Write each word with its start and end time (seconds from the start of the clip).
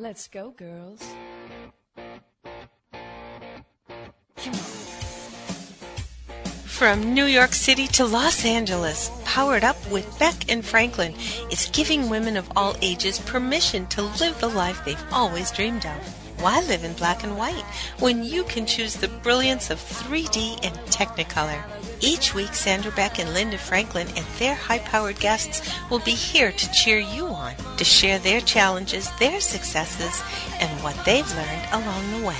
Let's 0.00 0.28
go, 0.28 0.52
girls. 0.52 1.04
From 6.64 7.12
New 7.12 7.26
York 7.26 7.52
City 7.52 7.86
to 7.88 8.06
Los 8.06 8.46
Angeles, 8.46 9.10
Powered 9.26 9.62
Up 9.62 9.76
with 9.90 10.18
Beck 10.18 10.50
and 10.50 10.64
Franklin 10.64 11.12
is 11.52 11.68
giving 11.74 12.08
women 12.08 12.38
of 12.38 12.50
all 12.56 12.76
ages 12.80 13.18
permission 13.18 13.86
to 13.88 14.00
live 14.00 14.40
the 14.40 14.48
life 14.48 14.82
they've 14.86 15.12
always 15.12 15.50
dreamed 15.50 15.84
of. 15.84 16.40
Why 16.40 16.62
live 16.62 16.82
in 16.82 16.94
black 16.94 17.22
and 17.22 17.36
white 17.36 17.66
when 17.98 18.24
you 18.24 18.44
can 18.44 18.64
choose 18.64 18.94
the 18.94 19.08
brilliance 19.08 19.68
of 19.68 19.78
3D 19.78 20.64
and 20.64 20.74
Technicolor? 20.86 21.62
Each 22.02 22.34
week, 22.34 22.54
Sandra 22.54 22.90
Beck 22.92 23.18
and 23.18 23.34
Linda 23.34 23.58
Franklin 23.58 24.08
and 24.16 24.24
their 24.38 24.54
high 24.54 24.78
powered 24.78 25.20
guests 25.20 25.60
will 25.90 25.98
be 25.98 26.12
here 26.12 26.50
to 26.50 26.72
cheer 26.72 26.98
you 26.98 27.26
on, 27.26 27.54
to 27.76 27.84
share 27.84 28.18
their 28.18 28.40
challenges, 28.40 29.10
their 29.18 29.40
successes, 29.40 30.22
and 30.60 30.82
what 30.82 30.96
they've 31.04 31.30
learned 31.34 31.68
along 31.72 32.10
the 32.20 32.26
way. 32.26 32.36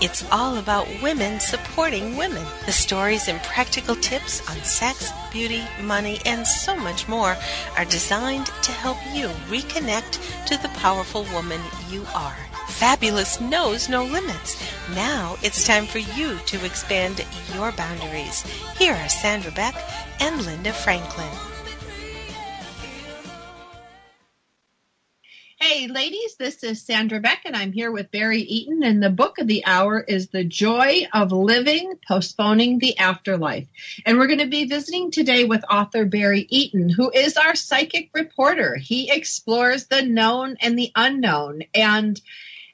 It's 0.00 0.24
all 0.30 0.56
about 0.56 0.88
women 1.02 1.40
supporting 1.40 2.16
women. 2.16 2.46
The 2.64 2.72
stories 2.72 3.28
and 3.28 3.42
practical 3.42 3.96
tips 3.96 4.40
on 4.48 4.56
sex, 4.62 5.10
beauty, 5.30 5.62
money, 5.82 6.20
and 6.24 6.46
so 6.46 6.74
much 6.74 7.06
more 7.06 7.36
are 7.76 7.84
designed 7.84 8.46
to 8.46 8.72
help 8.72 8.96
you 9.12 9.26
reconnect 9.48 10.46
to 10.46 10.56
the 10.62 10.70
powerful 10.78 11.24
woman 11.34 11.60
you 11.90 12.06
are. 12.14 12.36
Fabulous 12.80 13.42
knows 13.42 13.90
no 13.90 14.04
limits. 14.04 14.58
Now 14.94 15.36
it's 15.42 15.66
time 15.66 15.84
for 15.84 15.98
you 15.98 16.38
to 16.46 16.64
expand 16.64 17.22
your 17.54 17.72
boundaries. 17.72 18.40
Here 18.78 18.94
are 18.94 19.08
Sandra 19.10 19.52
Beck 19.52 19.74
and 20.18 20.40
Linda 20.46 20.72
Franklin. 20.72 21.28
Hey, 25.58 25.88
ladies, 25.88 26.36
this 26.36 26.64
is 26.64 26.80
Sandra 26.80 27.20
Beck, 27.20 27.42
and 27.44 27.54
I'm 27.54 27.70
here 27.70 27.92
with 27.92 28.10
Barry 28.10 28.40
Eaton. 28.40 28.82
And 28.82 29.02
the 29.02 29.10
book 29.10 29.38
of 29.38 29.46
the 29.46 29.62
hour 29.66 30.00
is 30.00 30.28
The 30.28 30.44
Joy 30.44 31.06
of 31.12 31.32
Living, 31.32 31.92
Postponing 32.08 32.78
the 32.78 32.96
Afterlife. 32.96 33.66
And 34.06 34.16
we're 34.16 34.26
going 34.26 34.38
to 34.38 34.46
be 34.46 34.64
visiting 34.64 35.10
today 35.10 35.44
with 35.44 35.62
author 35.68 36.06
Barry 36.06 36.46
Eaton, 36.48 36.88
who 36.88 37.10
is 37.10 37.36
our 37.36 37.54
psychic 37.54 38.08
reporter. 38.14 38.76
He 38.76 39.10
explores 39.10 39.84
the 39.84 40.00
known 40.00 40.56
and 40.62 40.78
the 40.78 40.92
unknown. 40.96 41.64
And 41.74 42.18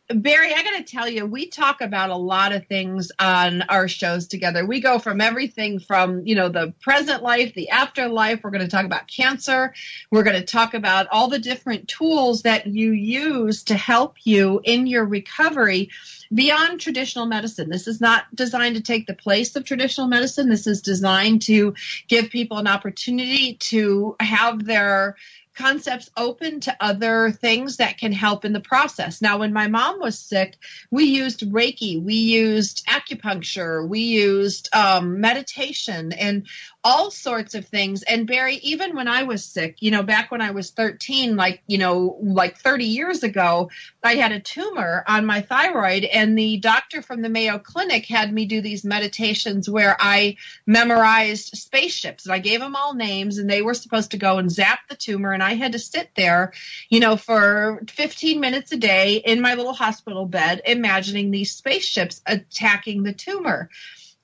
Barry, 0.08 0.54
I 0.54 0.62
got 0.62 0.76
to 0.76 0.84
tell 0.84 1.08
you, 1.08 1.26
we 1.26 1.48
talk 1.48 1.80
about 1.80 2.10
a 2.10 2.16
lot 2.16 2.52
of 2.52 2.66
things 2.66 3.10
on 3.18 3.62
our 3.62 3.88
shows 3.88 4.28
together. 4.28 4.64
We 4.64 4.80
go 4.80 5.00
from 5.00 5.20
everything 5.20 5.80
from, 5.80 6.24
you 6.24 6.36
know, 6.36 6.48
the 6.48 6.72
present 6.80 7.24
life, 7.24 7.54
the 7.54 7.70
afterlife. 7.70 8.44
We're 8.44 8.50
going 8.50 8.64
to 8.64 8.70
talk 8.70 8.84
about 8.84 9.08
cancer. 9.08 9.74
We're 10.12 10.22
going 10.22 10.38
to 10.38 10.46
talk 10.46 10.74
about 10.74 11.08
all 11.10 11.28
the 11.28 11.40
different 11.40 11.88
tools 11.88 12.42
that 12.42 12.68
you 12.68 12.92
use 12.92 13.64
to 13.64 13.74
help 13.74 14.14
you 14.22 14.60
in 14.62 14.86
your 14.86 15.04
recovery 15.04 15.90
beyond 16.32 16.80
traditional 16.80 17.26
medicine. 17.26 17.68
This 17.68 17.88
is 17.88 18.00
not 18.00 18.32
designed 18.34 18.76
to 18.76 18.82
take 18.82 19.06
the 19.06 19.14
place 19.14 19.56
of 19.56 19.64
traditional 19.64 20.06
medicine. 20.06 20.48
This 20.48 20.68
is 20.68 20.82
designed 20.82 21.42
to 21.42 21.74
give 22.06 22.30
people 22.30 22.58
an 22.58 22.68
opportunity 22.68 23.54
to 23.54 24.14
have 24.20 24.64
their 24.64 25.16
concepts 25.56 26.10
open 26.16 26.60
to 26.60 26.76
other 26.80 27.30
things 27.30 27.78
that 27.78 27.98
can 27.98 28.12
help 28.12 28.44
in 28.44 28.52
the 28.52 28.60
process. 28.60 29.22
Now, 29.22 29.38
when 29.38 29.52
my 29.52 29.66
mom 29.68 30.00
was 30.00 30.18
sick, 30.18 30.58
we 30.90 31.04
used 31.04 31.40
Reiki, 31.50 32.02
we 32.02 32.14
used 32.14 32.86
acupuncture, 32.86 33.86
we 33.88 34.00
used 34.00 34.68
um, 34.74 35.20
meditation, 35.20 36.12
and 36.12 36.46
all 36.86 37.10
sorts 37.10 37.56
of 37.56 37.66
things. 37.66 38.04
And 38.04 38.28
Barry, 38.28 38.60
even 38.62 38.94
when 38.94 39.08
I 39.08 39.24
was 39.24 39.44
sick, 39.44 39.78
you 39.80 39.90
know, 39.90 40.04
back 40.04 40.30
when 40.30 40.40
I 40.40 40.52
was 40.52 40.70
13, 40.70 41.34
like, 41.34 41.60
you 41.66 41.78
know, 41.78 42.16
like 42.22 42.58
30 42.58 42.84
years 42.84 43.24
ago, 43.24 43.70
I 44.04 44.14
had 44.14 44.30
a 44.30 44.38
tumor 44.38 45.02
on 45.08 45.26
my 45.26 45.40
thyroid, 45.40 46.04
and 46.04 46.38
the 46.38 46.58
doctor 46.58 47.02
from 47.02 47.22
the 47.22 47.28
Mayo 47.28 47.58
Clinic 47.58 48.06
had 48.06 48.32
me 48.32 48.46
do 48.46 48.60
these 48.60 48.84
meditations 48.84 49.68
where 49.68 49.96
I 49.98 50.36
memorized 50.64 51.56
spaceships 51.56 52.24
and 52.24 52.32
I 52.32 52.38
gave 52.38 52.60
them 52.60 52.76
all 52.76 52.94
names, 52.94 53.38
and 53.38 53.50
they 53.50 53.62
were 53.62 53.74
supposed 53.74 54.12
to 54.12 54.16
go 54.16 54.38
and 54.38 54.48
zap 54.48 54.78
the 54.88 54.94
tumor. 54.94 55.32
And 55.32 55.42
I 55.42 55.54
had 55.54 55.72
to 55.72 55.80
sit 55.80 56.10
there, 56.14 56.52
you 56.88 57.00
know, 57.00 57.16
for 57.16 57.82
15 57.88 58.38
minutes 58.38 58.70
a 58.70 58.76
day 58.76 59.16
in 59.16 59.40
my 59.40 59.54
little 59.54 59.74
hospital 59.74 60.24
bed, 60.24 60.62
imagining 60.64 61.32
these 61.32 61.50
spaceships 61.50 62.22
attacking 62.26 63.02
the 63.02 63.12
tumor 63.12 63.70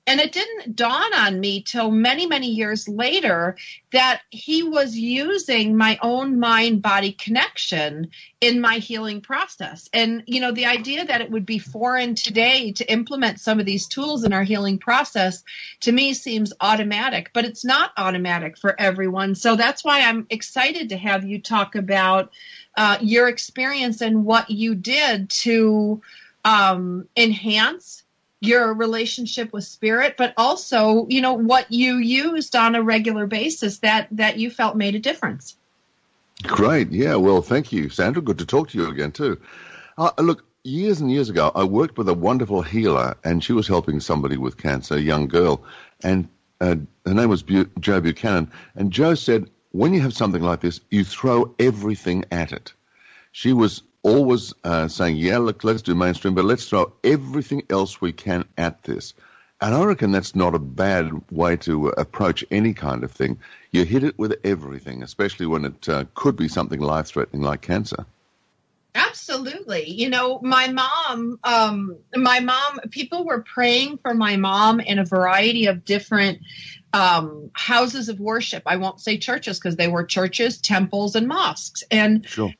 and 0.06 0.18
it 0.20 0.32
didn't 0.32 0.74
dawn 0.74 1.14
on 1.14 1.38
me 1.38 1.62
till 1.62 1.90
many 1.90 2.26
many 2.26 2.48
years 2.48 2.88
later 2.88 3.56
that 3.92 4.22
he 4.30 4.62
was 4.62 4.96
using 4.96 5.76
my 5.76 5.98
own 6.02 6.40
mind 6.40 6.82
body 6.82 7.12
connection 7.12 8.10
in 8.40 8.60
my 8.60 8.76
healing 8.78 9.20
process. 9.20 9.88
And 9.92 10.24
you 10.26 10.40
know 10.40 10.52
the 10.52 10.66
idea 10.66 11.04
that 11.04 11.20
it 11.20 11.30
would 11.30 11.46
be 11.46 11.58
foreign 11.58 12.14
today 12.14 12.72
to 12.72 12.92
implement 12.92 13.40
some 13.40 13.60
of 13.60 13.66
these 13.66 13.86
tools 13.86 14.24
in 14.24 14.32
our 14.32 14.42
healing 14.42 14.78
process 14.78 15.44
to 15.80 15.92
me 15.92 16.14
seems 16.14 16.52
automatic 16.60 17.30
but 17.32 17.44
it's 17.44 17.64
not 17.64 17.92
automatic 17.96 18.58
for 18.58 18.78
everyone. 18.80 19.34
So 19.34 19.56
that's 19.56 19.84
why 19.84 20.00
i'm 20.00 20.26
excited 20.30 20.88
to 20.88 20.96
have 20.96 21.24
you 21.24 21.40
talk 21.40 21.74
about 21.74 22.32
uh, 22.76 22.98
your 23.00 23.28
experience 23.28 24.00
and 24.00 24.24
what 24.24 24.50
you 24.50 24.74
did 24.74 25.28
to 25.30 26.00
um, 26.44 27.06
enhance 27.16 28.01
your 28.42 28.74
relationship 28.74 29.52
with 29.52 29.64
spirit 29.64 30.16
but 30.16 30.34
also 30.36 31.06
you 31.08 31.20
know 31.20 31.34
what 31.34 31.70
you 31.70 31.96
used 31.96 32.56
on 32.56 32.74
a 32.74 32.82
regular 32.82 33.26
basis 33.26 33.78
that 33.78 34.08
that 34.10 34.38
you 34.38 34.50
felt 34.50 34.76
made 34.76 34.94
a 34.94 34.98
difference. 34.98 35.56
Great. 36.42 36.90
Yeah 36.90 37.16
well 37.16 37.42
thank 37.42 37.72
you 37.72 37.88
sandra. 37.88 38.22
Good 38.22 38.38
to 38.38 38.46
talk 38.46 38.68
to 38.70 38.78
you 38.78 38.88
again 38.88 39.12
too. 39.12 39.40
Uh, 39.98 40.10
look 40.18 40.44
years 40.64 41.00
and 41.00 41.10
years 41.10 41.28
ago 41.28 41.50
i 41.56 41.64
worked 41.64 41.98
with 41.98 42.08
a 42.08 42.14
wonderful 42.14 42.62
healer 42.62 43.16
and 43.24 43.42
she 43.42 43.52
was 43.52 43.66
helping 43.66 43.98
somebody 43.98 44.36
with 44.36 44.56
cancer 44.56 44.94
a 44.94 45.00
young 45.00 45.26
girl 45.26 45.60
and 46.04 46.28
uh, 46.60 46.76
her 47.04 47.14
name 47.14 47.28
was 47.28 47.42
Bu- 47.42 47.68
joe 47.80 48.00
buchanan 48.00 48.48
and 48.76 48.92
joe 48.92 49.16
said 49.16 49.50
when 49.72 49.94
you 49.94 50.00
have 50.00 50.14
something 50.14 50.42
like 50.42 50.60
this 50.60 50.80
you 50.90 51.02
throw 51.02 51.54
everything 51.58 52.24
at 52.30 52.52
it. 52.52 52.72
She 53.32 53.52
was 53.52 53.82
always 54.02 54.52
uh, 54.64 54.88
saying, 54.88 55.16
yeah, 55.16 55.38
look, 55.38 55.64
let's 55.64 55.82
do 55.82 55.94
mainstream, 55.94 56.34
but 56.34 56.44
let's 56.44 56.68
throw 56.68 56.92
everything 57.04 57.62
else 57.70 58.00
we 58.00 58.12
can 58.12 58.44
at 58.58 58.82
this. 58.82 59.14
And 59.60 59.74
I 59.74 59.84
reckon 59.84 60.10
that's 60.10 60.34
not 60.34 60.56
a 60.56 60.58
bad 60.58 61.12
way 61.30 61.56
to 61.58 61.88
approach 61.90 62.44
any 62.50 62.74
kind 62.74 63.04
of 63.04 63.12
thing. 63.12 63.38
You 63.70 63.84
hit 63.84 64.02
it 64.02 64.18
with 64.18 64.34
everything, 64.42 65.04
especially 65.04 65.46
when 65.46 65.64
it 65.64 65.88
uh, 65.88 66.04
could 66.14 66.36
be 66.36 66.48
something 66.48 66.80
life 66.80 67.06
threatening 67.06 67.42
like 67.42 67.62
cancer. 67.62 68.04
Absolutely. 68.94 69.88
You 69.88 70.10
know, 70.10 70.40
my 70.42 70.66
mom, 70.68 71.38
um, 71.44 71.96
my 72.14 72.40
mom, 72.40 72.80
people 72.90 73.24
were 73.24 73.42
praying 73.42 73.98
for 73.98 74.14
my 74.14 74.36
mom 74.36 74.80
in 74.80 74.98
a 74.98 75.04
variety 75.04 75.66
of 75.66 75.84
different 75.84 76.40
um, 76.92 77.50
houses 77.54 78.08
of 78.08 78.18
worship. 78.18 78.64
I 78.66 78.76
won't 78.76 79.00
say 79.00 79.16
churches 79.16 79.58
because 79.58 79.76
they 79.76 79.88
were 79.88 80.04
churches, 80.04 80.60
temples, 80.60 81.14
and 81.14 81.28
mosques. 81.28 81.84
And 81.90 82.26
sure 82.26 82.52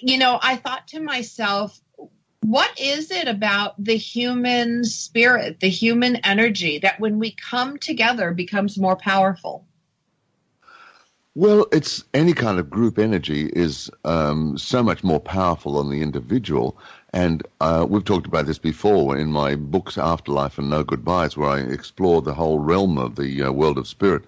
you 0.00 0.18
know, 0.18 0.38
I 0.42 0.56
thought 0.56 0.88
to 0.88 1.00
myself, 1.00 1.80
what 2.42 2.78
is 2.80 3.10
it 3.10 3.28
about 3.28 3.82
the 3.82 3.96
human 3.96 4.84
spirit, 4.84 5.60
the 5.60 5.68
human 5.68 6.16
energy 6.16 6.78
that 6.78 6.98
when 6.98 7.18
we 7.18 7.32
come 7.32 7.78
together 7.78 8.32
becomes 8.32 8.78
more 8.78 8.96
powerful? 8.96 9.64
Well, 11.34 11.66
it's 11.72 12.04
any 12.12 12.34
kind 12.34 12.58
of 12.58 12.68
group 12.68 12.98
energy 12.98 13.46
is 13.54 13.90
um, 14.04 14.58
so 14.58 14.82
much 14.82 15.02
more 15.02 15.20
powerful 15.20 15.78
than 15.78 15.90
the 15.90 16.02
individual. 16.02 16.76
And 17.14 17.42
uh, 17.60 17.86
we've 17.88 18.04
talked 18.04 18.26
about 18.26 18.46
this 18.46 18.58
before 18.58 19.16
in 19.16 19.32
my 19.32 19.54
books, 19.54 19.96
Afterlife 19.96 20.58
and 20.58 20.68
No 20.68 20.82
Goodbyes, 20.82 21.36
where 21.36 21.48
I 21.48 21.60
explore 21.60 22.20
the 22.20 22.34
whole 22.34 22.58
realm 22.58 22.98
of 22.98 23.16
the 23.16 23.44
uh, 23.44 23.52
world 23.52 23.78
of 23.78 23.88
spirit. 23.88 24.24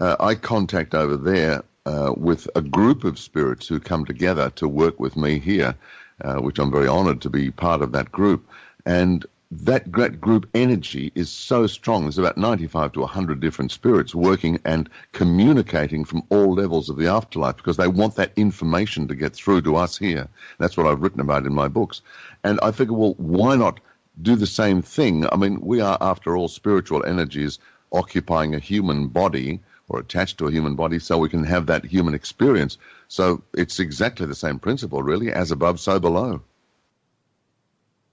Uh, 0.00 0.16
I 0.20 0.34
contact 0.34 0.94
over 0.94 1.16
there 1.16 1.62
uh, 1.86 2.12
with 2.16 2.48
a 2.54 2.62
group 2.62 3.04
of 3.04 3.18
spirits 3.18 3.68
who 3.68 3.78
come 3.80 4.04
together 4.04 4.50
to 4.50 4.68
work 4.68 4.98
with 4.98 5.16
me 5.16 5.38
here, 5.38 5.74
uh, 6.22 6.36
which 6.36 6.58
I'm 6.58 6.70
very 6.70 6.88
honored 6.88 7.20
to 7.22 7.30
be 7.30 7.50
part 7.50 7.82
of 7.82 7.92
that 7.92 8.10
group. 8.10 8.48
And 8.86 9.24
that 9.50 9.92
group 9.92 10.48
energy 10.54 11.12
is 11.14 11.30
so 11.30 11.66
strong. 11.66 12.02
There's 12.02 12.18
about 12.18 12.38
95 12.38 12.92
to 12.92 13.00
100 13.00 13.40
different 13.40 13.70
spirits 13.70 14.14
working 14.14 14.58
and 14.64 14.88
communicating 15.12 16.04
from 16.04 16.22
all 16.28 16.54
levels 16.54 16.88
of 16.88 16.96
the 16.96 17.06
afterlife 17.06 17.56
because 17.56 17.76
they 17.76 17.88
want 17.88 18.16
that 18.16 18.32
information 18.36 19.06
to 19.08 19.14
get 19.14 19.34
through 19.34 19.62
to 19.62 19.76
us 19.76 19.96
here. 19.96 20.28
That's 20.58 20.76
what 20.76 20.86
I've 20.86 21.02
written 21.02 21.20
about 21.20 21.46
in 21.46 21.54
my 21.54 21.68
books. 21.68 22.00
And 22.42 22.58
I 22.62 22.72
figure, 22.72 22.94
well, 22.94 23.14
why 23.18 23.54
not 23.54 23.80
do 24.20 24.34
the 24.34 24.46
same 24.46 24.82
thing? 24.82 25.26
I 25.30 25.36
mean, 25.36 25.60
we 25.60 25.80
are, 25.80 25.98
after 26.00 26.36
all, 26.36 26.48
spiritual 26.48 27.04
energies 27.04 27.58
occupying 27.92 28.54
a 28.54 28.58
human 28.58 29.06
body 29.08 29.60
or 29.94 30.00
attached 30.00 30.38
to 30.38 30.48
a 30.48 30.50
human 30.50 30.74
body 30.74 30.98
so 30.98 31.18
we 31.18 31.28
can 31.28 31.44
have 31.44 31.66
that 31.66 31.84
human 31.84 32.14
experience. 32.14 32.78
So 33.08 33.42
it's 33.52 33.78
exactly 33.78 34.26
the 34.26 34.34
same 34.34 34.58
principle, 34.58 35.02
really, 35.02 35.32
as 35.32 35.50
above, 35.50 35.78
so 35.80 36.00
below. 36.00 36.42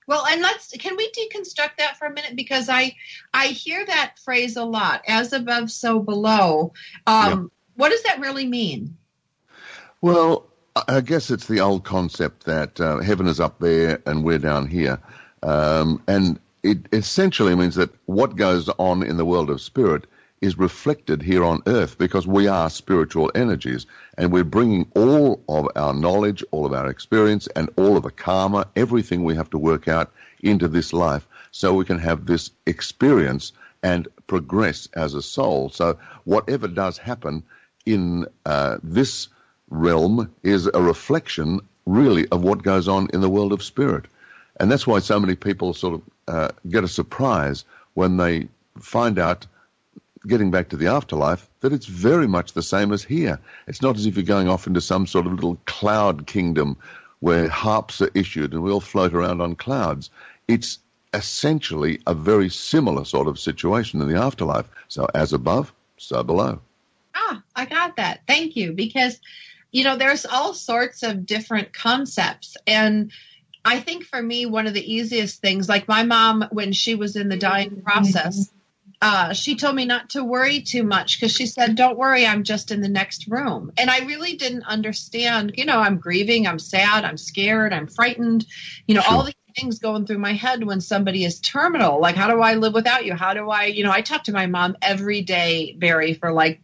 Well, 0.08 0.26
and 0.26 0.42
let's 0.42 0.72
can 0.72 0.96
we 0.98 1.10
deconstruct 1.12 1.78
that 1.78 1.98
for 1.98 2.06
a 2.06 2.14
minute 2.14 2.36
because 2.36 2.70
I 2.70 2.96
I 3.34 3.48
hear 3.48 3.86
that 3.86 4.20
phrase 4.20 4.58
a 4.58 4.66
lot, 4.66 5.04
as 5.08 5.34
above, 5.34 5.72
so 5.72 6.00
below. 6.00 6.74
Um, 7.08 7.52
What 7.76 7.90
does 7.90 8.04
that 8.04 8.20
really 8.20 8.46
mean? 8.46 8.98
Well, 10.02 10.46
I 10.88 11.02
guess 11.02 11.32
it's 11.32 11.48
the 11.48 11.62
old 11.62 11.84
concept 11.84 12.46
that 12.46 12.80
uh, 12.80 13.00
heaven 13.00 13.28
is 13.28 13.40
up 13.40 13.60
there 13.60 14.02
and 14.06 14.24
we're 14.24 14.40
down 14.40 14.68
here. 14.68 15.00
Um, 15.42 16.02
and 16.08 16.40
it 16.64 16.88
essentially 16.92 17.56
means 17.56 17.76
that 17.76 17.90
what 18.06 18.36
goes 18.36 18.70
on 18.78 19.04
in 19.04 19.18
the 19.18 19.26
world 19.26 19.50
of 19.50 19.62
spirit 19.62 20.06
is 20.42 20.58
reflected 20.58 21.22
here 21.22 21.44
on 21.44 21.62
earth 21.68 21.98
because 21.98 22.26
we 22.26 22.48
are 22.48 22.70
spiritual 22.70 23.32
energies 23.36 23.86
and 24.18 24.32
we're 24.32 24.44
bringing 24.44 24.92
all 24.96 25.44
of 25.48 25.68
our 25.76 25.94
knowledge, 25.94 26.44
all 26.52 26.66
of 26.66 26.74
our 26.74 26.90
experience, 26.90 27.48
and 27.56 27.70
all 27.78 27.96
of 27.96 28.04
the 28.04 28.12
karma, 28.12 28.68
everything 28.76 29.24
we 29.24 29.36
have 29.36 29.50
to 29.52 29.58
work 29.58 29.88
out 29.88 30.12
into 30.42 30.68
this 30.68 30.94
life 30.94 31.28
so 31.52 31.74
we 31.74 31.86
can 31.86 32.00
have 32.00 32.26
this 32.26 32.50
experience 32.66 33.54
and 33.84 34.08
progress 34.28 34.88
as 34.94 35.14
a 35.14 35.22
soul. 35.22 35.70
So 35.70 35.98
whatever 36.24 36.68
does 36.68 36.98
happen 36.98 37.44
in 37.86 38.26
uh, 38.46 38.78
this 38.84 39.28
realm 39.70 40.34
is 40.44 40.68
a 40.68 40.82
reflection, 40.82 41.60
really, 41.86 42.28
of 42.30 42.44
what 42.44 42.64
goes 42.64 42.88
on 42.88 43.08
in 43.14 43.22
the 43.22 43.30
world 43.30 43.54
of 43.54 43.64
spirit. 43.64 44.06
And 44.60 44.72
that's 44.72 44.86
why 44.86 45.00
so 45.00 45.20
many 45.20 45.36
people 45.36 45.74
sort 45.74 45.96
of 45.96 46.02
uh, 46.28 46.50
get 46.70 46.84
a 46.84 46.88
surprise 46.88 47.66
when 47.94 48.18
they 48.18 48.48
find 48.80 49.18
out, 49.18 49.48
getting 50.28 50.52
back 50.52 50.70
to 50.70 50.78
the 50.78 50.88
afterlife, 50.88 51.50
that 51.62 51.74
it's 51.74 51.88
very 51.88 52.28
much 52.28 52.54
the 52.54 52.62
same 52.62 52.92
as 52.92 53.04
here. 53.04 53.40
It's 53.68 53.82
not 53.82 53.96
as 53.96 54.06
if 54.06 54.16
you're 54.16 54.24
going 54.24 54.48
off 54.48 54.68
into 54.68 54.82
some 54.82 55.08
sort 55.08 55.26
of 55.26 55.34
little 55.34 55.58
cloud 55.66 56.28
kingdom 56.28 56.78
where 57.20 57.48
harps 57.50 58.02
are 58.02 58.12
issued 58.14 58.54
and 58.54 58.64
we 58.64 58.72
all 58.72 58.82
float 58.82 59.14
around 59.14 59.42
on 59.42 59.56
clouds. 59.56 60.10
It's 60.48 60.80
essentially 61.14 62.00
a 62.08 62.14
very 62.14 62.50
similar 62.50 63.06
sort 63.06 63.28
of 63.28 63.40
situation 63.40 64.02
in 64.02 64.08
the 64.08 64.20
afterlife. 64.20 64.70
So 64.88 65.08
as 65.14 65.34
above, 65.34 65.74
so 65.98 66.24
below. 66.24 66.62
Ah, 67.14 67.44
I 67.56 67.66
got 67.66 67.98
that. 67.98 68.22
Thank 68.28 68.56
you. 68.56 68.74
Because, 68.74 69.20
you 69.72 69.84
know, 69.84 69.98
there's 69.98 70.26
all 70.26 70.54
sorts 70.54 71.04
of 71.04 71.26
different 71.26 71.74
concepts. 71.74 72.58
And 72.66 73.12
I 73.64 73.80
think 73.80 74.06
for 74.06 74.22
me, 74.22 74.46
one 74.46 74.68
of 74.68 74.74
the 74.74 74.94
easiest 74.94 75.42
things, 75.42 75.70
like 75.70 75.88
my 75.88 76.04
mom, 76.04 76.46
when 76.52 76.74
she 76.74 76.96
was 76.96 77.16
in 77.16 77.30
the 77.30 77.38
dying 77.38 77.82
process, 77.82 78.52
uh, 79.02 79.34
she 79.34 79.56
told 79.56 79.76
me 79.76 79.86
not 79.86 80.12
to 80.12 80.24
worry 80.24 80.62
too 80.62 80.84
much 80.84 81.20
because 81.20 81.36
she 81.36 81.48
said, 81.48 81.76
Don't 81.76 81.98
worry, 81.98 82.26
I'm 82.26 82.44
just 82.44 82.70
in 82.70 82.82
the 82.82 82.90
next 82.90 83.28
room. 83.28 83.72
And 83.78 83.90
I 83.90 84.00
really 84.00 84.36
didn't 84.36 84.64
understand, 84.64 85.54
you 85.58 85.66
know, 85.66 85.80
I'm 85.80 85.98
grieving, 85.98 86.48
I'm 86.48 86.60
sad, 86.60 87.04
I'm 87.04 87.18
scared, 87.18 87.74
I'm 87.74 87.88
frightened, 87.88 88.46
you 88.88 88.94
know, 88.94 89.02
sure. 89.02 89.14
all 89.14 89.24
these 89.24 89.34
things 89.58 89.80
going 89.80 90.06
through 90.06 90.20
my 90.20 90.34
head 90.34 90.64
when 90.64 90.82
somebody 90.82 91.26
is 91.26 91.40
terminal. 91.40 92.00
Like, 92.00 92.16
how 92.16 92.30
do 92.30 92.42
I 92.42 92.56
live 92.56 92.74
without 92.74 93.06
you? 93.06 93.16
How 93.16 93.34
do 93.34 93.50
I, 93.50 93.66
you 93.66 93.84
know, 93.84 93.92
I 93.92 94.02
talk 94.02 94.24
to 94.26 94.34
my 94.34 94.46
mom 94.46 94.78
every 94.82 95.22
day, 95.24 95.76
Barry, 95.80 96.14
for 96.14 96.32
like 96.32 96.62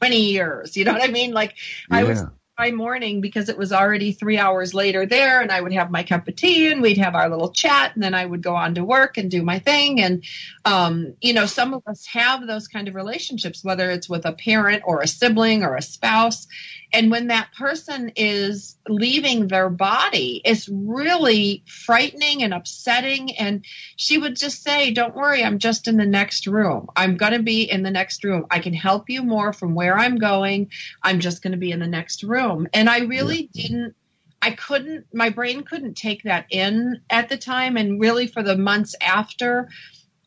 20 0.00 0.16
years. 0.16 0.76
You 0.76 0.84
know 0.86 0.92
what 0.92 1.02
I 1.02 1.12
mean? 1.12 1.32
Like, 1.32 1.54
yeah. 1.90 1.98
I 1.98 2.04
was 2.04 2.24
my 2.58 2.70
morning 2.70 3.20
because 3.20 3.48
it 3.48 3.58
was 3.58 3.72
already 3.72 4.12
three 4.12 4.38
hours 4.38 4.74
later 4.74 5.06
there 5.06 5.40
and 5.40 5.50
I 5.50 5.60
would 5.60 5.72
have 5.72 5.90
my 5.90 6.04
cup 6.04 6.28
of 6.28 6.36
tea 6.36 6.70
and 6.70 6.80
we'd 6.80 6.98
have 6.98 7.16
our 7.16 7.28
little 7.28 7.50
chat 7.50 7.94
and 7.94 8.02
then 8.02 8.14
I 8.14 8.24
would 8.24 8.42
go 8.42 8.54
on 8.54 8.76
to 8.76 8.84
work 8.84 9.18
and 9.18 9.28
do 9.30 9.42
my 9.42 9.58
thing. 9.58 10.00
And, 10.00 10.24
um, 10.64 11.14
you 11.20 11.32
know, 11.32 11.46
some 11.46 11.74
of 11.74 11.82
us 11.86 12.06
have 12.06 12.46
those 12.46 12.68
kind 12.68 12.86
of 12.86 12.94
relationships, 12.94 13.64
whether 13.64 13.90
it's 13.90 14.08
with 14.08 14.24
a 14.24 14.32
parent 14.32 14.84
or 14.86 15.00
a 15.00 15.08
sibling 15.08 15.64
or 15.64 15.74
a 15.74 15.82
spouse. 15.82 16.46
And 16.94 17.10
when 17.10 17.26
that 17.26 17.52
person 17.58 18.12
is 18.14 18.76
leaving 18.88 19.48
their 19.48 19.68
body, 19.68 20.40
it's 20.44 20.68
really 20.68 21.64
frightening 21.66 22.44
and 22.44 22.54
upsetting. 22.54 23.36
And 23.36 23.64
she 23.96 24.16
would 24.16 24.36
just 24.36 24.62
say, 24.62 24.92
Don't 24.92 25.16
worry, 25.16 25.42
I'm 25.42 25.58
just 25.58 25.88
in 25.88 25.96
the 25.96 26.06
next 26.06 26.46
room. 26.46 26.86
I'm 26.94 27.16
going 27.16 27.32
to 27.32 27.42
be 27.42 27.68
in 27.68 27.82
the 27.82 27.90
next 27.90 28.22
room. 28.22 28.46
I 28.48 28.60
can 28.60 28.74
help 28.74 29.10
you 29.10 29.24
more 29.24 29.52
from 29.52 29.74
where 29.74 29.98
I'm 29.98 30.18
going. 30.18 30.70
I'm 31.02 31.18
just 31.18 31.42
going 31.42 31.50
to 31.50 31.58
be 31.58 31.72
in 31.72 31.80
the 31.80 31.88
next 31.88 32.22
room. 32.22 32.68
And 32.72 32.88
I 32.88 33.00
really 33.00 33.50
yeah. 33.52 33.62
didn't. 33.62 33.94
I 34.40 34.52
couldn't, 34.52 35.06
my 35.12 35.30
brain 35.30 35.62
couldn't 35.64 35.94
take 35.94 36.22
that 36.24 36.46
in 36.50 37.00
at 37.08 37.30
the 37.30 37.38
time. 37.38 37.76
And 37.76 37.98
really, 37.98 38.28
for 38.28 38.42
the 38.42 38.58
months 38.58 38.94
after, 39.00 39.68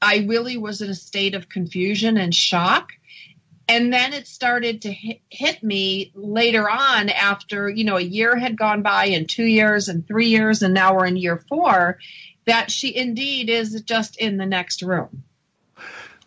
I 0.01 0.25
really 0.27 0.57
was 0.57 0.81
in 0.81 0.89
a 0.89 0.95
state 0.95 1.33
of 1.33 1.49
confusion 1.49 2.17
and 2.17 2.35
shock 2.35 2.91
and 3.67 3.91
then 3.91 4.13
it 4.13 4.27
started 4.27 4.81
to 4.83 4.91
hit, 4.91 5.61
me 5.63 6.11
later 6.13 6.69
on 6.69 7.09
after 7.09 7.69
you 7.69 7.83
know 7.83 7.97
a 7.97 8.01
year 8.01 8.35
had 8.35 8.57
gone 8.57 8.81
by 8.81 9.05
and 9.05 9.27
two 9.27 9.45
years 9.45 9.89
and 9.89 10.07
three 10.07 10.27
years 10.27 10.61
and 10.61 10.73
now 10.73 10.95
we're 10.95 11.05
in 11.05 11.17
year 11.17 11.43
four 11.49 11.97
that 12.45 12.69
she 12.69 12.95
indeed 12.95 13.49
is 13.49 13.81
just 13.81 14.17
in 14.17 14.37
the 14.37 14.45
next 14.45 14.81
room 14.83 15.23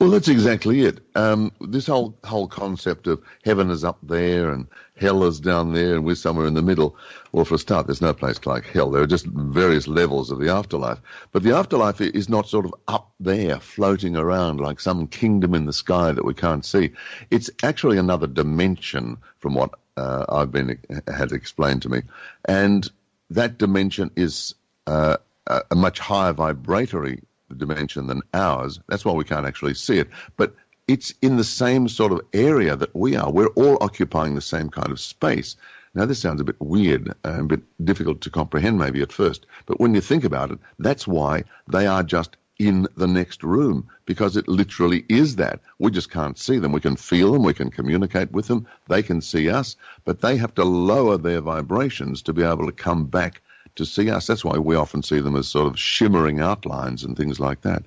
well, 0.01 0.09
that's 0.09 0.29
exactly 0.29 0.81
it. 0.81 1.01
Um, 1.15 1.53
this 1.61 1.87
whole 1.87 2.19
whole 2.25 2.49
concept 2.49 3.07
of 3.07 3.23
heaven 3.45 3.71
is 3.71 3.85
up 3.85 3.99
there 4.03 4.51
and 4.51 4.67
hell 5.01 5.25
is 5.25 5.41
down 5.41 5.73
there 5.73 5.95
and 5.95 6.05
we're 6.05 6.15
somewhere 6.15 6.47
in 6.47 6.55
the 6.55 6.63
middle. 6.63 6.97
Well, 7.33 7.47
for 7.47 7.55
a 7.55 7.59
start, 7.59 7.87
there's 7.87 8.03
no 8.03 8.13
place 8.13 8.45
like 8.45 8.67
hell. 8.67 8.91
There 8.91 9.03
are 9.03 9.07
just 9.07 9.27
various 9.27 9.89
levels 9.89 10.31
of 10.31 10.39
the 10.39 10.51
afterlife. 10.51 11.01
But 11.33 11.43
the 11.43 11.57
afterlife 11.57 12.01
is 12.03 12.29
not 12.29 12.49
sort 12.49 12.67
of 12.67 12.75
up 12.87 13.11
there, 13.19 13.59
floating 13.59 14.17
around 14.17 14.61
like 14.61 14.79
some 14.79 15.07
kingdom 15.07 15.55
in 15.55 15.65
the 15.65 15.73
sky 15.73 16.13
that 16.13 16.25
we 16.25 16.35
can't 16.35 16.65
see. 16.65 16.93
It's 17.31 17.51
actually 17.63 17.97
another 17.97 18.27
dimension 18.27 19.17
from 19.39 19.55
what 19.55 19.71
uh, 19.97 20.27
I've 20.29 20.53
been 20.53 20.79
had 21.09 21.33
explained 21.33 21.83
to 21.83 21.89
me, 21.89 22.03
and 22.45 22.89
that 23.31 23.59
dimension 23.59 24.11
is 24.17 24.55
uh, 24.87 25.17
a 25.47 25.75
much 25.75 25.99
higher 25.99 26.33
vibratory 26.33 27.23
dimension 27.57 28.07
than 28.07 28.23
ours. 28.33 28.81
That's 28.89 29.05
why 29.05 29.13
we 29.13 29.25
can't 29.25 29.47
actually 29.47 29.75
see 29.75 29.99
it. 29.99 30.09
But 30.37 30.55
it's 30.91 31.15
in 31.23 31.37
the 31.37 31.45
same 31.45 31.89
sort 31.89 32.11
of 32.11 32.21
area 32.33 32.75
that 32.75 32.93
we 32.97 33.15
are. 33.15 33.31
We're 33.31 33.55
all 33.55 33.79
occupying 33.81 34.35
the 34.35 34.41
same 34.41 34.71
kind 34.71 34.91
of 34.91 34.99
space. 34.99 35.55
Now, 35.95 36.05
this 36.05 36.19
sounds 36.19 36.41
a 36.41 36.45
bit 36.45 36.61
weird 36.61 37.15
and 37.23 37.41
a 37.43 37.45
bit 37.45 37.85
difficult 37.85 38.21
to 38.23 38.31
comprehend 38.31 38.77
maybe 38.77 39.01
at 39.01 39.13
first, 39.13 39.47
but 39.67 39.79
when 39.79 39.95
you 39.95 40.01
think 40.01 40.25
about 40.25 40.51
it, 40.51 40.59
that's 40.81 41.07
why 41.07 41.45
they 41.69 41.87
are 41.87 42.03
just 42.03 42.37
in 42.59 42.89
the 42.97 43.07
next 43.07 43.45
room 43.45 43.89
because 44.05 44.37
it 44.37 44.49
literally 44.49 45.05
is 45.09 45.37
that. 45.37 45.61
We 45.79 45.93
just 45.93 46.11
can't 46.11 46.37
see 46.37 46.59
them. 46.59 46.73
We 46.73 46.81
can 46.81 46.97
feel 46.97 47.33
them, 47.33 47.45
we 47.45 47.55
can 47.55 47.71
communicate 47.71 48.33
with 48.33 48.49
them, 48.49 48.67
they 48.89 49.05
can 49.05 49.21
see 49.21 49.49
us, 49.49 49.77
but 50.05 50.23
they 50.23 50.37
have 50.39 50.55
to 50.57 50.65
lower 50.65 51.17
their 51.17 51.41
vibrations 51.41 52.21
to 52.23 52.33
be 52.33 52.43
able 52.43 52.67
to 52.67 52.73
come 52.73 53.07
back 53.07 53.43
to 53.77 53.87
see 53.87 54.11
us. 54.11 54.27
That's 54.27 54.45
why 54.45 54.59
we 54.59 54.75
often 54.75 55.05
see 55.05 55.21
them 55.21 55.37
as 55.37 55.47
sort 55.47 55.69
of 55.69 55.79
shimmering 55.79 56.41
outlines 56.41 57.05
and 57.05 57.17
things 57.17 57.39
like 57.39 57.61
that. 57.61 57.85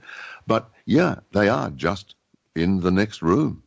But 0.48 0.70
yeah, 0.86 1.16
they 1.34 1.50
are 1.50 1.70
just 1.70 2.16
in 2.56 2.80
the 2.80 2.92
next 2.92 3.22
room. 3.22 3.64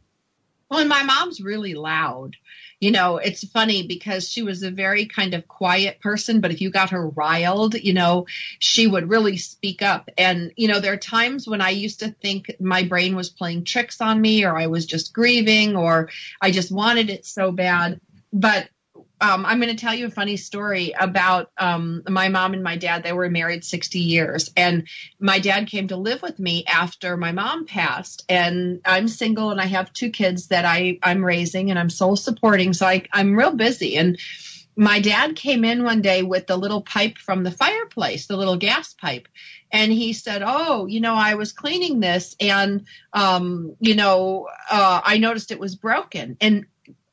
Well, 0.70 0.80
and 0.80 0.88
my 0.88 1.02
mom's 1.04 1.40
really 1.40 1.74
loud. 1.74 2.36
You 2.80 2.90
know, 2.90 3.16
it's 3.16 3.48
funny 3.48 3.86
because 3.86 4.28
she 4.28 4.42
was 4.42 4.62
a 4.62 4.70
very 4.70 5.06
kind 5.06 5.32
of 5.32 5.48
quiet 5.48 6.00
person, 6.00 6.40
but 6.40 6.50
if 6.50 6.60
you 6.60 6.70
got 6.70 6.90
her 6.90 7.08
riled, 7.08 7.74
you 7.74 7.94
know, 7.94 8.26
she 8.58 8.86
would 8.86 9.08
really 9.08 9.38
speak 9.38 9.80
up. 9.80 10.10
And, 10.18 10.52
you 10.56 10.68
know, 10.68 10.80
there 10.80 10.92
are 10.92 10.98
times 10.98 11.48
when 11.48 11.60
I 11.62 11.70
used 11.70 12.00
to 12.00 12.10
think 12.10 12.54
my 12.60 12.82
brain 12.82 13.16
was 13.16 13.30
playing 13.30 13.64
tricks 13.64 14.00
on 14.00 14.20
me 14.20 14.44
or 14.44 14.56
I 14.56 14.66
was 14.66 14.84
just 14.84 15.14
grieving 15.14 15.76
or 15.76 16.10
I 16.40 16.50
just 16.50 16.70
wanted 16.70 17.08
it 17.08 17.24
so 17.24 17.50
bad. 17.50 18.00
But 18.32 18.68
um, 19.20 19.46
I'm 19.46 19.60
going 19.60 19.74
to 19.74 19.80
tell 19.80 19.94
you 19.94 20.06
a 20.06 20.10
funny 20.10 20.36
story 20.36 20.92
about 20.98 21.50
um, 21.56 22.02
my 22.08 22.28
mom 22.28 22.52
and 22.52 22.62
my 22.62 22.76
dad. 22.76 23.02
They 23.02 23.12
were 23.12 23.30
married 23.30 23.64
60 23.64 23.98
years, 23.98 24.50
and 24.56 24.86
my 25.18 25.38
dad 25.38 25.68
came 25.68 25.88
to 25.88 25.96
live 25.96 26.20
with 26.22 26.38
me 26.38 26.64
after 26.66 27.16
my 27.16 27.32
mom 27.32 27.66
passed. 27.66 28.24
And 28.28 28.80
I'm 28.84 29.08
single, 29.08 29.50
and 29.50 29.60
I 29.60 29.66
have 29.66 29.92
two 29.92 30.10
kids 30.10 30.48
that 30.48 30.64
I 30.66 30.98
I'm 31.02 31.24
raising, 31.24 31.70
and 31.70 31.78
I'm 31.78 31.90
sole 31.90 32.16
supporting. 32.16 32.74
So 32.74 32.86
I, 32.86 33.04
I'm 33.12 33.36
real 33.36 33.52
busy. 33.52 33.96
And 33.96 34.18
my 34.76 35.00
dad 35.00 35.34
came 35.34 35.64
in 35.64 35.82
one 35.82 36.02
day 36.02 36.22
with 36.22 36.46
the 36.46 36.56
little 36.58 36.82
pipe 36.82 37.16
from 37.16 37.42
the 37.42 37.50
fireplace, 37.50 38.26
the 38.26 38.36
little 38.36 38.58
gas 38.58 38.92
pipe, 38.92 39.28
and 39.72 39.90
he 39.90 40.12
said, 40.12 40.42
"Oh, 40.44 40.84
you 40.84 41.00
know, 41.00 41.14
I 41.14 41.34
was 41.34 41.52
cleaning 41.52 42.00
this, 42.00 42.36
and 42.38 42.84
um, 43.14 43.76
you 43.80 43.94
know, 43.94 44.48
uh, 44.70 45.00
I 45.02 45.16
noticed 45.16 45.52
it 45.52 45.58
was 45.58 45.74
broken." 45.74 46.36
And 46.42 46.66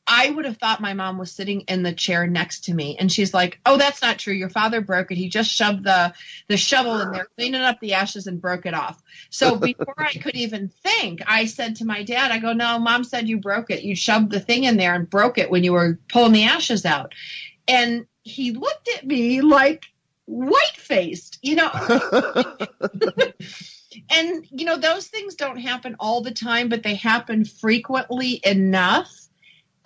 I 0.05 0.29
would 0.29 0.45
have 0.45 0.57
thought 0.57 0.81
my 0.81 0.93
mom 0.93 1.17
was 1.17 1.31
sitting 1.31 1.62
in 1.62 1.81
the 1.83 1.93
chair 1.93 2.27
next 2.27 2.65
to 2.65 2.74
me, 2.74 2.98
and 3.00 3.12
she's 3.12 3.33
like, 3.33 3.60
"Oh, 3.65 3.77
that's 3.77 4.01
not 4.01 4.19
true. 4.19 4.33
Your 4.33 4.50
father 4.50 4.81
broke 4.81 5.12
it. 5.12 5.17
He 5.17 5.29
just 5.29 5.50
shoved 5.50 5.83
the 5.83 6.13
the 6.48 6.57
shovel 6.57 7.00
in 7.00 7.12
there, 7.12 7.27
cleaning 7.38 7.62
up 7.62 7.79
the 7.79 7.93
ashes, 7.93 8.27
and 8.27 8.41
broke 8.41 8.65
it 8.65 8.74
off." 8.74 9.01
So 9.29 9.55
before 9.60 9.95
I 9.98 10.13
could 10.13 10.36
even 10.36 10.69
think, 10.83 11.22
I 11.25 11.45
said 11.45 11.77
to 11.77 11.86
my 11.86 12.03
dad, 12.03 12.31
"I 12.31 12.39
go, 12.39 12.51
no, 12.53 12.79
mom 12.79 13.05
said 13.05 13.29
you 13.29 13.38
broke 13.38 13.69
it. 13.69 13.83
You 13.83 13.95
shoved 13.95 14.31
the 14.31 14.41
thing 14.41 14.65
in 14.65 14.75
there 14.77 14.93
and 14.93 15.10
broke 15.10 15.38
it 15.38 15.50
when 15.50 15.63
you 15.63 15.72
were 15.72 16.00
pulling 16.10 16.33
the 16.33 16.43
ashes 16.43 16.86
out." 16.86 17.13
And 17.67 18.05
he 18.24 18.51
looked 18.51 18.89
at 18.89 19.07
me 19.07 19.41
like 19.41 19.86
white 20.25 20.75
faced, 20.75 21.39
you 21.41 21.55
know. 21.55 21.72
and 24.10 24.45
you 24.51 24.65
know 24.65 24.77
those 24.77 25.07
things 25.07 25.36
don't 25.36 25.57
happen 25.57 25.95
all 26.00 26.22
the 26.22 26.31
time, 26.31 26.67
but 26.67 26.83
they 26.83 26.95
happen 26.95 27.45
frequently 27.45 28.41
enough 28.43 29.22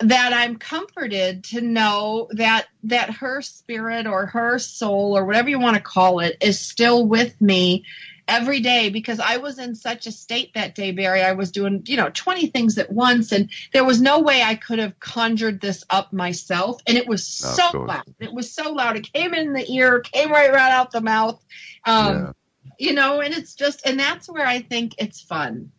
that 0.00 0.32
I'm 0.32 0.56
comforted 0.56 1.44
to 1.44 1.60
know 1.60 2.28
that 2.32 2.66
that 2.84 3.10
her 3.10 3.42
spirit 3.42 4.06
or 4.06 4.26
her 4.26 4.58
soul 4.58 5.16
or 5.16 5.24
whatever 5.24 5.48
you 5.48 5.58
want 5.58 5.76
to 5.76 5.82
call 5.82 6.20
it 6.20 6.36
is 6.40 6.60
still 6.60 7.06
with 7.06 7.40
me 7.40 7.84
every 8.28 8.60
day 8.60 8.90
because 8.90 9.18
I 9.18 9.38
was 9.38 9.58
in 9.58 9.74
such 9.74 10.06
a 10.06 10.12
state 10.12 10.52
that 10.54 10.74
day, 10.74 10.92
Barry. 10.92 11.22
I 11.22 11.32
was 11.32 11.50
doing, 11.50 11.82
you 11.86 11.96
know, 11.96 12.10
20 12.10 12.48
things 12.48 12.78
at 12.78 12.92
once 12.92 13.32
and 13.32 13.50
there 13.72 13.84
was 13.84 14.00
no 14.00 14.20
way 14.20 14.42
I 14.42 14.54
could 14.54 14.78
have 14.78 15.00
conjured 15.00 15.60
this 15.60 15.82
up 15.90 16.12
myself. 16.12 16.80
And 16.86 16.98
it 16.98 17.08
was 17.08 17.26
so 17.26 17.70
loud. 17.80 18.04
It 18.20 18.32
was 18.32 18.52
so 18.52 18.70
loud. 18.70 18.96
It 18.96 19.12
came 19.12 19.34
in 19.34 19.54
the 19.54 19.68
ear, 19.72 20.00
came 20.00 20.30
right 20.30 20.52
right 20.52 20.72
out 20.72 20.92
the 20.92 21.00
mouth. 21.00 21.42
Um, 21.84 22.14
yeah. 22.14 22.32
You 22.78 22.92
know, 22.92 23.20
and 23.20 23.34
it's 23.34 23.54
just, 23.54 23.84
and 23.84 23.98
that's 23.98 24.28
where 24.28 24.46
I 24.46 24.60
think 24.60 24.94
it's 24.98 25.20
fun. 25.20 25.72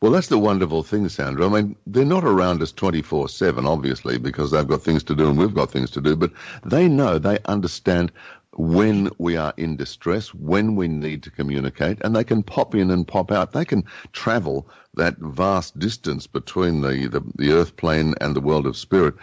Well, 0.00 0.12
that's 0.12 0.28
the 0.28 0.38
wonderful 0.38 0.84
thing, 0.84 1.08
Sandra. 1.08 1.46
I 1.46 1.48
mean, 1.48 1.76
they're 1.86 2.04
not 2.04 2.24
around 2.24 2.62
us 2.62 2.70
24 2.70 3.28
7, 3.28 3.66
obviously, 3.66 4.16
because 4.16 4.52
they've 4.52 4.66
got 4.66 4.82
things 4.82 5.02
to 5.04 5.16
do 5.16 5.28
and 5.28 5.36
we've 5.36 5.54
got 5.54 5.72
things 5.72 5.90
to 5.92 6.00
do, 6.00 6.14
but 6.14 6.30
they 6.64 6.88
know, 6.88 7.18
they 7.18 7.38
understand 7.46 8.12
when 8.52 9.10
we 9.18 9.36
are 9.36 9.52
in 9.56 9.76
distress, 9.76 10.32
when 10.32 10.76
we 10.76 10.86
need 10.86 11.24
to 11.24 11.30
communicate, 11.30 11.98
and 12.02 12.14
they 12.14 12.24
can 12.24 12.44
pop 12.44 12.76
in 12.76 12.90
and 12.92 13.08
pop 13.08 13.32
out. 13.32 13.52
They 13.52 13.64
can 13.64 13.84
travel 14.12 14.68
that 14.94 15.18
vast 15.18 15.78
distance 15.78 16.28
between 16.28 16.80
the, 16.80 17.08
the, 17.08 17.22
the 17.36 17.52
earth 17.52 17.76
plane 17.76 18.14
and 18.20 18.36
the 18.36 18.40
world 18.40 18.66
of 18.66 18.76
spirit 18.76 19.14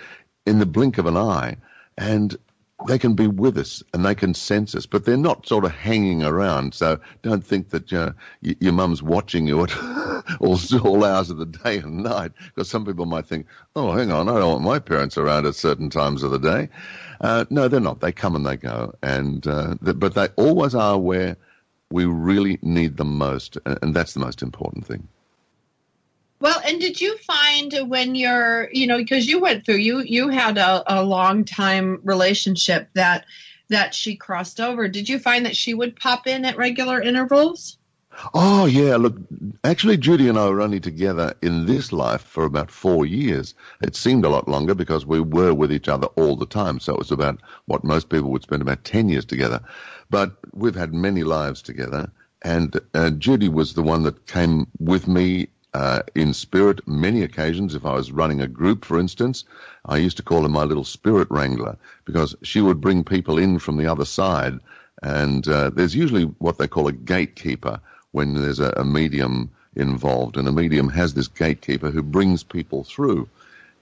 in 0.45 0.59
the 0.59 0.65
blink 0.65 0.97
of 0.97 1.05
an 1.05 1.17
eye. 1.17 1.55
And 1.97 2.35
they 2.87 2.99
can 2.99 3.13
be 3.13 3.27
with 3.27 3.57
us 3.57 3.81
and 3.93 4.05
they 4.05 4.15
can 4.15 4.33
sense 4.33 4.75
us, 4.75 4.85
but 4.85 5.05
they're 5.05 5.17
not 5.17 5.47
sort 5.47 5.65
of 5.65 5.71
hanging 5.71 6.23
around. 6.23 6.73
So 6.73 6.99
don't 7.21 7.43
think 7.43 7.69
that 7.69 7.91
uh, 7.91 8.11
y- 8.43 8.55
your 8.59 8.73
mum's 8.73 9.01
watching 9.01 9.47
you 9.47 9.63
at 9.63 9.75
all, 10.39 10.59
all 10.83 11.05
hours 11.05 11.29
of 11.29 11.37
the 11.37 11.45
day 11.45 11.77
and 11.77 12.03
night, 12.03 12.33
because 12.53 12.69
some 12.69 12.85
people 12.85 13.05
might 13.05 13.27
think, 13.27 13.47
oh, 13.75 13.91
hang 13.93 14.11
on, 14.11 14.27
I 14.29 14.33
don't 14.39 14.51
want 14.51 14.63
my 14.63 14.79
parents 14.79 15.17
around 15.17 15.45
at 15.45 15.55
certain 15.55 15.89
times 15.89 16.21
of 16.21 16.31
the 16.31 16.39
day. 16.39 16.69
Uh, 17.21 17.45
no, 17.49 17.67
they're 17.67 17.79
not. 17.79 18.01
They 18.01 18.11
come 18.11 18.35
and 18.35 18.45
they 18.45 18.57
go, 18.57 18.93
and 19.01 19.45
uh, 19.47 19.75
but 19.81 20.13
they 20.13 20.27
always 20.35 20.75
are 20.75 20.99
where 20.99 21.37
we 21.91 22.05
really 22.05 22.59
need 22.61 22.97
them 22.97 23.17
most, 23.17 23.57
and 23.65 23.95
that's 23.95 24.13
the 24.13 24.19
most 24.19 24.41
important 24.41 24.85
thing. 24.85 25.07
Well, 26.45 26.61
and 26.63 26.79
did 26.79 27.01
you 27.01 27.17
find 27.17 27.73
when 27.87 28.13
you're, 28.13 28.69
you 28.71 28.85
know, 28.85 28.99
because 28.99 29.25
you 29.25 29.39
went 29.39 29.65
through, 29.65 29.77
you 29.77 30.01
you 30.01 30.29
had 30.29 30.59
a, 30.59 30.99
a 30.99 31.01
long 31.01 31.43
time 31.43 32.01
relationship 32.03 32.87
that 32.93 33.25
that 33.69 33.95
she 33.95 34.15
crossed 34.15 34.59
over. 34.61 34.87
Did 34.87 35.09
you 35.09 35.17
find 35.17 35.47
that 35.47 35.55
she 35.55 35.73
would 35.73 35.95
pop 35.95 36.27
in 36.27 36.45
at 36.45 36.55
regular 36.55 37.01
intervals? 37.01 37.79
Oh 38.35 38.67
yeah, 38.67 38.95
look, 38.97 39.17
actually 39.63 39.97
Judy 39.97 40.29
and 40.29 40.37
I 40.37 40.47
were 40.47 40.61
only 40.61 40.79
together 40.79 41.33
in 41.41 41.65
this 41.65 41.91
life 41.91 42.21
for 42.21 42.43
about 42.43 42.69
four 42.69 43.07
years. 43.07 43.55
It 43.81 43.95
seemed 43.95 44.23
a 44.23 44.29
lot 44.29 44.47
longer 44.47 44.75
because 44.75 45.03
we 45.03 45.21
were 45.21 45.55
with 45.55 45.73
each 45.73 45.87
other 45.87 46.09
all 46.15 46.35
the 46.35 46.45
time. 46.45 46.79
So 46.79 46.93
it 46.93 46.99
was 46.99 47.11
about 47.11 47.41
what 47.65 47.83
most 47.83 48.09
people 48.09 48.29
would 48.29 48.43
spend 48.43 48.61
about 48.61 48.83
ten 48.83 49.09
years 49.09 49.25
together. 49.25 49.61
But 50.11 50.37
we've 50.53 50.75
had 50.75 50.93
many 50.93 51.23
lives 51.23 51.63
together, 51.63 52.11
and 52.43 52.79
uh, 52.93 53.09
Judy 53.09 53.49
was 53.49 53.73
the 53.73 53.81
one 53.81 54.03
that 54.03 54.27
came 54.27 54.67
with 54.77 55.07
me 55.07 55.47
uh, 55.75 56.01
in 56.15 56.33
spirit 56.33 56.79
many 56.87 57.21
occasions. 57.21 57.75
If 57.75 57.85
I 57.85 57.93
was 57.93 58.09
running 58.09 58.39
a 58.39 58.47
group, 58.47 58.85
for 58.85 58.97
instance, 58.97 59.43
I 59.85 59.97
used 59.97 60.15
to 60.15 60.23
call 60.23 60.43
her 60.43 60.49
my 60.49 60.63
little 60.63 60.85
spirit 60.85 61.27
wrangler 61.29 61.75
because 62.05 62.33
she 62.43 62.61
would 62.61 62.79
bring 62.79 63.03
people 63.03 63.37
in 63.37 63.59
from 63.59 63.75
the 63.75 63.85
other 63.85 64.05
side. 64.05 64.57
And 65.03 65.45
uh, 65.49 65.71
there's 65.71 65.93
usually 65.93 66.23
what 66.39 66.57
they 66.57 66.67
call 66.69 66.87
a 66.87 66.93
gatekeeper 66.93 67.81
when 68.13 68.35
there's 68.35 68.61
a, 68.61 68.69
a 68.77 68.85
medium 68.85 69.51
involved, 69.75 70.37
and 70.37 70.47
a 70.47 70.51
medium 70.53 70.87
has 70.87 71.13
this 71.13 71.27
gatekeeper 71.27 71.91
who 71.91 72.01
brings 72.01 72.41
people 72.41 72.85
through. 72.85 73.27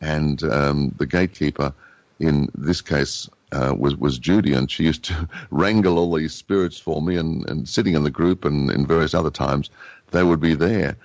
And 0.02 0.42
um, 0.46 0.96
the 0.98 1.06
gatekeeper, 1.06 1.72
in 2.20 2.50
this 2.56 2.82
case, 2.82 3.30
uh, 3.52 3.76
was 3.78 3.96
was 3.96 4.18
Judy, 4.18 4.54
and 4.54 4.72
she 4.72 4.84
used 4.86 5.04
to 5.04 5.30
wrangle 5.52 6.00
all 6.00 6.16
these 6.16 6.34
spirits 6.34 6.80
for 6.80 7.04
me. 7.04 7.18
And, 7.18 7.48
and 7.48 7.70
sitting 7.70 7.94
in 7.94 8.04
the 8.04 8.18
group, 8.20 8.46
and 8.46 8.72
in 8.72 8.88
various 8.88 9.14
other 9.14 9.30
times, 9.30 9.70
they 10.10 10.24
would 10.24 10.42
be 10.42 10.56
there. 10.56 10.98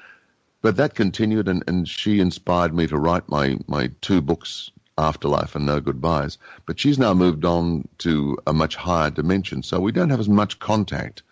But 0.60 0.76
that 0.76 0.94
continued, 0.94 1.48
and, 1.48 1.62
and 1.68 1.88
she 1.88 2.20
inspired 2.20 2.74
me 2.74 2.86
to 2.88 2.98
write 2.98 3.28
my, 3.28 3.58
my 3.68 3.90
two 4.00 4.20
books, 4.20 4.70
Afterlife 4.98 5.54
and 5.54 5.64
No 5.64 5.80
Goodbyes. 5.80 6.38
But 6.66 6.80
she's 6.80 6.98
now 6.98 7.14
moved 7.14 7.44
on 7.44 7.86
to 7.98 8.36
a 8.46 8.52
much 8.52 8.74
higher 8.74 9.10
dimension, 9.10 9.62
so 9.62 9.78
we 9.78 9.92
don't 9.92 10.10
have 10.10 10.20
as 10.20 10.28
much 10.28 10.58
contact. 10.58 11.22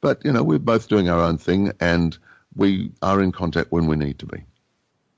But, 0.00 0.24
you 0.24 0.32
know, 0.32 0.42
we're 0.42 0.58
both 0.58 0.88
doing 0.88 1.10
our 1.10 1.20
own 1.20 1.36
thing, 1.36 1.72
and 1.80 2.16
we 2.56 2.90
are 3.02 3.20
in 3.20 3.32
contact 3.32 3.70
when 3.70 3.86
we 3.86 3.96
need 3.96 4.18
to 4.20 4.26
be. 4.26 4.44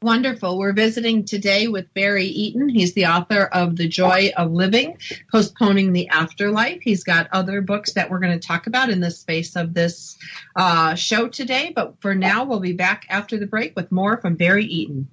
Wonderful. 0.02 0.58
We're 0.58 0.72
visiting 0.72 1.24
today 1.24 1.68
with 1.68 1.94
Barry 1.94 2.26
Eaton. 2.26 2.68
He's 2.68 2.92
the 2.94 3.06
author 3.06 3.44
of 3.44 3.76
The 3.76 3.86
Joy 3.86 4.32
of 4.36 4.50
Living, 4.50 4.98
Postponing 5.30 5.92
the 5.92 6.08
Afterlife. 6.08 6.80
He's 6.82 7.04
got 7.04 7.28
other 7.30 7.60
books 7.60 7.92
that 7.92 8.10
we're 8.10 8.18
going 8.18 8.38
to 8.38 8.44
talk 8.44 8.66
about 8.66 8.90
in 8.90 8.98
the 8.98 9.12
space 9.12 9.54
of 9.54 9.74
this 9.74 10.18
uh, 10.56 10.96
show 10.96 11.28
today. 11.28 11.72
But 11.74 12.00
for 12.00 12.16
now, 12.16 12.44
we'll 12.44 12.58
be 12.58 12.72
back 12.72 13.06
after 13.10 13.38
the 13.38 13.46
break 13.46 13.76
with 13.76 13.92
more 13.92 14.16
from 14.16 14.34
Barry 14.34 14.64
Eaton. 14.64 15.08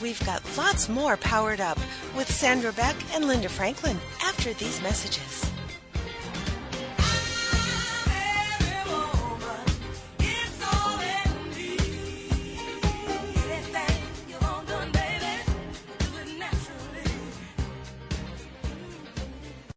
We've 0.00 0.24
got 0.24 0.42
lots 0.56 0.88
more 0.88 1.16
powered 1.16 1.60
up 1.60 1.78
with 2.16 2.30
Sandra 2.30 2.72
Beck 2.72 2.96
and 3.14 3.26
Linda 3.26 3.48
Franklin 3.48 3.96
after 4.22 4.52
these 4.54 4.80
messages. 4.82 5.50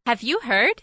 Have 0.05 0.21
you 0.21 0.39
heard? 0.41 0.82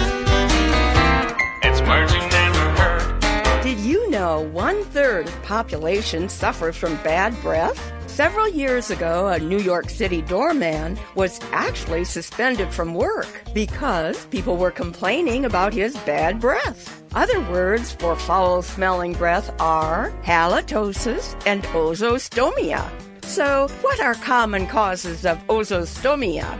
Did 3.63 3.79
you 3.79 4.09
know 4.09 4.41
one 4.51 4.83
third 4.85 5.27
of 5.27 5.43
population 5.43 6.27
suffers 6.29 6.75
from 6.75 6.95
bad 6.97 7.39
breath? 7.41 7.91
Several 8.07 8.47
years 8.49 8.89
ago, 8.91 9.27
a 9.27 9.39
New 9.39 9.59
York 9.59 9.89
City 9.89 10.21
doorman 10.21 10.99
was 11.15 11.39
actually 11.51 12.03
suspended 12.03 12.73
from 12.73 12.93
work 12.93 13.43
because 13.53 14.25
people 14.25 14.57
were 14.57 14.71
complaining 14.71 15.45
about 15.45 15.73
his 15.73 15.95
bad 15.99 16.39
breath. 16.39 17.01
Other 17.15 17.39
words 17.49 17.93
for 17.93 18.15
foul 18.15 18.61
smelling 18.61 19.13
breath 19.13 19.49
are 19.61 20.11
halitosis 20.23 21.41
and 21.45 21.63
ozostomia. 21.63 22.89
So, 23.23 23.69
what 23.81 24.01
are 24.01 24.15
common 24.15 24.67
causes 24.67 25.25
of 25.25 25.37
ozostomia? 25.47 26.59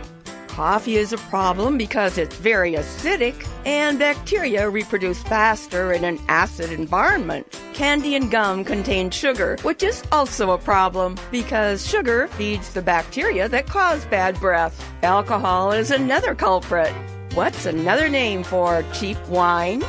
Coffee 0.51 0.97
is 0.97 1.13
a 1.13 1.17
problem 1.17 1.77
because 1.77 2.17
it's 2.17 2.35
very 2.35 2.73
acidic 2.73 3.47
and 3.65 3.97
bacteria 3.97 4.69
reproduce 4.69 5.23
faster 5.23 5.93
in 5.93 6.03
an 6.03 6.19
acid 6.27 6.73
environment. 6.73 7.47
Candy 7.73 8.15
and 8.15 8.29
gum 8.29 8.65
contain 8.65 9.09
sugar, 9.11 9.55
which 9.61 9.81
is 9.81 10.03
also 10.11 10.51
a 10.51 10.57
problem 10.57 11.17
because 11.31 11.87
sugar 11.87 12.27
feeds 12.27 12.73
the 12.73 12.81
bacteria 12.81 13.47
that 13.47 13.67
cause 13.67 14.03
bad 14.07 14.37
breath. 14.41 14.85
Alcohol 15.03 15.71
is 15.71 15.89
another 15.89 16.35
culprit. 16.35 16.93
What's 17.33 17.65
another 17.65 18.09
name 18.09 18.43
for 18.43 18.83
cheap 18.93 19.17
wine? 19.29 19.81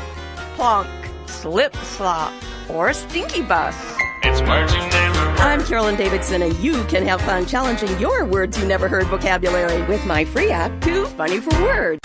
Plonk, 0.54 0.88
slip 1.26 1.74
slop, 1.78 2.32
or 2.70 2.92
stinky 2.92 3.42
bus. 3.42 3.76
It's 4.22 4.40
neighborhood. 4.40 5.11
I'm 5.42 5.64
Carolyn 5.64 5.96
Davidson, 5.96 6.42
and 6.42 6.56
you 6.60 6.84
can 6.84 7.04
have 7.04 7.20
fun 7.20 7.46
challenging 7.46 7.98
your 7.98 8.24
words 8.24 8.56
you 8.56 8.64
never 8.64 8.86
heard 8.86 9.06
vocabulary 9.08 9.82
with 9.82 10.06
my 10.06 10.24
free 10.24 10.52
app, 10.52 10.80
Too 10.80 11.04
Funny 11.06 11.40
for 11.40 11.50
Words. 11.60 12.00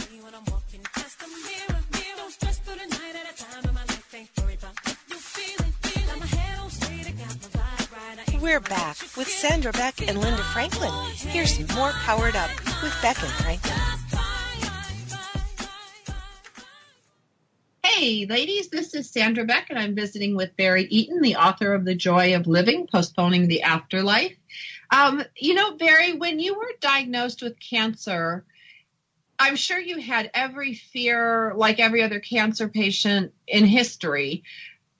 We're 8.41 8.59
back 8.59 8.97
with 9.15 9.27
Sandra 9.27 9.71
Beck 9.71 10.01
and 10.01 10.17
Linda 10.17 10.43
Franklin. 10.51 10.91
Here's 11.13 11.59
more 11.75 11.91
Powered 11.91 12.35
Up 12.35 12.49
with 12.81 12.97
Beck 13.03 13.21
and 13.21 13.31
Franklin. 13.33 13.86
Hey, 17.89 18.25
ladies, 18.25 18.67
this 18.67 18.93
is 18.93 19.09
Sandra 19.09 19.45
Beck, 19.45 19.69
and 19.69 19.79
I'm 19.79 19.95
visiting 19.95 20.35
with 20.35 20.57
Barry 20.57 20.83
Eaton, 20.89 21.21
the 21.21 21.37
author 21.37 21.73
of 21.73 21.85
The 21.85 21.95
Joy 21.95 22.35
of 22.35 22.45
Living, 22.45 22.85
Postponing 22.85 23.47
the 23.47 23.63
Afterlife. 23.63 24.35
Um, 24.91 25.23
you 25.37 25.53
know, 25.53 25.77
Barry, 25.77 26.13
when 26.13 26.37
you 26.37 26.55
were 26.55 26.73
diagnosed 26.81 27.41
with 27.41 27.57
cancer, 27.61 28.43
I'm 29.39 29.55
sure 29.55 29.79
you 29.79 29.99
had 29.99 30.29
every 30.33 30.73
fear, 30.73 31.53
like 31.55 31.79
every 31.79 32.03
other 32.03 32.19
cancer 32.19 32.67
patient 32.67 33.33
in 33.47 33.65
history. 33.65 34.43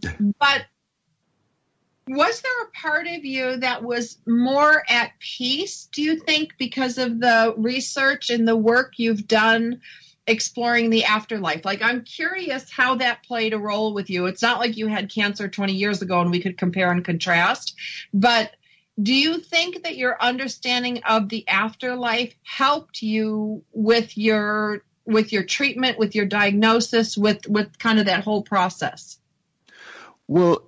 But 0.39 0.65
was 2.08 2.41
there 2.41 2.63
a 2.63 2.72
part 2.72 3.06
of 3.08 3.25
you 3.25 3.58
that 3.58 3.84
was 3.84 4.17
more 4.25 4.82
at 4.89 5.12
peace, 5.20 5.89
do 5.91 6.01
you 6.01 6.22
think, 6.22 6.53
because 6.58 6.98
of 6.98 7.20
the 7.20 7.53
research 7.58 8.29
and 8.29 8.48
the 8.48 8.56
work 8.56 8.94
you've 8.96 9.27
done 9.27 9.82
exploring 10.27 10.89
the 10.89 11.05
afterlife? 11.05 11.65
Like, 11.65 11.81
I'm 11.81 12.03
curious 12.03 12.69
how 12.69 12.96
that 12.96 13.24
played 13.24 13.53
a 13.53 13.60
role 13.60 13.93
with 13.93 14.10
you. 14.10 14.25
It's 14.25 14.41
not 14.41 14.60
like 14.60 14.77
you 14.77 14.88
had 14.88 15.12
cancer 15.12 15.48
20 15.48 15.74
years 15.74 16.01
ago 16.01 16.22
and 16.22 16.31
we 16.31 16.41
could 16.41 16.57
compare 16.57 16.91
and 16.91 17.03
contrast, 17.03 17.75
but 18.13 18.51
do 19.01 19.13
you 19.13 19.39
think 19.39 19.84
that 19.84 19.98
your 19.98 20.22
understanding 20.22 21.03
of 21.07 21.29
the 21.29 21.48
afterlife 21.48 22.34
helped 22.43 23.01
you 23.01 23.63
with 23.72 24.17
your 24.17 24.81
with 25.05 25.31
your 25.31 25.43
treatment 25.43 26.00
with 26.00 26.15
your 26.15 26.25
diagnosis 26.25 27.15
with 27.15 27.48
with 27.48 27.77
kind 27.79 28.00
of 28.00 28.07
that 28.07 28.24
whole 28.24 28.41
process 28.41 29.19
well 30.27 30.63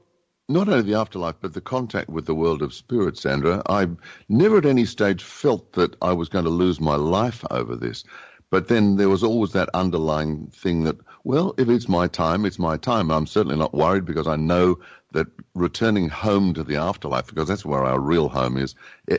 not 0.50 0.68
only 0.68 0.82
the 0.82 0.96
afterlife, 0.96 1.36
but 1.40 1.54
the 1.54 1.62
contact 1.62 2.10
with 2.10 2.26
the 2.26 2.34
world 2.34 2.64
of 2.64 2.74
spirit, 2.74 3.18
Sandra. 3.18 3.62
I 3.70 3.88
never 4.28 4.58
at 4.58 4.66
any 4.66 4.86
stage 4.86 5.24
felt 5.24 5.74
that 5.74 5.96
I 6.02 6.14
was 6.14 6.28
going 6.28 6.46
to 6.46 6.50
lose 6.50 6.82
my 6.82 6.96
life 6.96 7.46
over 7.52 7.76
this. 7.76 8.04
But 8.52 8.68
then 8.68 8.98
there 8.98 9.10
was 9.10 9.24
always 9.24 9.52
that 9.52 9.70
underlying 9.74 10.48
thing 10.48 10.84
that, 10.86 10.98
well, 11.24 11.54
if 11.58 11.70
it's 11.70 11.88
my 11.88 12.08
time, 12.08 12.46
it's 12.46 12.58
my 12.58 12.78
time. 12.78 13.12
I'm 13.12 13.28
certainly 13.28 13.58
not 13.58 13.74
worried 13.74 14.06
because 14.06 14.28
I 14.28 14.36
know 14.36 14.80
that 15.12 15.28
returning 15.56 16.10
home 16.10 16.54
to 16.54 16.64
the 16.64 16.76
afterlife, 16.76 17.28
because 17.28 17.48
that's 17.48 17.66
where 17.66 17.84
our 17.84 18.00
real 18.00 18.30
home 18.30 18.58
is, 18.58 18.76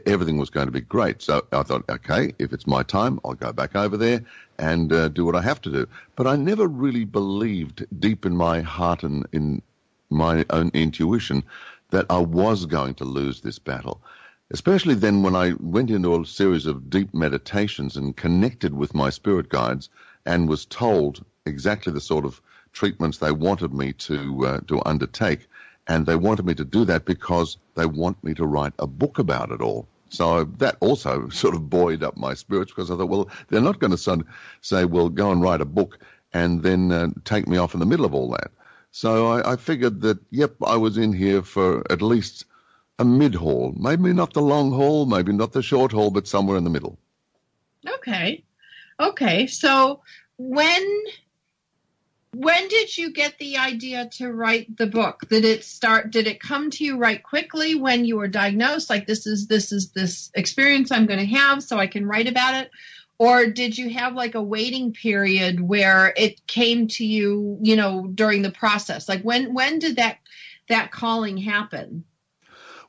everything 0.07 0.39
was 0.39 0.51
going 0.51 0.67
to 0.67 0.73
be 0.73 0.81
great. 0.81 1.21
So 1.23 1.47
I 1.53 1.63
thought, 1.63 1.85
okay, 1.89 2.33
if 2.39 2.53
it's 2.53 2.67
my 2.67 2.83
time, 2.83 3.21
I'll 3.25 3.35
go 3.35 3.53
back 3.53 3.75
over 3.75 3.97
there 3.97 4.23
and 4.59 4.93
uh, 4.93 5.09
do 5.09 5.25
what 5.25 5.37
I 5.37 5.43
have 5.43 5.61
to 5.63 5.71
do. 5.71 5.87
But 6.17 6.27
I 6.27 6.37
never 6.37 6.67
really 6.67 7.05
believed 7.05 7.87
deep 8.01 8.25
in 8.25 8.37
my 8.37 8.61
heart 8.61 9.03
and 9.03 9.27
in 9.33 9.63
my 10.11 10.45
own 10.51 10.71
intuition 10.75 11.45
that 11.91 12.07
I 12.09 12.19
was 12.19 12.67
going 12.67 12.95
to 12.95 13.05
lose 13.05 13.41
this 13.41 13.59
battle. 13.59 14.01
Especially 14.53 14.95
then 14.95 15.23
when 15.23 15.37
I 15.37 15.53
went 15.61 15.91
into 15.91 16.21
a 16.21 16.27
series 16.27 16.67
of 16.67 16.91
deep 16.91 17.15
meditations 17.15 17.97
and 17.97 18.17
connected 18.17 18.75
with 18.75 18.95
my 18.95 19.09
spirit 19.09 19.49
guides 19.49 19.89
and 20.27 20.49
was 20.49 20.65
told 20.65 21.25
exactly 21.47 21.93
the 21.93 22.01
sort 22.01 22.25
of 22.25 22.41
treatments 22.73 23.19
they 23.19 23.31
wanted 23.31 23.73
me 23.73 23.93
to 23.93 24.47
uh, 24.47 24.61
to 24.67 24.83
undertake, 24.85 25.47
and 25.87 26.05
they 26.05 26.17
wanted 26.17 26.47
me 26.47 26.55
to 26.55 26.65
do 26.65 26.85
that 26.85 27.05
because 27.05 27.59
they 27.77 27.87
want 27.87 28.23
me 28.25 28.35
to 28.35 28.45
write 28.45 28.73
a 28.81 28.89
book 28.89 29.21
about 29.21 29.53
it 29.53 29.61
all. 29.61 29.87
So 30.09 30.45
that 30.59 30.77
also 30.81 31.29
sort 31.43 31.55
of 31.55 31.71
buoyed 31.71 32.03
up 32.03 32.17
my 32.17 32.35
spirits 32.35 32.73
because 32.73 32.91
I 32.91 32.97
thought, 32.97 33.09
well, 33.09 33.29
they're 33.49 33.61
not 33.61 33.79
going 33.79 33.97
to 33.97 34.25
say, 34.63 34.85
well, 34.85 35.09
go 35.09 35.31
and 35.31 35.41
write 35.43 35.61
a 35.61 35.65
book 35.65 36.01
and 36.33 36.63
then 36.63 36.91
uh, 36.91 37.09
take 37.25 37.47
me 37.47 37.57
off 37.57 37.75
in 37.75 37.81
the 37.81 37.87
middle 37.87 38.05
of 38.05 38.15
all 38.15 38.31
that. 38.31 38.51
So 38.91 39.29
I, 39.29 39.53
I 39.53 39.57
figured 39.57 40.01
that, 40.01 40.19
yep, 40.31 40.57
I 40.65 40.77
was 40.77 40.99
in 40.99 41.13
here 41.13 41.43
for 41.43 41.85
at 41.93 42.03
least 42.03 42.47
a 43.01 43.05
mid 43.05 43.35
haul. 43.35 43.75
Maybe 43.77 44.13
not 44.13 44.35
the 44.35 44.43
long 44.43 44.71
haul, 44.71 45.07
maybe 45.07 45.33
not 45.33 45.53
the 45.53 45.63
short 45.63 45.91
haul, 45.91 46.11
but 46.11 46.29
somewhere 46.29 46.59
in 46.59 46.65
the 46.65 46.71
middle. 46.71 46.99
Okay. 47.89 48.45
Okay. 49.01 49.47
So 49.47 50.03
when 50.37 51.03
when 52.33 52.69
did 52.69 52.97
you 52.97 53.11
get 53.13 53.37
the 53.39 53.57
idea 53.57 54.09
to 54.09 54.31
write 54.31 54.77
the 54.77 54.87
book 54.87 55.29
did 55.29 55.45
it 55.45 55.65
start 55.65 56.13
did 56.13 56.29
it 56.29 56.39
come 56.39 56.71
to 56.71 56.85
you 56.85 56.97
right 56.97 57.25
quickly 57.25 57.75
when 57.75 58.05
you 58.05 58.17
were 58.17 58.29
diagnosed 58.29 58.89
like 58.89 59.05
this 59.05 59.27
is 59.27 59.49
this 59.49 59.73
is 59.73 59.91
this 59.91 60.31
experience 60.35 60.93
i'm 60.93 61.07
going 61.07 61.19
to 61.19 61.27
have 61.27 61.61
so 61.61 61.77
i 61.77 61.89
can 61.89 62.07
write 62.07 62.29
about 62.29 62.55
it 62.55 62.71
or 63.19 63.47
did 63.47 63.77
you 63.77 63.91
have 63.91 64.15
like 64.15 64.37
a 64.37 64.43
waiting 64.43 64.93
period 64.93 65.61
where 65.61 66.15
it 66.17 66.47
came 66.47 66.87
to 66.87 67.05
you 67.05 67.59
you 67.61 67.75
know 67.75 68.07
during 68.15 68.43
the 68.43 68.53
process 68.53 69.09
like 69.09 69.23
when 69.23 69.53
when 69.53 69.81
did 69.81 69.97
that 69.97 70.19
that 70.69 70.93
calling 70.93 71.37
happen 71.37 72.05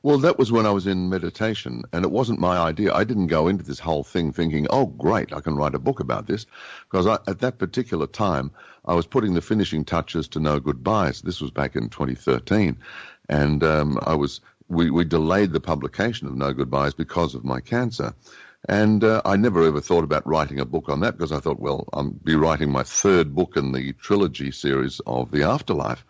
well, 0.02 0.18
that 0.18 0.38
was 0.38 0.50
when 0.50 0.66
I 0.66 0.70
was 0.70 0.86
in 0.86 1.08
meditation, 1.08 1.84
and 1.92 2.04
it 2.04 2.10
wasn't 2.10 2.40
my 2.40 2.56
idea. 2.56 2.92
I 2.92 3.04
didn't 3.04 3.28
go 3.28 3.46
into 3.46 3.62
this 3.62 3.78
whole 3.78 4.02
thing 4.02 4.32
thinking, 4.32 4.66
oh, 4.70 4.86
great, 4.86 5.32
I 5.32 5.40
can 5.40 5.54
write 5.54 5.76
a 5.76 5.78
book 5.78 6.00
about 6.00 6.26
this. 6.26 6.44
Because 6.90 7.06
I, 7.06 7.18
at 7.28 7.38
that 7.40 7.58
particular 7.58 8.08
time, 8.08 8.50
I 8.84 8.94
was 8.94 9.06
putting 9.06 9.34
the 9.34 9.40
finishing 9.40 9.84
touches 9.84 10.26
to 10.28 10.40
No 10.40 10.58
Goodbyes. 10.58 11.22
This 11.22 11.40
was 11.40 11.52
back 11.52 11.76
in 11.76 11.88
2013. 11.88 12.76
And 13.28 13.62
um, 13.62 13.98
I 14.02 14.14
was, 14.14 14.40
we, 14.68 14.90
we 14.90 15.04
delayed 15.04 15.52
the 15.52 15.60
publication 15.60 16.26
of 16.26 16.34
No 16.34 16.52
Goodbyes 16.52 16.94
because 16.94 17.36
of 17.36 17.44
my 17.44 17.60
cancer. 17.60 18.12
And 18.68 19.04
uh, 19.04 19.22
I 19.24 19.36
never 19.36 19.64
ever 19.64 19.80
thought 19.80 20.04
about 20.04 20.26
writing 20.26 20.60
a 20.60 20.64
book 20.64 20.88
on 20.88 21.00
that 21.00 21.16
because 21.16 21.32
I 21.32 21.38
thought, 21.38 21.60
well, 21.60 21.88
I'll 21.92 22.10
be 22.10 22.36
writing 22.36 22.70
my 22.70 22.82
third 22.82 23.34
book 23.34 23.56
in 23.56 23.72
the 23.72 23.92
trilogy 23.94 24.50
series 24.50 25.00
of 25.06 25.30
the 25.30 25.44
afterlife. 25.44 26.04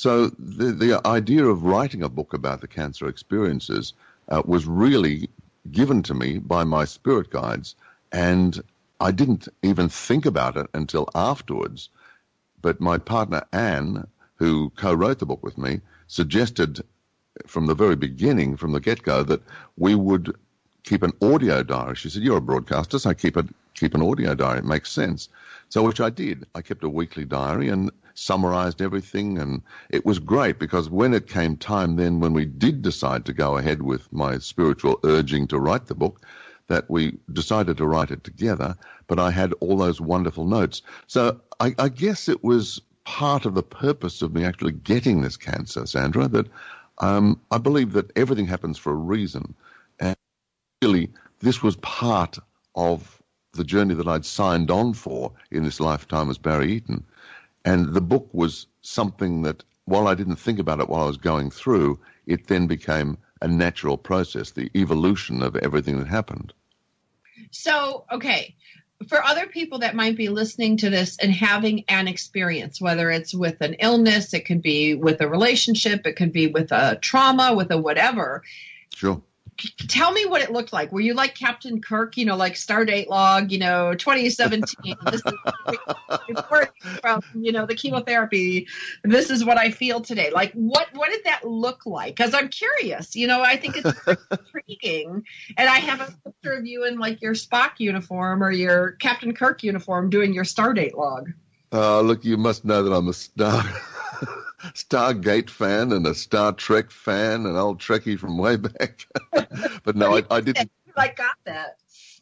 So 0.00 0.28
the, 0.38 0.72
the 0.72 1.06
idea 1.06 1.44
of 1.44 1.62
writing 1.62 2.02
a 2.02 2.08
book 2.08 2.32
about 2.32 2.62
the 2.62 2.66
cancer 2.66 3.06
experiences 3.06 3.92
uh, 4.30 4.40
was 4.46 4.64
really 4.66 5.28
given 5.70 6.02
to 6.04 6.14
me 6.14 6.38
by 6.38 6.64
my 6.64 6.86
spirit 6.86 7.28
guides, 7.28 7.76
and 8.10 8.62
I 8.98 9.10
didn't 9.10 9.48
even 9.62 9.90
think 9.90 10.24
about 10.24 10.56
it 10.56 10.68
until 10.72 11.06
afterwards. 11.14 11.90
But 12.62 12.80
my 12.80 12.96
partner 12.96 13.42
Anne, 13.52 14.06
who 14.36 14.70
co-wrote 14.70 15.18
the 15.18 15.26
book 15.26 15.42
with 15.42 15.58
me, 15.58 15.82
suggested 16.06 16.80
from 17.46 17.66
the 17.66 17.74
very 17.74 17.96
beginning, 17.96 18.56
from 18.56 18.72
the 18.72 18.80
get-go, 18.80 19.22
that 19.24 19.42
we 19.76 19.94
would 19.94 20.34
keep 20.82 21.02
an 21.02 21.12
audio 21.20 21.62
diary. 21.62 21.94
She 21.94 22.08
said, 22.08 22.22
"You're 22.22 22.38
a 22.38 22.40
broadcaster, 22.40 22.98
so 22.98 23.12
keep 23.12 23.36
a 23.36 23.44
keep 23.74 23.94
an 23.94 24.00
audio 24.00 24.34
diary. 24.34 24.60
It 24.60 24.64
makes 24.64 24.90
sense." 24.90 25.28
So, 25.68 25.82
which 25.82 26.00
I 26.00 26.08
did. 26.08 26.46
I 26.54 26.62
kept 26.62 26.84
a 26.84 26.88
weekly 26.88 27.26
diary 27.26 27.68
and 27.68 27.90
summarized 28.14 28.82
everything, 28.82 29.38
and 29.38 29.62
it 29.90 30.04
was 30.06 30.18
great 30.18 30.58
because 30.58 30.90
when 30.90 31.14
it 31.14 31.28
came 31.28 31.56
time, 31.56 31.96
then 31.96 32.20
when 32.20 32.32
we 32.32 32.44
did 32.44 32.82
decide 32.82 33.24
to 33.26 33.32
go 33.32 33.56
ahead 33.56 33.82
with 33.82 34.12
my 34.12 34.38
spiritual 34.38 35.00
urging 35.04 35.46
to 35.48 35.58
write 35.58 35.86
the 35.86 35.94
book, 35.94 36.20
that 36.68 36.88
we 36.88 37.18
decided 37.32 37.76
to 37.76 37.86
write 37.86 38.10
it 38.10 38.24
together. 38.24 38.76
But 39.08 39.18
I 39.18 39.30
had 39.30 39.52
all 39.60 39.76
those 39.76 40.00
wonderful 40.00 40.46
notes. 40.46 40.82
So 41.08 41.40
I, 41.60 41.74
I 41.78 41.88
guess 41.88 42.28
it 42.28 42.44
was 42.44 42.80
part 43.04 43.44
of 43.46 43.54
the 43.54 43.62
purpose 43.62 44.22
of 44.22 44.34
me 44.34 44.44
actually 44.44 44.72
getting 44.72 45.20
this 45.20 45.36
cancer, 45.36 45.86
Sandra, 45.86 46.28
that 46.28 46.46
um, 46.98 47.40
I 47.50 47.58
believe 47.58 47.92
that 47.94 48.16
everything 48.16 48.46
happens 48.46 48.78
for 48.78 48.92
a 48.92 48.96
reason 48.96 49.54
and 49.98 50.16
really, 50.82 51.10
this 51.40 51.62
was 51.62 51.76
part 51.76 52.38
of 52.74 53.22
the 53.52 53.64
journey 53.64 53.94
that 53.94 54.06
I'd 54.08 54.24
signed 54.24 54.70
on 54.70 54.94
for 54.94 55.32
in 55.50 55.64
this 55.64 55.80
lifetime 55.80 56.30
as 56.30 56.38
Barry 56.38 56.72
Eaton. 56.72 57.04
And 57.64 57.92
the 57.94 58.00
book 58.00 58.28
was 58.32 58.66
something 58.82 59.42
that, 59.42 59.62
while 59.84 60.08
I 60.08 60.14
didn't 60.14 60.36
think 60.36 60.58
about 60.58 60.80
it 60.80 60.88
while 60.88 61.04
I 61.04 61.06
was 61.06 61.16
going 61.16 61.50
through, 61.50 61.98
it 62.26 62.46
then 62.46 62.66
became 62.66 63.18
a 63.42 63.48
natural 63.48 63.96
process, 63.96 64.50
the 64.50 64.70
evolution 64.74 65.42
of 65.42 65.56
everything 65.56 65.98
that 65.98 66.08
happened. 66.08 66.52
So, 67.50 68.04
okay, 68.12 68.54
for 69.08 69.24
other 69.24 69.46
people 69.46 69.78
that 69.78 69.94
might 69.94 70.16
be 70.16 70.28
listening 70.28 70.76
to 70.78 70.90
this 70.90 71.16
and 71.18 71.32
having 71.32 71.84
an 71.88 72.06
experience, 72.06 72.80
whether 72.80 73.10
it's 73.10 73.34
with 73.34 73.60
an 73.60 73.74
illness, 73.74 74.34
it 74.34 74.44
could 74.44 74.62
be 74.62 74.94
with 74.94 75.20
a 75.20 75.28
relationship, 75.28 76.06
it 76.06 76.16
could 76.16 76.32
be 76.32 76.48
with 76.48 76.70
a 76.70 76.98
trauma, 77.00 77.54
with 77.54 77.70
a 77.70 77.78
whatever. 77.78 78.42
Sure 78.94 79.22
tell 79.88 80.12
me 80.12 80.26
what 80.26 80.42
it 80.42 80.50
looked 80.50 80.72
like. 80.72 80.92
Were 80.92 81.00
you 81.00 81.14
like 81.14 81.34
Captain 81.34 81.80
Kirk, 81.80 82.16
you 82.16 82.24
know, 82.24 82.36
like 82.36 82.54
Stardate 82.54 83.08
log, 83.08 83.50
you 83.52 83.58
know, 83.58 83.94
2017, 83.94 84.96
this 85.10 85.22
is 85.26 86.42
from, 87.00 87.22
you 87.34 87.52
know, 87.52 87.66
the 87.66 87.74
chemotherapy. 87.74 88.66
This 89.04 89.30
is 89.30 89.44
what 89.44 89.58
I 89.58 89.70
feel 89.70 90.00
today. 90.00 90.30
Like 90.30 90.52
what, 90.52 90.88
what 90.94 91.10
did 91.10 91.24
that 91.24 91.46
look 91.46 91.86
like? 91.86 92.16
Cause 92.16 92.34
I'm 92.34 92.48
curious, 92.48 93.14
you 93.16 93.26
know, 93.26 93.42
I 93.42 93.56
think 93.56 93.76
it's 93.76 94.00
intriguing. 94.30 95.24
And 95.56 95.68
I 95.68 95.78
have 95.78 96.00
a 96.00 96.30
picture 96.30 96.52
of 96.52 96.66
you 96.66 96.84
in 96.86 96.98
like 96.98 97.20
your 97.22 97.34
Spock 97.34 97.72
uniform 97.78 98.42
or 98.42 98.50
your 98.50 98.92
Captain 98.92 99.34
Kirk 99.34 99.62
uniform 99.62 100.10
doing 100.10 100.32
your 100.32 100.44
Stardate 100.44 100.94
log. 100.94 101.30
Uh, 101.72 102.00
look, 102.00 102.24
you 102.24 102.36
must 102.36 102.64
know 102.64 102.82
that 102.82 102.92
I'm 102.92 103.08
a 103.08 103.12
star. 103.12 103.64
Stargate 104.84 105.50
fan 105.50 105.92
and 105.92 106.06
a 106.06 106.14
Star 106.14 106.52
Trek 106.52 106.90
fan, 106.90 107.46
an 107.46 107.56
old 107.56 107.80
Trekkie 107.80 108.18
from 108.18 108.38
way 108.38 108.56
back. 108.56 109.06
but 109.84 109.96
no, 109.96 110.16
I, 110.16 110.22
I 110.30 110.40
didn't. 110.40 110.70
I 110.96 111.08
got 111.08 111.36
that. 111.44 111.76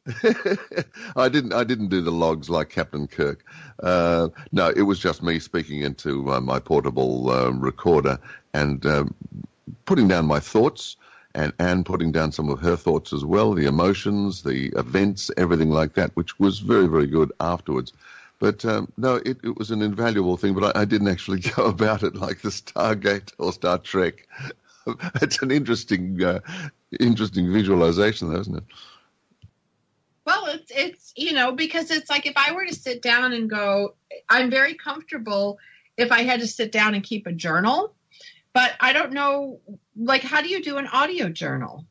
I 1.17 1.29
didn't. 1.29 1.53
I 1.53 1.65
didn't 1.65 1.89
do 1.89 2.01
the 2.01 2.11
logs 2.11 2.49
like 2.49 2.71
Captain 2.71 3.07
Kirk. 3.07 3.45
Uh, 3.83 4.29
no, 4.53 4.69
it 4.71 4.83
was 4.83 4.99
just 4.99 5.23
me 5.23 5.39
speaking 5.39 5.83
into 5.83 6.33
uh, 6.33 6.41
my 6.41 6.59
portable 6.59 7.31
uh, 7.31 7.51
recorder 7.51 8.19
and 8.55 8.85
um, 8.87 9.15
putting 9.85 10.09
down 10.09 10.27
my 10.27 10.41
thoughts, 10.41 10.97
and 11.35 11.53
Anne 11.59 11.85
putting 11.85 12.11
down 12.11 12.33
some 12.33 12.49
of 12.49 12.61
her 12.61 12.77
thoughts 12.77 13.13
as 13.13 13.25
well, 13.25 13.53
the 13.53 13.67
emotions, 13.67 14.43
the 14.43 14.69
events, 14.77 15.31
everything 15.37 15.71
like 15.71 15.95
that, 15.95 16.11
which 16.15 16.39
was 16.39 16.59
very, 16.59 16.87
very 16.87 17.07
good 17.07 17.31
afterwards. 17.41 17.93
But 18.39 18.65
um, 18.65 18.93
no, 18.97 19.17
it, 19.17 19.39
it, 19.43 19.59
was 19.59 19.71
an 19.71 19.83
invaluable 19.83 20.37
thing. 20.37 20.55
But 20.55 20.77
I, 20.77 20.83
I, 20.83 20.85
didn't 20.85 21.09
actually 21.09 21.41
go 21.57 21.65
about 21.65 22.03
it 22.03 22.15
like 22.15 22.41
the 22.41 22.51
Stargate 22.51 23.33
or 23.39 23.53
Star 23.53 23.79
Trek. 23.79 24.27
it's 25.23 25.43
an 25.43 25.51
interesting, 25.51 26.23
uh, 26.23 26.41
interesting 27.01 27.53
visualization, 27.53 28.33
though, 28.33 28.41
isn't 28.41 28.57
it? 28.57 28.65
Well, 30.25 30.47
it's 30.47 30.71
it's 30.75 31.13
you 31.17 31.33
know 31.33 31.53
because 31.53 31.91
it's 31.91 32.11
like 32.11 32.27
if 32.27 32.37
I 32.37 32.53
were 32.53 32.67
to 32.67 32.75
sit 32.75 33.01
down 33.03 33.33
and 33.33 33.49
go, 33.49 33.95
I'm 34.29 34.51
very 34.51 34.75
comfortable 34.75 35.59
if 35.97 36.13
I 36.13 36.23
had 36.23 36.41
to 36.41 36.47
sit 36.47 36.71
down 36.71 36.95
and 36.95 37.03
keep 37.03 37.27
a 37.27 37.33
journal, 37.33 37.95
but 38.53 38.73
I 38.81 38.93
don't 38.93 39.13
know, 39.13 39.61
like, 39.97 40.23
how 40.23 40.43
do 40.43 40.49
you 40.49 40.63
do 40.63 40.77
an 40.79 40.87
audio 40.87 41.29
journal? 41.29 41.85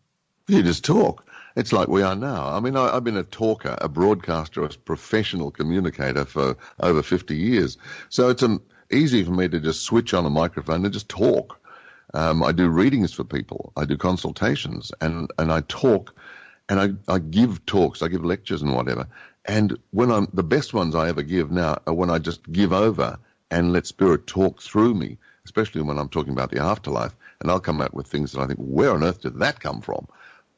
You 0.48 0.64
just 0.64 0.86
talk. 0.86 1.27
It's 1.58 1.74
like 1.74 1.88
we 1.88 2.04
are 2.04 2.16
now. 2.16 2.50
I 2.50 2.60
mean, 2.60 2.78
I, 2.78 2.94
have 2.94 3.04
been 3.04 3.18
a 3.18 3.24
talker, 3.24 3.76
a 3.82 3.90
broadcaster, 3.90 4.64
a 4.64 4.70
professional 4.70 5.50
communicator 5.50 6.24
for 6.24 6.56
over 6.82 7.02
50 7.02 7.36
years. 7.36 7.80
So 8.10 8.30
it's 8.30 8.44
um, 8.44 8.62
easy 8.92 9.24
for 9.24 9.32
me 9.32 9.48
to 9.50 9.60
just 9.60 9.82
switch 9.82 10.14
on 10.14 10.24
a 10.28 10.30
microphone 10.30 10.86
and 10.86 10.94
just 10.94 11.10
talk. 11.10 11.60
Um, 12.14 12.44
I 12.44 12.52
do 12.52 12.70
readings 12.70 13.12
for 13.12 13.24
people. 13.24 13.74
I 13.76 13.86
do 13.86 13.98
consultations 13.98 14.92
and, 15.02 15.32
and 15.40 15.52
I 15.52 15.62
talk 15.62 16.14
and 16.70 16.80
I, 16.80 17.12
I 17.12 17.18
give 17.18 17.66
talks, 17.66 18.04
I 18.04 18.08
give 18.08 18.24
lectures 18.24 18.62
and 18.62 18.76
whatever. 18.76 19.08
And 19.46 19.80
when 19.90 20.12
I'm 20.12 20.28
the 20.34 20.44
best 20.44 20.76
ones 20.76 20.94
I 20.94 21.10
ever 21.10 21.24
give 21.24 21.50
now 21.50 21.80
are 21.88 21.94
when 21.96 22.12
I 22.12 22.20
just 22.20 22.52
give 22.52 22.72
over 22.72 23.18
and 23.50 23.74
let 23.74 23.88
spirit 23.88 24.28
talk 24.28 24.62
through 24.62 24.94
me, 24.94 25.18
especially 25.44 25.82
when 25.82 25.98
I'm 25.98 26.10
talking 26.10 26.34
about 26.34 26.52
the 26.52 26.62
afterlife. 26.62 27.16
And 27.42 27.50
I'll 27.50 27.60
come 27.60 27.82
out 27.82 27.96
with 27.96 28.06
things 28.06 28.34
that 28.34 28.42
I 28.42 28.46
think, 28.46 28.60
where 28.60 28.92
on 28.92 29.04
earth 29.04 29.22
did 29.22 29.40
that 29.40 29.60
come 29.60 29.82
from? 29.82 30.08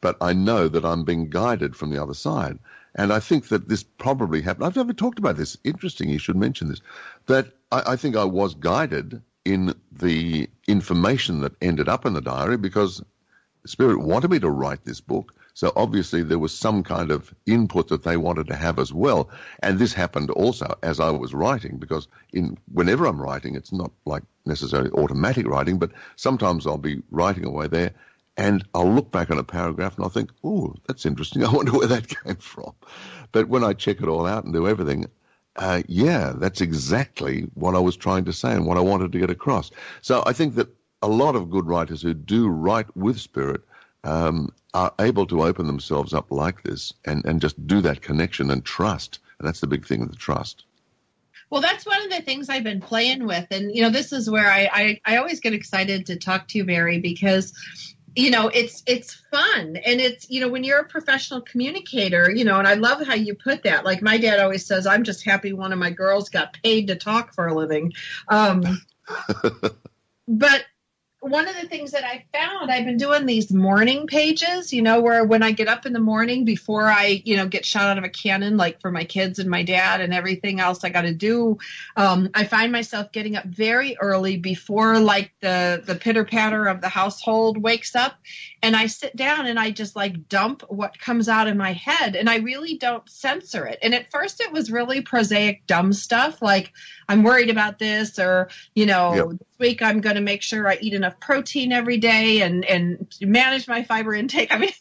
But 0.01 0.17
I 0.21 0.33
know 0.33 0.67
that 0.67 0.85
I'm 0.85 1.03
being 1.03 1.29
guided 1.29 1.75
from 1.75 1.89
the 1.89 2.01
other 2.01 2.13
side. 2.13 2.59
And 2.95 3.13
I 3.13 3.19
think 3.19 3.49
that 3.49 3.69
this 3.69 3.83
probably 3.83 4.41
happened. 4.41 4.65
I've 4.65 4.75
never 4.75 4.93
talked 4.93 5.19
about 5.19 5.37
this. 5.37 5.57
Interesting, 5.63 6.09
you 6.09 6.19
should 6.19 6.35
mention 6.35 6.69
this. 6.69 6.81
That 7.27 7.53
I, 7.71 7.93
I 7.93 7.95
think 7.95 8.15
I 8.15 8.25
was 8.25 8.55
guided 8.55 9.21
in 9.45 9.73
the 9.91 10.49
information 10.67 11.41
that 11.41 11.53
ended 11.61 11.87
up 11.87 12.05
in 12.05 12.13
the 12.13 12.21
diary 12.21 12.57
because 12.57 13.01
Spirit 13.65 13.99
wanted 13.99 14.31
me 14.31 14.39
to 14.39 14.49
write 14.49 14.85
this 14.85 15.01
book 15.01 15.33
so 15.59 15.73
obviously 15.75 16.23
there 16.23 16.39
was 16.39 16.57
some 16.57 16.83
kind 16.83 17.11
of 17.11 17.35
input 17.45 17.89
that 17.89 18.03
they 18.03 18.15
wanted 18.15 18.47
to 18.47 18.55
have 18.55 18.79
as 18.79 18.93
well. 18.93 19.29
And 19.61 19.77
this 19.77 19.91
happened 19.91 20.29
also 20.31 20.77
as 20.83 21.01
I 21.01 21.09
was 21.09 21.33
writing 21.33 21.79
because 21.79 22.07
in 22.31 22.57
whenever 22.71 23.05
I'm 23.05 23.21
writing, 23.21 23.55
it's 23.55 23.73
not 23.73 23.91
like 24.05 24.23
necessarily 24.45 24.89
automatic 24.91 25.45
writing, 25.45 25.77
but 25.77 25.91
sometimes 26.15 26.65
I'll 26.65 26.77
be 26.77 27.01
writing 27.11 27.43
away 27.43 27.67
there 27.67 27.91
and 28.39 28.65
I'll 28.73 28.91
look 28.91 29.11
back 29.11 29.29
on 29.31 29.37
a 29.37 29.43
paragraph 29.43 29.97
and 29.97 30.03
I'll 30.03 30.09
think, 30.09 30.31
oh, 30.45 30.73
that's 30.87 31.05
interesting. 31.05 31.43
I 31.45 31.51
wonder 31.51 31.73
where 31.73 31.87
that 31.87 32.07
came 32.07 32.37
from. 32.37 32.73
But 33.33 33.49
when 33.49 33.65
I 33.65 33.73
check 33.73 34.01
it 34.01 34.07
all 34.07 34.25
out 34.25 34.45
and 34.45 34.53
do 34.53 34.65
everything, 34.65 35.07
uh, 35.57 35.83
yeah, 35.87 36.31
that's 36.35 36.61
exactly 36.61 37.41
what 37.53 37.75
I 37.75 37.79
was 37.79 37.97
trying 37.97 38.23
to 38.25 38.33
say 38.33 38.53
and 38.53 38.65
what 38.65 38.77
I 38.77 38.81
wanted 38.81 39.11
to 39.11 39.19
get 39.19 39.29
across. 39.29 39.71
So 40.01 40.23
I 40.25 40.31
think 40.31 40.55
that 40.55 40.69
a 41.01 41.07
lot 41.07 41.35
of 41.35 41.49
good 41.49 41.67
writers 41.67 42.01
who 42.01 42.13
do 42.13 42.47
write 42.47 42.95
with 42.95 43.19
spirit 43.19 43.61
um, 44.05 44.53
are 44.73 44.93
able 44.99 45.25
to 45.27 45.43
open 45.43 45.67
themselves 45.67 46.13
up 46.13 46.31
like 46.31 46.63
this 46.63 46.93
and, 47.03 47.25
and 47.25 47.41
just 47.41 47.67
do 47.67 47.81
that 47.81 48.01
connection 48.01 48.51
and 48.51 48.63
trust. 48.63 49.19
And 49.37 49.47
that's 49.47 49.59
the 49.59 49.67
big 49.67 49.85
thing, 49.85 50.07
the 50.07 50.15
trust. 50.15 50.63
Well, 51.49 51.61
that's 51.61 51.85
one 51.85 52.03
of 52.03 52.11
the 52.11 52.21
things 52.21 52.47
I've 52.47 52.63
been 52.63 52.79
playing 52.79 53.25
with. 53.25 53.47
And, 53.51 53.75
you 53.75 53.81
know, 53.81 53.89
this 53.89 54.13
is 54.13 54.29
where 54.29 54.49
I, 54.49 54.69
I, 54.71 55.01
I 55.03 55.17
always 55.17 55.39
get 55.39 55.53
excited 55.53 56.05
to 56.05 56.15
talk 56.15 56.47
to 56.49 56.59
you, 56.59 56.63
Barry, 56.63 56.99
because 56.99 57.53
you 58.15 58.31
know 58.31 58.47
it's 58.47 58.83
it's 58.85 59.13
fun. 59.31 59.77
And 59.77 59.99
it's 60.01 60.29
you 60.29 60.41
know 60.41 60.49
when 60.49 60.63
you're 60.63 60.79
a 60.79 60.87
professional 60.87 61.41
communicator 61.41 62.31
you 62.31 62.43
know 62.43 62.57
and 62.59 62.67
i 62.67 62.73
love 62.73 63.05
how 63.05 63.15
you 63.15 63.35
put 63.35 63.63
that. 63.63 63.85
Like 63.85 64.01
my 64.01 64.17
dad 64.17 64.39
always 64.39 64.65
says 64.65 64.87
i'm 64.87 65.03
just 65.03 65.23
happy 65.25 65.53
one 65.53 65.73
of 65.73 65.79
my 65.79 65.91
girls 65.91 66.29
got 66.29 66.53
paid 66.63 66.87
to 66.87 66.95
talk 66.95 67.33
for 67.33 67.47
a 67.47 67.53
living. 67.53 67.93
Um, 68.27 68.81
but 70.27 70.65
one 71.21 71.49
of 71.49 71.55
the 71.59 71.67
things 71.67 71.91
that 71.91 72.05
I 72.05 72.23
found, 72.33 72.71
I've 72.71 72.85
been 72.85 72.97
doing 72.97 73.25
these 73.25 73.51
morning 73.51 74.07
pages, 74.07 74.71
you 74.71 74.81
know, 74.81 75.01
where 75.01 75.25
when 75.25 75.43
I 75.43 75.51
get 75.51 75.67
up 75.67 75.85
in 75.85 75.91
the 75.91 75.99
morning 75.99 76.45
before 76.45 76.85
I, 76.85 77.21
you 77.25 77.35
know, 77.35 77.45
get 77.45 77.65
shot 77.65 77.89
out 77.89 77.97
of 77.97 78.05
a 78.05 78.09
cannon, 78.09 78.55
like 78.55 78.79
for 78.79 78.89
my 78.89 79.03
kids 79.03 79.37
and 79.37 79.49
my 79.49 79.63
dad 79.63 79.99
and 79.99 80.13
everything 80.13 80.61
else 80.61 80.83
I 80.83 80.89
got 80.89 81.01
to 81.01 81.13
do, 81.13 81.57
um, 81.97 82.29
I 82.33 82.45
find 82.45 82.71
myself 82.71 83.11
getting 83.11 83.35
up 83.35 83.43
very 83.45 83.97
early 83.99 84.37
before 84.37 84.97
like 84.99 85.33
the 85.41 85.83
the 85.85 85.95
pitter 85.95 86.23
patter 86.23 86.67
of 86.67 86.79
the 86.79 86.87
household 86.89 87.61
wakes 87.61 87.95
up, 87.95 88.17
and 88.63 88.75
I 88.75 88.87
sit 88.87 89.13
down 89.15 89.45
and 89.45 89.59
I 89.59 89.71
just 89.71 89.97
like 89.97 90.29
dump 90.29 90.63
what 90.69 90.99
comes 90.99 91.27
out 91.27 91.47
of 91.47 91.57
my 91.57 91.73
head, 91.73 92.15
and 92.15 92.29
I 92.29 92.37
really 92.37 92.77
don't 92.77 93.07
censor 93.09 93.65
it. 93.65 93.79
And 93.81 93.93
at 93.93 94.09
first, 94.09 94.39
it 94.39 94.53
was 94.53 94.71
really 94.71 95.01
prosaic, 95.01 95.67
dumb 95.67 95.91
stuff 95.91 96.41
like 96.41 96.71
I'm 97.09 97.23
worried 97.23 97.49
about 97.49 97.77
this, 97.77 98.19
or 98.19 98.49
you 98.73 98.85
know, 98.85 99.15
yep. 99.15 99.29
this 99.31 99.59
week 99.59 99.81
I'm 99.81 99.99
going 99.99 100.15
to 100.15 100.21
make 100.21 100.41
sure 100.41 100.67
I 100.67 100.77
eat 100.79 100.93
enough 100.93 101.08
enough 101.09 101.19
protein 101.19 101.71
every 101.71 101.97
day 101.97 102.41
and 102.41 102.65
and 102.65 103.07
manage 103.21 103.67
my 103.67 103.83
fiber 103.83 104.13
intake. 104.13 104.53
I 104.53 104.57
mean, 104.57 104.71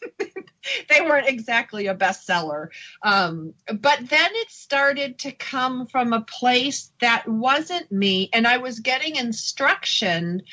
they 0.89 1.01
weren't 1.01 1.27
exactly 1.27 1.87
a 1.87 1.95
bestseller. 1.95 2.69
Um, 3.03 3.53
but 3.67 3.99
then 4.09 4.29
it 4.33 4.51
started 4.51 5.19
to 5.19 5.31
come 5.31 5.87
from 5.87 6.13
a 6.13 6.21
place 6.21 6.91
that 7.01 7.27
wasn't 7.27 7.91
me, 7.91 8.29
and 8.33 8.47
I 8.47 8.57
was 8.57 8.79
getting 8.79 9.15
instruction 9.15 10.43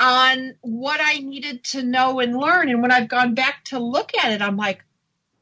on 0.00 0.54
what 0.60 1.00
I 1.02 1.18
needed 1.18 1.64
to 1.64 1.82
know 1.82 2.20
and 2.20 2.36
learn. 2.36 2.68
And 2.68 2.82
when 2.82 2.92
I've 2.92 3.08
gone 3.08 3.34
back 3.34 3.64
to 3.66 3.78
look 3.78 4.12
at 4.22 4.32
it, 4.32 4.42
I'm 4.42 4.56
like, 4.56 4.84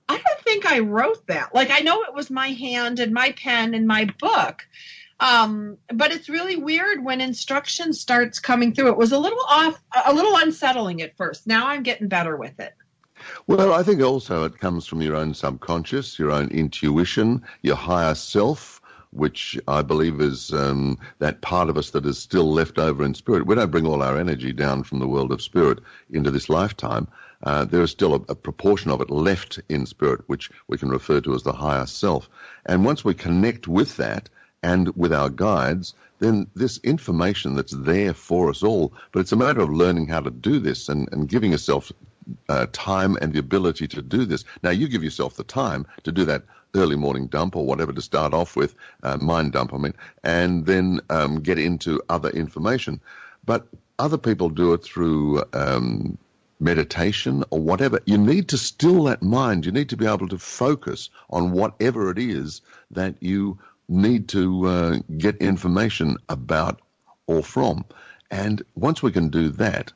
I 0.09 0.19
don't 0.19 0.41
think 0.41 0.67
I 0.67 0.81
wrote 0.81 1.27
that. 1.29 1.55
Like 1.55 1.71
I 1.71 1.81
know 1.81 2.03
it 2.03 2.15
was 2.15 2.31
my 2.31 2.49
hand 2.49 3.01
and 3.01 3.13
my 3.13 3.33
pen 3.33 3.75
and 3.75 3.87
my 3.87 4.07
book, 4.21 4.67
um, 5.23 5.79
but 5.95 6.11
it's 6.11 6.29
really 6.29 6.57
weird 6.57 7.05
when 7.05 7.21
instruction 7.21 7.93
starts 7.93 8.41
coming 8.41 8.75
through. 8.75 8.89
It 8.89 8.97
was 8.97 9.13
a 9.13 9.19
little 9.19 9.43
off, 9.49 9.81
a 10.05 10.13
little 10.13 10.37
unsettling 10.37 11.01
at 11.01 11.17
first. 11.17 11.47
Now 11.47 11.69
I'm 11.69 11.85
getting 11.85 12.09
better 12.09 12.37
with 12.37 12.59
it. 12.59 12.75
Well, 13.47 13.73
I 13.73 13.85
think 13.85 14.03
also 14.03 14.43
it 14.45 14.59
comes 14.59 14.85
from 14.85 15.01
your 15.01 15.15
own 15.15 15.33
subconscious, 15.35 16.19
your 16.19 16.33
own 16.33 16.49
intuition, 16.49 17.45
your 17.63 17.77
higher 17.77 18.17
self, 18.17 18.81
which 19.13 19.57
I 19.69 19.83
believe 19.83 20.21
is 20.21 20.53
um, 20.53 20.99
that 21.21 21.41
part 21.41 21.69
of 21.69 21.79
us 21.79 21.91
that 21.91 22.05
is 22.05 22.19
still 22.19 22.53
left 22.53 22.81
over 22.81 23.05
in 23.05 23.15
spirit. 23.15 23.47
We 23.47 23.55
don't 23.55 23.71
bring 23.71 23.87
all 23.87 24.03
our 24.03 24.19
energy 24.19 24.53
down 24.53 24.83
from 24.83 24.99
the 24.99 25.07
world 25.07 25.31
of 25.31 25.41
spirit 25.41 25.79
into 26.11 26.33
this 26.33 26.49
lifetime. 26.49 27.07
Uh, 27.45 27.65
there 27.65 27.83
is 27.83 27.93
still 27.93 28.15
a, 28.15 28.21
a, 28.29 28.35
proportion 28.35 28.91
of 28.91 29.01
it 29.01 29.11
left 29.11 29.61
in 29.69 29.87
spirit, 29.87 30.23
which 30.27 30.51
we 30.67 30.79
can 30.79 30.89
refer 30.89 31.21
to 31.21 31.35
as 31.35 31.45
the 31.45 31.53
higher 31.53 31.87
self. 31.87 32.29
And 32.67 32.85
once 32.85 33.05
we 33.05 33.15
connect 33.15 33.69
with 33.69 33.97
that, 33.99 34.29
and 34.62 34.94
with 34.96 35.12
our 35.12 35.29
guides, 35.29 35.94
then 36.18 36.46
this 36.55 36.79
information 36.79 37.55
that's 37.55 37.72
there 37.72 38.14
for 38.14 38.48
us 38.51 38.62
all. 38.62 38.92
But 39.11 39.20
it's 39.20 39.33
a 39.33 39.37
matter 39.37 39.61
of 39.61 39.70
learning 39.70 40.07
how 40.09 40.20
to 40.20 40.31
do 40.31 40.59
this 40.59 40.88
and, 40.88 41.09
and 41.12 41.29
giving 41.29 41.53
yourself 41.53 41.90
uh, 42.48 42.66
time 42.72 43.16
and 43.20 43.33
the 43.33 43.40
ability 43.40 43.88
to 43.88 44.03
do 44.03 44.25
this. 44.25 44.44
Now, 44.62 44.70
you 44.70 44.88
give 44.88 45.03
yourself 45.03 45.35
the 45.35 45.44
time 45.44 45.87
to 46.05 46.12
do 46.12 46.25
that 46.27 46.44
early 46.75 46.96
morning 46.96 47.27
dump 47.27 47.57
or 47.57 47.66
whatever 47.66 47.92
to 47.92 48.01
start 48.01 48.33
off 48.33 48.57
with, 48.57 48.75
uh, 49.03 49.18
mind 49.18 49.53
dump, 49.53 49.75
I 49.75 49.79
mean, 49.79 49.94
and 50.22 50.64
then 50.64 51.01
um, 51.11 51.40
get 51.40 51.59
into 51.59 52.01
other 52.09 52.31
information. 52.31 53.01
But 53.44 53.66
other 53.98 54.18
people 54.18 54.48
do 54.48 54.72
it 54.72 54.83
through 54.83 55.42
um, 55.53 56.16
meditation 56.61 57.44
or 57.51 57.59
whatever. 57.59 58.01
You 58.07 58.18
need 58.18 58.48
to 58.51 58.59
still 58.59 59.05
that 59.05 59.22
mind. 59.22 59.66
You 59.66 59.72
need 59.72 59.90
to 59.90 59.96
be 59.96 60.07
able 60.07 60.29
to 60.29 60.38
focus 60.38 61.11
on 61.29 61.53
whatever 61.53 62.11
it 62.11 62.18
is 62.18 62.62
that 62.92 63.16
you 63.20 63.59
need 63.88 64.29
to 64.31 64.66
uh, 64.66 64.99
get 65.18 65.37
information 65.38 66.16
about 66.29 66.81
or 67.27 67.42
from. 67.42 67.85
And 68.31 68.62
once 68.75 69.03
we 69.03 69.12
can 69.12 69.29
do 69.29 69.51
that, 69.51 69.92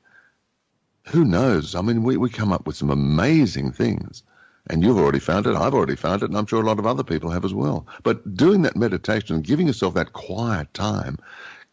who 1.08 1.24
knows? 1.24 1.74
I 1.74 1.82
mean, 1.82 2.02
we, 2.02 2.16
we 2.16 2.30
come 2.30 2.52
up 2.52 2.66
with 2.66 2.76
some 2.76 2.90
amazing 2.90 3.72
things. 3.72 4.22
And 4.68 4.82
you've 4.82 4.98
already 4.98 5.20
found 5.20 5.46
it, 5.46 5.56
I've 5.56 5.74
already 5.74 5.96
found 5.96 6.22
it, 6.22 6.30
and 6.30 6.36
I'm 6.38 6.46
sure 6.46 6.62
a 6.62 6.66
lot 6.66 6.78
of 6.80 6.86
other 6.86 7.04
people 7.04 7.30
have 7.30 7.44
as 7.44 7.54
well. 7.54 7.86
But 8.02 8.36
doing 8.36 8.62
that 8.62 8.76
meditation, 8.76 9.42
giving 9.42 9.68
yourself 9.68 9.94
that 9.94 10.12
quiet 10.12 10.72
time, 10.74 11.18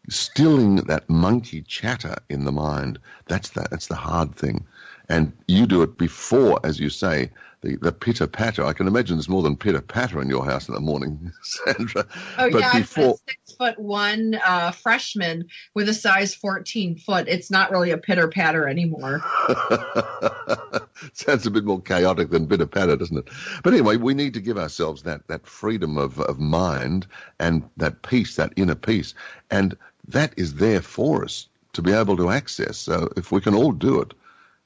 stilling 0.08 0.76
that 0.76 1.08
monkey 1.10 1.62
chatter 1.62 2.16
in 2.28 2.44
the 2.44 2.52
mind, 2.52 2.98
that's 3.26 3.50
the, 3.50 3.66
that's 3.70 3.88
the 3.88 3.96
hard 3.96 4.34
thing. 4.36 4.64
and 5.08 5.32
you 5.48 5.66
do 5.66 5.82
it 5.82 5.98
before, 5.98 6.60
as 6.64 6.80
you 6.80 6.90
say, 6.90 7.30
the, 7.64 7.76
the 7.76 7.92
pitter 7.92 8.26
patter. 8.26 8.62
I 8.62 8.74
can 8.74 8.86
imagine 8.86 9.16
there's 9.16 9.28
more 9.28 9.42
than 9.42 9.56
pitter 9.56 9.80
patter 9.80 10.20
in 10.20 10.28
your 10.28 10.44
house 10.44 10.68
in 10.68 10.74
the 10.74 10.80
morning, 10.80 11.32
Sandra. 11.42 12.06
Oh 12.38 12.50
but 12.50 12.60
yeah, 12.60 12.78
before... 12.78 13.04
I'm 13.04 13.10
a 13.10 13.16
six 13.16 13.54
foot 13.56 13.78
one 13.78 14.38
uh, 14.44 14.70
freshman 14.70 15.48
with 15.74 15.88
a 15.88 15.94
size 15.94 16.34
14 16.34 16.98
foot. 16.98 17.26
It's 17.26 17.50
not 17.50 17.70
really 17.70 17.90
a 17.90 17.96
pitter 17.96 18.28
patter 18.28 18.68
anymore. 18.68 19.22
Sounds 21.14 21.46
a 21.46 21.50
bit 21.50 21.64
more 21.64 21.80
chaotic 21.80 22.28
than 22.30 22.46
pitter 22.46 22.66
patter, 22.66 22.96
doesn't 22.96 23.16
it? 23.16 23.28
But 23.62 23.72
anyway, 23.72 23.96
we 23.96 24.12
need 24.12 24.34
to 24.34 24.40
give 24.40 24.58
ourselves 24.58 25.02
that 25.04 25.26
that 25.28 25.46
freedom 25.46 25.96
of 25.96 26.20
of 26.20 26.38
mind 26.38 27.06
and 27.40 27.68
that 27.78 28.02
peace, 28.02 28.36
that 28.36 28.52
inner 28.56 28.74
peace, 28.74 29.14
and 29.50 29.74
that 30.08 30.34
is 30.36 30.54
there 30.54 30.82
for 30.82 31.24
us 31.24 31.48
to 31.72 31.80
be 31.80 31.92
able 31.92 32.18
to 32.18 32.28
access. 32.28 32.76
So 32.76 33.08
if 33.16 33.32
we 33.32 33.40
can 33.40 33.54
all 33.54 33.72
do 33.72 34.02
it, 34.02 34.12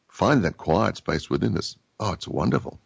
find 0.09 0.45
that 0.45 0.57
quiet 0.57 0.97
space 0.97 1.31
within 1.31 1.57
us. 1.57 1.77
Oh, 2.01 2.13
it's 2.13 2.27
wonderful. 2.27 2.81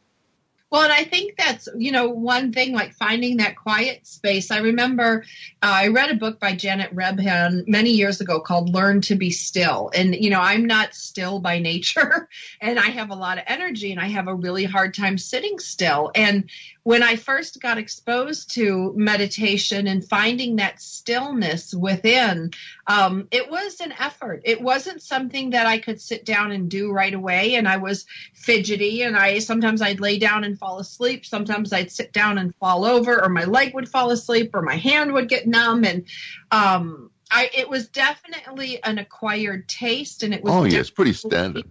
Well, 0.72 0.84
and 0.84 0.92
I 0.92 1.04
think 1.04 1.36
that's, 1.36 1.68
you 1.76 1.92
know, 1.92 2.08
one 2.08 2.50
thing 2.50 2.72
like 2.72 2.94
finding 2.94 3.36
that 3.36 3.56
quiet 3.56 4.06
space. 4.06 4.50
I 4.50 4.60
remember 4.60 5.22
uh, 5.62 5.70
I 5.70 5.88
read 5.88 6.10
a 6.10 6.14
book 6.14 6.40
by 6.40 6.54
Janet 6.54 6.96
Rebhan 6.96 7.68
many 7.68 7.90
years 7.90 8.22
ago 8.22 8.40
called 8.40 8.72
Learn 8.72 9.02
to 9.02 9.14
Be 9.14 9.30
Still. 9.30 9.90
And, 9.94 10.14
you 10.14 10.30
know, 10.30 10.40
I'm 10.40 10.64
not 10.64 10.94
still 10.94 11.40
by 11.40 11.58
nature 11.58 12.26
and 12.62 12.78
I 12.78 12.86
have 12.86 13.10
a 13.10 13.14
lot 13.14 13.36
of 13.36 13.44
energy 13.48 13.92
and 13.92 14.00
I 14.00 14.06
have 14.06 14.28
a 14.28 14.34
really 14.34 14.64
hard 14.64 14.94
time 14.94 15.18
sitting 15.18 15.58
still. 15.58 16.10
And 16.14 16.48
when 16.84 17.02
I 17.02 17.16
first 17.16 17.60
got 17.60 17.78
exposed 17.78 18.54
to 18.54 18.92
meditation 18.96 19.86
and 19.86 20.04
finding 20.04 20.56
that 20.56 20.80
stillness 20.80 21.72
within, 21.72 22.50
um, 22.88 23.28
it 23.30 23.48
was 23.48 23.80
an 23.80 23.92
effort. 24.00 24.42
It 24.44 24.60
wasn't 24.60 25.00
something 25.00 25.50
that 25.50 25.66
I 25.66 25.78
could 25.78 26.00
sit 26.00 26.24
down 26.24 26.50
and 26.50 26.68
do 26.68 26.90
right 26.90 27.14
away. 27.14 27.54
And 27.54 27.68
I 27.68 27.76
was 27.76 28.04
fidgety, 28.34 29.02
and 29.02 29.16
I 29.16 29.38
sometimes 29.38 29.80
I'd 29.80 30.00
lay 30.00 30.18
down 30.18 30.42
and 30.42 30.58
fall 30.62 30.78
asleep. 30.78 31.26
Sometimes 31.26 31.72
I'd 31.72 31.90
sit 31.90 32.12
down 32.12 32.38
and 32.38 32.54
fall 32.54 32.84
over, 32.84 33.22
or 33.22 33.28
my 33.28 33.44
leg 33.44 33.74
would 33.74 33.88
fall 33.88 34.10
asleep, 34.10 34.54
or 34.54 34.62
my 34.62 34.76
hand 34.76 35.12
would 35.12 35.28
get 35.28 35.46
numb. 35.46 35.84
And 35.84 36.06
um, 36.52 37.10
I, 37.30 37.50
it 37.52 37.68
was 37.68 37.88
definitely 37.88 38.82
an 38.84 38.98
acquired 38.98 39.68
taste, 39.68 40.22
and 40.22 40.32
it 40.32 40.42
was. 40.42 40.52
Oh 40.54 40.64
yes, 40.64 40.88
pretty 40.88 41.12
standard 41.12 41.70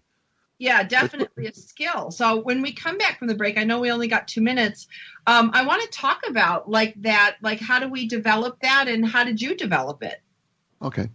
yeah, 0.62 0.84
definitely 0.84 1.47
a 1.47 1.54
skill. 1.56 2.12
So 2.12 2.39
when 2.39 2.62
we 2.62 2.71
come 2.71 2.99
back 2.99 3.17
from 3.17 3.27
the 3.27 3.34
break, 3.34 3.58
I 3.58 3.63
know 3.63 3.80
we 3.80 3.91
only 3.91 4.08
got 4.08 4.27
two 4.27 4.41
minutes. 4.41 4.88
Um, 5.25 5.49
I 5.56 5.65
want 5.65 5.82
to 5.82 5.88
talk 5.89 6.21
about 6.30 6.69
like 6.69 6.93
that, 7.01 7.38
like 7.41 7.60
how 7.60 7.80
do 7.80 7.89
we 7.89 8.08
develop 8.08 8.60
that, 8.62 8.88
and 8.88 9.04
how 9.04 9.23
did 9.23 9.41
you 9.41 9.56
develop 9.56 10.04
it? 10.04 10.21
Okay. 10.80 11.10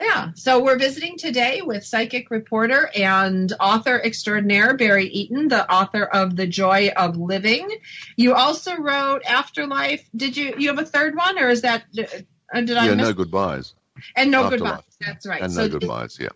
Yeah. 0.00 0.30
So 0.34 0.62
we're 0.62 0.78
visiting 0.78 1.16
today 1.18 1.62
with 1.62 1.84
psychic 1.84 2.30
reporter 2.30 2.90
and 2.94 3.52
author 3.60 4.00
extraordinaire 4.02 4.76
Barry 4.76 5.06
Eaton, 5.06 5.48
the 5.48 5.70
author 5.70 6.04
of 6.04 6.36
The 6.36 6.46
Joy 6.46 6.90
of 6.96 7.16
Living. 7.16 7.68
You 8.16 8.34
also 8.34 8.76
wrote 8.76 9.22
Afterlife. 9.24 10.04
Did 10.14 10.36
you 10.36 10.54
you 10.58 10.68
have 10.68 10.78
a 10.78 10.84
third 10.84 11.14
one, 11.14 11.38
or 11.38 11.48
is 11.48 11.62
that 11.62 11.84
uh, 11.98 12.60
did 12.60 12.76
I? 12.76 12.86
Yeah, 12.86 12.94
no 12.94 13.12
goodbyes. 13.12 13.74
And 14.16 14.30
no 14.30 14.44
Afterlife. 14.44 14.60
goodbyes. 14.60 14.96
That's 15.00 15.26
right. 15.26 15.42
And 15.42 15.52
so 15.52 15.62
no 15.62 15.68
goodbyes. 15.68 16.18
Yeah. 16.20 16.30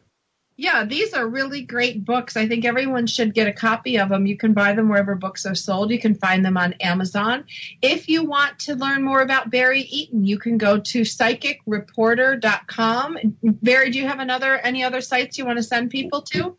Yeah, 0.60 0.84
these 0.84 1.14
are 1.14 1.24
really 1.24 1.62
great 1.62 2.04
books. 2.04 2.36
I 2.36 2.48
think 2.48 2.64
everyone 2.64 3.06
should 3.06 3.32
get 3.32 3.46
a 3.46 3.52
copy 3.52 4.00
of 4.00 4.08
them. 4.08 4.26
You 4.26 4.36
can 4.36 4.54
buy 4.54 4.72
them 4.72 4.88
wherever 4.88 5.14
books 5.14 5.46
are 5.46 5.54
sold. 5.54 5.92
You 5.92 6.00
can 6.00 6.16
find 6.16 6.44
them 6.44 6.56
on 6.56 6.72
Amazon. 6.80 7.44
If 7.80 8.08
you 8.08 8.24
want 8.24 8.58
to 8.60 8.74
learn 8.74 9.04
more 9.04 9.20
about 9.22 9.50
Barry 9.50 9.82
Eaton, 9.82 10.24
you 10.24 10.36
can 10.36 10.58
go 10.58 10.80
to 10.80 11.02
psychicreporter.com. 11.02 13.18
Barry, 13.40 13.90
do 13.90 14.00
you 14.00 14.08
have 14.08 14.18
another 14.18 14.56
any 14.56 14.82
other 14.82 15.00
sites 15.00 15.38
you 15.38 15.46
want 15.46 15.58
to 15.58 15.62
send 15.62 15.92
people 15.92 16.22
to? 16.22 16.56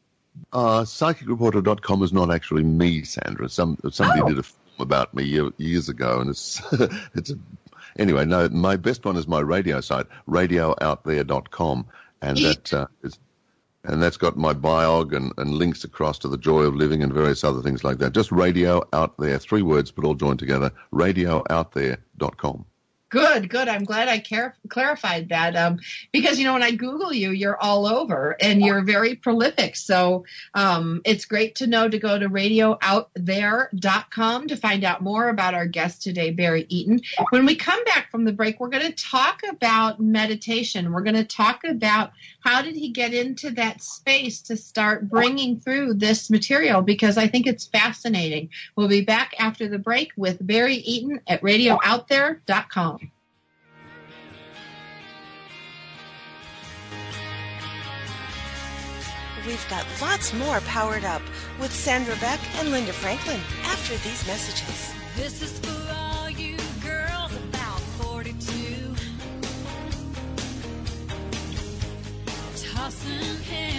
Uh, 0.53 0.83
psychicreporter.com 0.83 2.01
is 2.01 2.13
not 2.13 2.33
actually 2.33 2.63
me, 2.63 3.03
Sandra. 3.03 3.49
Some 3.49 3.77
somebody 3.91 4.21
oh. 4.21 4.29
did 4.29 4.39
a 4.39 4.43
film 4.43 4.79
about 4.79 5.13
me 5.13 5.25
years 5.57 5.89
ago, 5.89 6.21
and 6.21 6.29
it's 6.29 6.61
it's 7.15 7.31
a, 7.31 7.39
anyway. 7.97 8.23
No, 8.23 8.47
my 8.47 8.77
best 8.77 9.03
one 9.03 9.17
is 9.17 9.27
my 9.27 9.41
radio 9.41 9.81
site, 9.81 10.05
radiooutthere.com, 10.25 11.85
and 12.21 12.37
that 12.37 12.73
uh, 12.73 12.87
is 13.03 13.19
and 13.83 14.01
that's 14.01 14.17
got 14.17 14.37
my 14.37 14.53
biog 14.53 15.15
and, 15.15 15.31
and 15.37 15.51
links 15.51 15.83
across 15.83 16.19
to 16.19 16.27
the 16.27 16.37
joy 16.37 16.63
of 16.63 16.75
living 16.75 17.01
and 17.03 17.13
various 17.13 17.43
other 17.43 17.61
things 17.61 17.83
like 17.83 17.97
that. 17.99 18.13
Just 18.13 18.31
radio 18.31 18.83
out 18.93 19.17
there, 19.17 19.39
three 19.39 19.61
words, 19.61 19.91
but 19.91 20.03
all 20.05 20.15
joined 20.15 20.39
together. 20.39 20.71
Radiooutthere.com. 20.93 22.65
Good, 23.09 23.49
good. 23.49 23.67
I'm 23.67 23.83
glad 23.85 24.07
I 24.07 24.19
care, 24.19 24.55
clarified 24.67 25.29
that 25.29 25.55
um, 25.55 25.79
because 26.11 26.37
you 26.37 26.45
know 26.45 26.53
when 26.53 26.61
I 26.61 26.69
Google 26.71 27.11
you, 27.11 27.31
you're 27.31 27.59
all 27.59 27.87
over 27.87 28.37
and 28.39 28.61
you're 28.61 28.83
very 28.83 29.15
prolific. 29.15 29.75
So 29.75 30.25
um, 30.53 31.01
it's 31.05 31.25
great 31.25 31.55
to 31.55 31.65
know 31.65 31.89
to 31.89 31.97
go 31.97 32.19
to 32.19 32.29
radiooutthere.com 32.29 34.47
to 34.47 34.55
find 34.55 34.83
out 34.83 35.01
more 35.01 35.29
about 35.29 35.55
our 35.55 35.65
guest 35.65 36.03
today, 36.03 36.29
Barry 36.29 36.67
Eaton. 36.69 37.01
When 37.31 37.47
we 37.47 37.55
come 37.55 37.83
back 37.85 38.11
from 38.11 38.25
the 38.25 38.31
break, 38.31 38.59
we're 38.59 38.69
going 38.69 38.85
to 38.85 38.91
talk 38.91 39.41
about 39.49 39.99
meditation. 39.99 40.91
We're 40.91 41.01
going 41.01 41.15
to 41.15 41.23
talk 41.23 41.63
about 41.63 42.11
how 42.41 42.61
did 42.61 42.75
he 42.75 42.89
get 42.89 43.15
into 43.15 43.49
that 43.51 43.81
space 43.81 44.41
to 44.43 44.55
start 44.55 45.09
bringing 45.09 45.59
through 45.59 45.95
this 45.95 46.29
material 46.29 46.83
because 46.83 47.17
I 47.17 47.27
think 47.27 47.47
it's 47.47 47.65
fascinating. 47.65 48.49
We'll 48.75 48.87
be 48.87 49.01
back 49.01 49.33
after 49.39 49.67
the 49.67 49.79
break 49.79 50.11
with 50.15 50.45
Barry 50.45 50.75
Eaton 50.75 51.21
at 51.27 51.41
radiooutthere.com. 51.41 52.98
We've 59.49 59.67
got 59.67 59.83
lots 59.99 60.31
more 60.35 60.59
powered 60.59 61.03
up 61.03 61.23
with 61.59 61.73
Sandra 61.73 62.15
Beck 62.17 62.39
and 62.57 62.69
Linda 62.69 62.93
Franklin 62.93 63.39
after 63.63 63.95
these 64.07 64.27
messages. 64.27 64.93
This 65.15 65.41
is 65.41 65.57
for 65.57 65.91
all 65.91 66.29
you 66.29 66.55
girls 66.83 67.35
about 67.35 67.79
42. 67.97 68.93
Tossing 72.75 73.78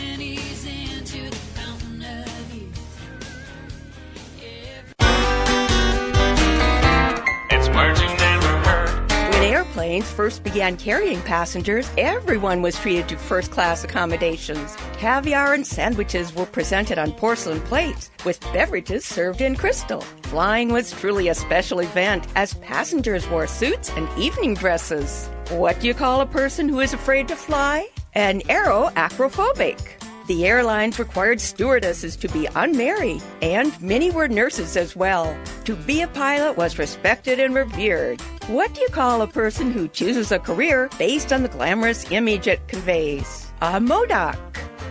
airplanes 9.60 10.10
first 10.10 10.42
began 10.42 10.74
carrying 10.74 11.20
passengers, 11.20 11.90
everyone 11.98 12.62
was 12.62 12.78
treated 12.80 13.06
to 13.06 13.16
first 13.18 13.50
class 13.50 13.84
accommodations. 13.84 14.74
Caviar 14.94 15.52
and 15.52 15.66
sandwiches 15.66 16.34
were 16.34 16.46
presented 16.46 16.98
on 16.98 17.12
porcelain 17.12 17.60
plates, 17.60 18.10
with 18.24 18.40
beverages 18.54 19.04
served 19.04 19.42
in 19.42 19.54
crystal. 19.54 20.00
Flying 20.22 20.72
was 20.72 20.92
truly 20.92 21.28
a 21.28 21.34
special 21.34 21.80
event 21.80 22.26
as 22.36 22.54
passengers 22.54 23.28
wore 23.28 23.46
suits 23.46 23.90
and 23.90 24.08
evening 24.18 24.54
dresses. 24.54 25.28
What 25.50 25.78
do 25.78 25.88
you 25.88 25.94
call 25.94 26.22
a 26.22 26.26
person 26.26 26.66
who 26.66 26.80
is 26.80 26.94
afraid 26.94 27.28
to 27.28 27.36
fly? 27.36 27.86
An 28.14 28.40
aeroacrophobic. 28.48 29.99
The 30.30 30.46
airlines 30.46 31.00
required 31.00 31.40
stewardesses 31.40 32.14
to 32.14 32.28
be 32.28 32.46
unmarried, 32.54 33.20
and 33.42 33.72
many 33.82 34.12
were 34.12 34.28
nurses 34.28 34.76
as 34.76 34.94
well. 34.94 35.36
To 35.64 35.74
be 35.74 36.02
a 36.02 36.06
pilot 36.06 36.56
was 36.56 36.78
respected 36.78 37.40
and 37.40 37.52
revered. 37.52 38.20
What 38.46 38.72
do 38.72 38.80
you 38.80 38.86
call 38.90 39.22
a 39.22 39.26
person 39.26 39.72
who 39.72 39.88
chooses 39.88 40.30
a 40.30 40.38
career 40.38 40.88
based 41.00 41.32
on 41.32 41.42
the 41.42 41.48
glamorous 41.48 42.08
image 42.12 42.46
it 42.46 42.68
conveys? 42.68 43.50
A 43.60 43.80
Modoc. 43.80 44.38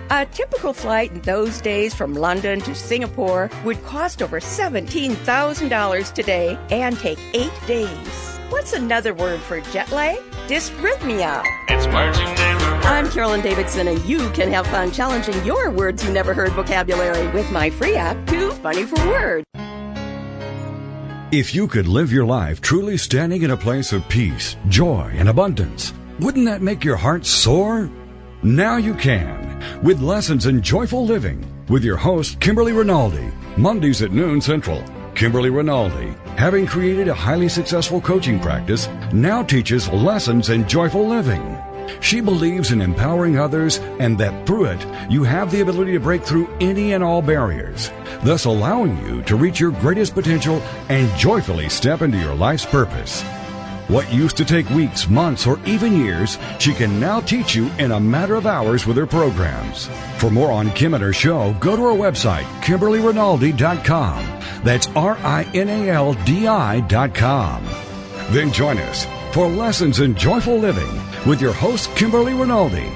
A 0.10 0.26
typical 0.26 0.74
flight 0.74 1.14
in 1.14 1.22
those 1.22 1.62
days 1.62 1.96
from 1.96 2.16
London 2.16 2.60
to 2.60 2.76
Singapore 2.76 3.50
would 3.64 3.82
cost 3.86 4.22
over 4.22 4.42
$17,000 4.42 6.14
today 6.14 6.60
and 6.70 7.00
take 7.00 7.20
eight 7.34 7.58
days. 7.66 8.28
What's 8.50 8.74
another 8.74 9.14
word 9.14 9.40
for 9.40 9.62
jet 9.72 9.90
lag? 9.94 10.18
Dysrhythmia. 10.50 11.44
It's 11.70 11.88
merging 11.88 12.49
I'm 13.00 13.10
Carolyn 13.10 13.40
Davidson, 13.40 13.88
and 13.88 14.04
you 14.04 14.30
can 14.32 14.52
have 14.52 14.68
fun 14.68 14.92
challenging 14.92 15.46
your 15.46 15.72
words 15.72 16.04
you 16.04 16.12
never 16.12 16.34
heard 16.34 16.52
vocabulary 16.52 17.30
with 17.30 17.50
my 17.50 17.70
free 17.70 17.96
app, 17.96 18.28
Too 18.28 18.52
Funny 18.52 18.84
for 18.84 18.98
Words. 19.08 19.46
If 21.32 21.56
you 21.56 21.70
could 21.70 21.88
live 21.88 22.12
your 22.12 22.26
life 22.26 22.60
truly 22.60 22.98
standing 22.98 23.44
in 23.44 23.52
a 23.52 23.56
place 23.56 23.94
of 23.94 24.06
peace, 24.10 24.58
joy, 24.68 25.14
and 25.14 25.30
abundance, 25.30 25.94
wouldn't 26.20 26.46
that 26.48 26.62
make 26.62 26.84
your 26.84 26.98
heart 26.98 27.26
soar? 27.26 27.90
Now 28.44 28.76
you 28.76 28.94
can, 28.96 29.82
with 29.82 30.02
lessons 30.02 30.46
in 30.48 30.62
joyful 30.62 31.06
living, 31.06 31.48
with 31.70 31.86
your 31.86 31.96
host, 31.96 32.42
Kimberly 32.42 32.74
Rinaldi, 32.74 33.32
Mondays 33.56 34.02
at 34.02 34.12
noon 34.12 34.42
Central. 34.42 34.84
Kimberly 35.16 35.50
Rinaldi, 35.50 36.16
having 36.36 36.68
created 36.68 37.08
a 37.08 37.14
highly 37.14 37.48
successful 37.48 38.02
coaching 38.02 38.42
practice, 38.42 38.90
now 39.14 39.42
teaches 39.42 39.88
lessons 39.88 40.50
in 40.50 40.68
joyful 40.68 41.08
living. 41.08 41.59
She 42.02 42.22
believes 42.22 42.72
in 42.72 42.82
empowering 42.82 43.38
others 43.38 43.80
and 44.00 44.18
that 44.18 44.46
through 44.46 44.66
it, 44.66 44.86
you 45.10 45.24
have 45.24 45.52
the 45.52 45.62
ability 45.62 45.94
to 45.94 46.00
break 46.00 46.24
through 46.24 46.50
any 46.60 46.94
and 46.94 47.04
all 47.04 47.22
barriers, 47.22 47.92
thus 48.24 48.46
allowing 48.46 48.98
you 49.06 49.22
to 49.24 49.36
reach 49.36 49.60
your 49.60 49.72
greatest 49.72 50.14
potential 50.14 50.62
and 50.90 51.12
joyfully 51.18 51.70
step 51.70 52.02
into 52.02 52.18
your 52.18 52.36
life's 52.36 52.66
purpose. 52.66 53.24
What 53.90 54.14
used 54.14 54.38
to 54.38 54.46
take 54.46 54.70
weeks, 54.70 55.10
months, 55.10 55.48
or 55.48 55.60
even 55.66 55.98
years, 55.98 56.38
she 56.60 56.74
can 56.74 57.00
now 57.00 57.22
teach 57.22 57.56
you 57.56 57.72
in 57.80 57.92
a 57.92 58.00
matter 58.00 58.36
of 58.36 58.46
hours 58.46 58.86
with 58.86 58.96
her 58.98 59.08
programs. 59.08 59.88
For 60.20 60.30
more 60.30 60.52
on 60.52 60.70
Kim 60.74 60.94
and 60.94 61.02
her 61.02 61.12
show, 61.12 61.56
go 61.60 61.76
to 61.76 61.86
her 61.86 61.94
website, 61.94 62.44
KimberlyRinaldi.com. 62.62 64.64
That's 64.64 64.88
R 64.90 65.18
I 65.24 65.44
N 65.56 65.70
A 65.70 65.90
L 65.90 66.14
D 66.24 66.46
I.com. 66.46 67.66
Then 68.30 68.54
join 68.54 68.78
us 68.78 69.08
for 69.34 69.48
Lessons 69.48 70.02
in 70.02 70.14
Joyful 70.14 70.60
Living 70.60 71.09
with 71.26 71.42
your 71.42 71.54
host, 71.54 71.96
Kimberly 71.96 72.34
Rinaldi. 72.34 72.92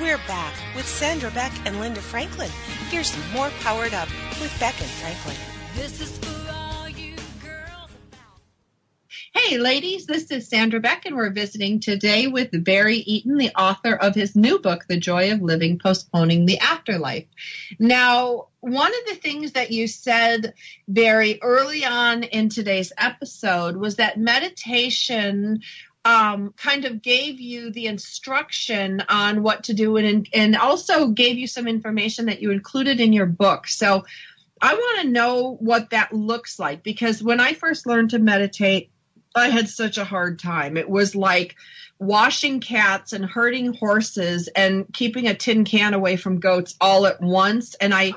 We're 0.00 0.18
back 0.26 0.54
with 0.76 0.86
Sandra 0.86 1.30
Beck 1.30 1.52
and 1.64 1.80
Linda 1.80 2.00
Franklin. 2.00 2.50
Here's 2.90 3.10
some 3.10 3.32
more 3.32 3.50
Powered 3.60 3.94
Up 3.94 4.08
with 4.40 4.54
Beck 4.60 4.78
and 4.80 4.90
Franklin. 4.90 5.36
This 5.74 6.00
is 6.00 6.18
for 6.18 6.63
Hey, 9.36 9.58
ladies, 9.58 10.06
this 10.06 10.30
is 10.30 10.48
Sandra 10.48 10.78
Beck, 10.78 11.06
and 11.06 11.16
we're 11.16 11.28
visiting 11.28 11.80
today 11.80 12.28
with 12.28 12.64
Barry 12.64 12.98
Eaton, 12.98 13.36
the 13.36 13.50
author 13.56 13.92
of 13.92 14.14
his 14.14 14.36
new 14.36 14.60
book, 14.60 14.84
The 14.88 14.96
Joy 14.96 15.32
of 15.32 15.42
Living 15.42 15.80
Postponing 15.80 16.46
the 16.46 16.60
Afterlife. 16.60 17.26
Now, 17.80 18.46
one 18.60 18.92
of 18.92 19.06
the 19.08 19.16
things 19.16 19.52
that 19.52 19.72
you 19.72 19.88
said 19.88 20.54
Barry, 20.86 21.40
early 21.42 21.84
on 21.84 22.22
in 22.22 22.48
today's 22.48 22.92
episode 22.96 23.76
was 23.76 23.96
that 23.96 24.20
meditation 24.20 25.62
um, 26.04 26.54
kind 26.56 26.84
of 26.84 27.02
gave 27.02 27.40
you 27.40 27.72
the 27.72 27.86
instruction 27.86 29.02
on 29.08 29.42
what 29.42 29.64
to 29.64 29.74
do 29.74 29.96
and, 29.96 30.28
and 30.32 30.54
also 30.54 31.08
gave 31.08 31.38
you 31.38 31.48
some 31.48 31.66
information 31.66 32.26
that 32.26 32.40
you 32.40 32.52
included 32.52 33.00
in 33.00 33.12
your 33.12 33.26
book. 33.26 33.66
So 33.66 34.04
I 34.62 34.74
want 34.74 35.02
to 35.02 35.08
know 35.08 35.56
what 35.58 35.90
that 35.90 36.12
looks 36.12 36.60
like 36.60 36.84
because 36.84 37.20
when 37.20 37.40
I 37.40 37.54
first 37.54 37.84
learned 37.84 38.10
to 38.10 38.20
meditate, 38.20 38.90
I 39.34 39.48
had 39.48 39.68
such 39.68 39.98
a 39.98 40.04
hard 40.04 40.38
time. 40.38 40.76
It 40.76 40.88
was 40.88 41.14
like 41.14 41.56
washing 41.98 42.60
cats 42.60 43.12
and 43.12 43.24
herding 43.24 43.74
horses 43.74 44.48
and 44.48 44.86
keeping 44.92 45.26
a 45.26 45.34
tin 45.34 45.64
can 45.64 45.94
away 45.94 46.16
from 46.16 46.40
goats 46.40 46.74
all 46.80 47.06
at 47.06 47.20
once. 47.20 47.74
And 47.74 47.94
I, 47.94 48.12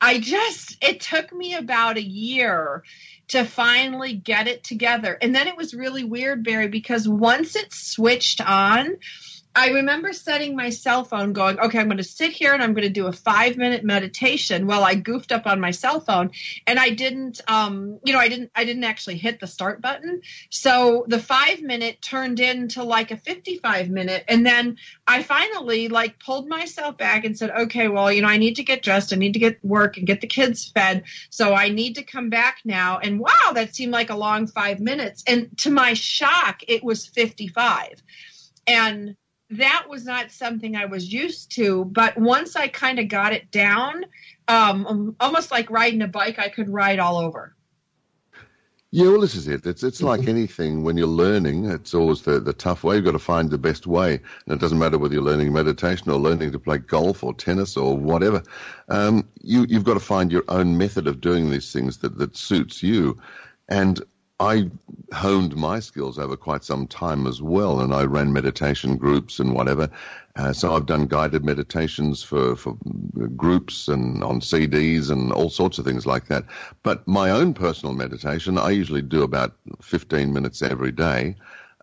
I 0.00 0.20
just, 0.20 0.82
it 0.82 1.00
took 1.00 1.32
me 1.32 1.54
about 1.54 1.96
a 1.96 2.02
year 2.02 2.82
to 3.28 3.44
finally 3.44 4.14
get 4.14 4.48
it 4.48 4.64
together. 4.64 5.16
And 5.20 5.34
then 5.34 5.48
it 5.48 5.56
was 5.56 5.74
really 5.74 6.04
weird, 6.04 6.44
Barry, 6.44 6.68
because 6.68 7.08
once 7.08 7.56
it 7.56 7.72
switched 7.72 8.40
on, 8.40 8.96
I 9.54 9.68
remember 9.68 10.12
setting 10.12 10.56
my 10.56 10.70
cell 10.70 11.04
phone 11.04 11.34
going, 11.34 11.60
okay, 11.60 11.78
I'm 11.78 11.86
going 11.86 11.98
to 11.98 12.04
sit 12.04 12.32
here 12.32 12.54
and 12.54 12.62
I'm 12.62 12.72
going 12.72 12.86
to 12.86 12.92
do 12.92 13.06
a 13.06 13.12
five 13.12 13.56
minute 13.58 13.84
meditation 13.84 14.66
while 14.66 14.82
I 14.82 14.94
goofed 14.94 15.30
up 15.30 15.46
on 15.46 15.60
my 15.60 15.72
cell 15.72 16.00
phone. 16.00 16.30
And 16.66 16.78
I 16.78 16.90
didn't, 16.90 17.40
um, 17.48 17.98
you 18.02 18.14
know, 18.14 18.18
I 18.18 18.28
didn't, 18.28 18.50
I 18.54 18.64
didn't 18.64 18.84
actually 18.84 19.18
hit 19.18 19.40
the 19.40 19.46
start 19.46 19.82
button. 19.82 20.22
So 20.48 21.04
the 21.06 21.18
five 21.18 21.60
minute 21.60 22.00
turned 22.00 22.40
into 22.40 22.82
like 22.82 23.10
a 23.10 23.18
55 23.18 23.90
minute. 23.90 24.24
And 24.26 24.46
then 24.46 24.78
I 25.06 25.22
finally 25.22 25.88
like 25.88 26.18
pulled 26.18 26.48
myself 26.48 26.96
back 26.96 27.26
and 27.26 27.36
said, 27.36 27.50
okay, 27.50 27.88
well, 27.88 28.10
you 28.10 28.22
know, 28.22 28.28
I 28.28 28.38
need 28.38 28.56
to 28.56 28.64
get 28.64 28.82
dressed. 28.82 29.12
I 29.12 29.16
need 29.16 29.34
to 29.34 29.38
get 29.38 29.62
work 29.62 29.98
and 29.98 30.06
get 30.06 30.22
the 30.22 30.26
kids 30.26 30.70
fed. 30.70 31.04
So 31.28 31.52
I 31.52 31.68
need 31.68 31.96
to 31.96 32.02
come 32.02 32.30
back 32.30 32.60
now. 32.64 32.98
And 32.98 33.20
wow, 33.20 33.52
that 33.52 33.74
seemed 33.74 33.92
like 33.92 34.08
a 34.08 34.16
long 34.16 34.46
five 34.46 34.80
minutes. 34.80 35.22
And 35.26 35.56
to 35.58 35.70
my 35.70 35.92
shock, 35.92 36.62
it 36.66 36.82
was 36.82 37.06
55. 37.06 38.02
And 38.66 39.16
that 39.52 39.86
was 39.88 40.04
not 40.04 40.30
something 40.30 40.76
I 40.76 40.86
was 40.86 41.12
used 41.12 41.52
to. 41.56 41.84
But 41.86 42.16
once 42.16 42.56
I 42.56 42.68
kind 42.68 42.98
of 42.98 43.08
got 43.08 43.32
it 43.32 43.50
down, 43.50 44.04
um, 44.48 45.16
almost 45.20 45.50
like 45.50 45.70
riding 45.70 46.02
a 46.02 46.08
bike, 46.08 46.38
I 46.38 46.48
could 46.48 46.68
ride 46.68 46.98
all 46.98 47.18
over. 47.18 47.54
Yeah, 48.94 49.08
well, 49.08 49.22
this 49.22 49.34
is 49.34 49.48
it. 49.48 49.64
It's 49.64 49.82
it's 49.82 50.02
like 50.02 50.28
anything 50.28 50.82
when 50.84 50.98
you're 50.98 51.06
learning. 51.06 51.64
It's 51.64 51.94
always 51.94 52.20
the, 52.20 52.40
the 52.40 52.52
tough 52.52 52.84
way. 52.84 52.96
You've 52.96 53.06
got 53.06 53.12
to 53.12 53.18
find 53.18 53.48
the 53.48 53.56
best 53.56 53.86
way, 53.86 54.16
and 54.16 54.54
it 54.54 54.60
doesn't 54.60 54.78
matter 54.78 54.98
whether 54.98 55.14
you're 55.14 55.22
learning 55.22 55.50
meditation 55.50 56.10
or 56.10 56.18
learning 56.18 56.52
to 56.52 56.58
play 56.58 56.76
golf 56.76 57.24
or 57.24 57.32
tennis 57.32 57.78
or 57.78 57.96
whatever. 57.96 58.42
Um, 58.90 59.26
you 59.40 59.64
you've 59.66 59.84
got 59.84 59.94
to 59.94 60.00
find 60.00 60.30
your 60.30 60.44
own 60.48 60.76
method 60.76 61.06
of 61.06 61.22
doing 61.22 61.50
these 61.50 61.72
things 61.72 61.96
that 61.98 62.18
that 62.18 62.36
suits 62.36 62.82
you. 62.82 63.18
And 63.70 64.02
I 64.42 64.70
honed 65.14 65.54
my 65.54 65.78
skills 65.78 66.18
over 66.18 66.36
quite 66.36 66.64
some 66.64 66.88
time 66.88 67.28
as 67.28 67.40
well, 67.40 67.80
and 67.80 67.94
I 67.94 68.02
ran 68.04 68.32
meditation 68.32 68.96
groups 68.96 69.38
and 69.38 69.54
whatever. 69.54 69.88
Uh, 70.34 70.52
so 70.52 70.74
I've 70.74 70.86
done 70.86 71.06
guided 71.06 71.44
meditations 71.44 72.24
for, 72.24 72.56
for 72.56 72.76
groups 73.36 73.86
and 73.86 74.24
on 74.24 74.40
CDs 74.40 75.10
and 75.10 75.32
all 75.32 75.48
sorts 75.48 75.78
of 75.78 75.84
things 75.84 76.06
like 76.06 76.26
that. 76.26 76.44
But 76.82 77.06
my 77.06 77.30
own 77.30 77.54
personal 77.54 77.94
meditation, 77.94 78.58
I 78.58 78.70
usually 78.70 79.02
do 79.02 79.22
about 79.22 79.54
15 79.80 80.32
minutes 80.32 80.60
every 80.60 80.90
day. 80.90 81.36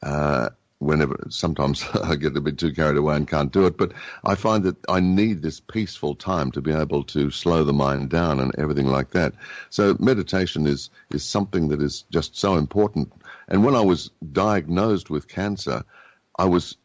Uh, 0.03 0.49
whenever 0.79 1.17
sometimes 1.29 1.85
I 2.03 2.15
get 2.15 2.35
a 2.35 2.41
bit 2.41 2.57
too 2.57 2.73
carried 2.73 2.97
away 2.97 3.15
and 3.15 3.27
can't 3.27 3.51
do 3.51 3.65
it, 3.65 3.77
but 3.77 3.91
I 4.23 4.35
find 4.35 4.63
that 4.63 4.77
I 4.89 4.99
need 4.99 5.41
this 5.41 5.59
peaceful 5.59 6.15
time 6.15 6.51
to 6.51 6.61
be 6.61 6.71
able 6.71 7.03
to 7.05 7.29
slow 7.29 7.63
the 7.63 7.73
mind 7.73 8.09
down 8.09 8.39
and 8.39 8.53
everything 8.57 8.87
like 8.87 9.11
that. 9.11 9.33
So 9.69 9.95
meditation 9.99 10.65
is 10.65 10.89
is 11.11 11.23
something 11.23 11.67
that 11.69 11.81
is 11.81 12.03
just 12.11 12.37
so 12.37 12.55
important. 12.55 13.13
And 13.47 13.63
when 13.63 13.75
I 13.75 13.81
was 13.81 14.09
diagnosed 14.31 15.09
with 15.09 15.27
cancer, 15.27 15.83
I 16.37 16.45
was 16.45 16.77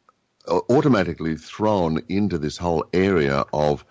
uh, 0.48 0.60
automatically 0.68 1.36
thrown 1.36 2.02
into 2.08 2.38
this 2.38 2.56
whole 2.56 2.84
area 2.92 3.44
of 3.52 3.84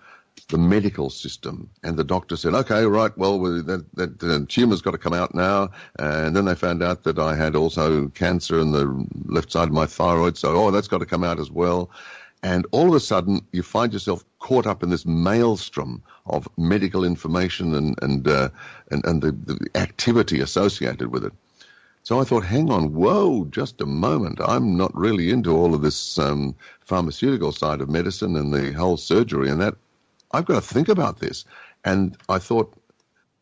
the 0.48 0.58
medical 0.58 1.10
system. 1.10 1.70
And 1.82 1.96
the 1.96 2.04
doctor 2.04 2.36
said, 2.36 2.54
okay, 2.54 2.84
right, 2.84 3.16
well, 3.16 3.38
we- 3.38 3.62
that, 3.62 3.84
that 3.94 4.48
tumor's 4.48 4.82
got 4.82 4.92
to 4.92 4.98
come 4.98 5.14
out 5.14 5.34
now. 5.34 5.70
And 5.98 6.36
then 6.36 6.44
they 6.44 6.54
found 6.54 6.82
out 6.82 7.04
that 7.04 7.18
I 7.18 7.34
had 7.34 7.56
also 7.56 8.08
cancer 8.08 8.58
in 8.60 8.72
the 8.72 9.06
left 9.26 9.52
side 9.52 9.68
of 9.68 9.74
my 9.74 9.86
thyroid. 9.86 10.36
So, 10.36 10.54
oh, 10.56 10.70
that's 10.70 10.88
got 10.88 10.98
to 10.98 11.06
come 11.06 11.24
out 11.24 11.40
as 11.40 11.50
well. 11.50 11.90
And 12.42 12.66
all 12.72 12.88
of 12.88 12.94
a 12.94 13.00
sudden, 13.00 13.40
you 13.52 13.62
find 13.62 13.92
yourself 13.92 14.22
caught 14.38 14.66
up 14.66 14.82
in 14.82 14.90
this 14.90 15.06
maelstrom 15.06 16.02
of 16.26 16.46
medical 16.58 17.02
information 17.02 17.74
and, 17.74 17.98
and, 18.02 18.28
uh, 18.28 18.50
and, 18.90 19.02
and 19.06 19.22
the, 19.22 19.32
the 19.32 19.58
activity 19.74 20.40
associated 20.40 21.08
with 21.08 21.24
it. 21.24 21.32
So 22.02 22.20
I 22.20 22.24
thought, 22.24 22.44
hang 22.44 22.70
on, 22.70 22.92
whoa, 22.92 23.46
just 23.46 23.80
a 23.80 23.86
moment. 23.86 24.38
I'm 24.46 24.76
not 24.76 24.94
really 24.94 25.30
into 25.30 25.56
all 25.56 25.74
of 25.74 25.80
this 25.80 26.18
um, 26.18 26.54
pharmaceutical 26.80 27.50
side 27.50 27.80
of 27.80 27.88
medicine 27.88 28.36
and 28.36 28.52
the 28.52 28.74
whole 28.74 28.98
surgery 28.98 29.48
and 29.48 29.58
that. 29.62 29.74
I've 30.34 30.46
got 30.46 30.62
to 30.62 30.74
think 30.74 30.88
about 30.88 31.20
this. 31.20 31.44
And 31.84 32.16
I 32.28 32.38
thought, 32.38 32.74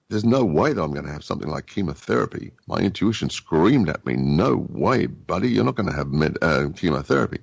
there's 0.09 0.25
no 0.25 0.45
way 0.45 0.75
that 0.75 0.83
I'm 0.83 0.93
going 0.93 1.07
to 1.07 1.13
have 1.13 1.25
something 1.25 1.49
like 1.49 1.67
chemotherapy. 1.67 2.53
My 2.67 2.79
intuition 2.79 3.31
screamed 3.31 3.89
at 3.89 4.05
me, 4.05 4.15
no 4.15 4.67
way, 4.69 5.07
buddy, 5.07 5.49
you're 5.49 5.65
not 5.65 5.75
going 5.75 5.89
to 5.89 5.97
have 5.97 6.09
med- 6.09 6.37
uh, 6.43 6.69
chemotherapy. 6.77 7.39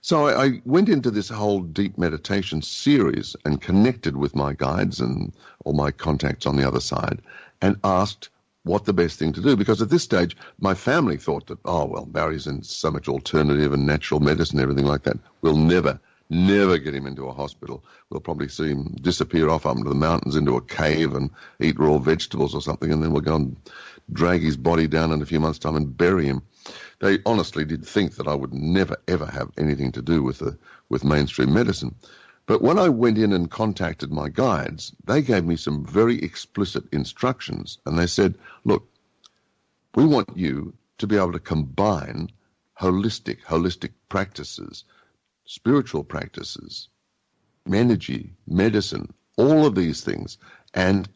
So 0.00 0.26
I, 0.26 0.44
I 0.44 0.62
went 0.64 0.88
into 0.88 1.10
this 1.10 1.28
whole 1.28 1.60
deep 1.60 1.98
meditation 1.98 2.62
series 2.62 3.36
and 3.44 3.60
connected 3.60 4.16
with 4.16 4.34
my 4.34 4.54
guides 4.54 5.00
and 5.00 5.34
all 5.64 5.74
my 5.74 5.90
contacts 5.90 6.46
on 6.46 6.56
the 6.56 6.66
other 6.66 6.80
side 6.80 7.20
and 7.60 7.76
asked 7.84 8.30
what 8.62 8.86
the 8.86 8.92
best 8.92 9.18
thing 9.18 9.32
to 9.34 9.42
do. 9.42 9.56
Because 9.56 9.82
at 9.82 9.90
this 9.90 10.02
stage, 10.04 10.36
my 10.60 10.72
family 10.72 11.16
thought 11.18 11.46
that, 11.48 11.58
oh, 11.64 11.84
well, 11.84 12.06
Barry's 12.06 12.46
in 12.46 12.62
so 12.62 12.90
much 12.90 13.08
alternative 13.08 13.72
and 13.72 13.86
natural 13.86 14.20
medicine, 14.20 14.60
everything 14.60 14.86
like 14.86 15.02
that. 15.02 15.18
We'll 15.42 15.56
never, 15.56 16.00
never 16.30 16.78
get 16.78 16.94
him 16.94 17.06
into 17.06 17.28
a 17.28 17.32
hospital. 17.32 17.84
We'll 18.10 18.20
probably 18.20 18.48
see 18.48 18.68
him 18.68 18.96
disappear 19.00 19.48
off 19.48 19.66
up 19.66 19.76
into 19.76 19.88
the 19.88 19.94
mountains 19.94 20.36
into 20.36 20.56
a 20.56 20.62
cave 20.62 21.14
and 21.14 21.30
eat 21.60 21.78
raw 21.78 21.98
vegetables 21.98 22.54
or 22.54 22.60
something, 22.60 22.92
and 22.92 23.02
then 23.02 23.12
we'll 23.12 23.22
go 23.22 23.36
and 23.36 23.56
drag 24.12 24.42
his 24.42 24.56
body 24.56 24.86
down 24.86 25.12
in 25.12 25.22
a 25.22 25.26
few 25.26 25.40
months' 25.40 25.58
time 25.58 25.76
and 25.76 25.96
bury 25.96 26.26
him. 26.26 26.42
They 27.00 27.18
honestly 27.24 27.64
did 27.64 27.86
think 27.86 28.16
that 28.16 28.28
I 28.28 28.34
would 28.34 28.52
never, 28.52 28.96
ever 29.06 29.26
have 29.26 29.50
anything 29.56 29.92
to 29.92 30.02
do 30.02 30.22
with 30.22 30.38
the, 30.38 30.58
with 30.88 31.04
mainstream 31.04 31.52
medicine. 31.52 31.94
But 32.46 32.62
when 32.62 32.78
I 32.78 32.88
went 32.88 33.18
in 33.18 33.32
and 33.32 33.50
contacted 33.50 34.10
my 34.10 34.30
guides, 34.30 34.92
they 35.04 35.20
gave 35.20 35.44
me 35.44 35.56
some 35.56 35.84
very 35.84 36.18
explicit 36.18 36.84
instructions. 36.92 37.78
And 37.84 37.98
they 37.98 38.06
said, 38.06 38.36
look, 38.64 38.88
we 39.94 40.06
want 40.06 40.36
you 40.36 40.72
to 40.98 41.06
be 41.06 41.16
able 41.16 41.32
to 41.32 41.38
combine 41.38 42.30
holistic, 42.80 43.42
holistic 43.42 43.90
practices, 44.08 44.84
spiritual 45.48 46.04
practices, 46.04 46.88
energy, 47.72 48.30
medicine, 48.46 49.10
all 49.38 49.64
of 49.64 49.74
these 49.74 50.04
things. 50.04 50.36
And 50.74 51.08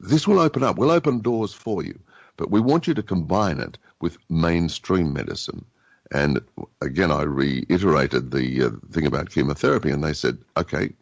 this 0.00 0.26
will 0.26 0.40
open 0.40 0.64
up, 0.64 0.76
we'll 0.76 0.90
open 0.90 1.20
doors 1.20 1.54
for 1.54 1.84
you. 1.84 1.96
But 2.36 2.50
we 2.50 2.60
want 2.60 2.88
you 2.88 2.94
to 2.94 3.02
combine 3.02 3.60
it 3.60 3.78
with 4.00 4.18
mainstream 4.28 5.12
medicine. 5.12 5.64
And 6.10 6.40
again, 6.80 7.12
I 7.12 7.22
reiterated 7.22 8.32
the 8.32 8.64
uh, 8.64 8.70
thing 8.90 9.06
about 9.06 9.30
chemotherapy, 9.30 9.90
and 9.90 10.02
they 10.02 10.12
said, 10.12 10.38
okay, 10.56 10.92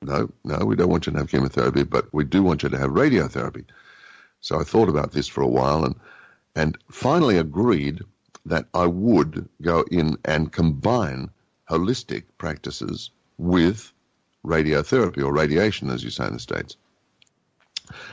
no, 0.00 0.30
no, 0.44 0.64
we 0.64 0.74
don't 0.74 0.88
want 0.88 1.06
you 1.06 1.12
to 1.12 1.18
have 1.18 1.30
chemotherapy, 1.30 1.82
but 1.82 2.12
we 2.14 2.24
do 2.24 2.42
want 2.42 2.62
you 2.62 2.70
to 2.70 2.78
have 2.78 2.90
radiotherapy. 2.90 3.64
So 4.40 4.58
I 4.58 4.64
thought 4.64 4.88
about 4.88 5.12
this 5.12 5.28
for 5.28 5.42
a 5.42 5.46
while 5.58 5.84
and, 5.84 5.94
and 6.56 6.78
finally 6.90 7.36
agreed 7.36 8.00
that 8.46 8.66
I 8.72 8.86
would 8.86 9.48
go 9.60 9.84
in 9.90 10.16
and 10.24 10.50
combine 10.50 11.30
holistic 11.72 12.24
practices 12.36 13.10
with 13.38 13.92
radiotherapy 14.44 15.24
or 15.24 15.32
radiation, 15.32 15.90
as 15.90 16.04
you 16.04 16.10
say 16.10 16.26
in 16.26 16.34
the 16.34 16.38
States. 16.38 16.76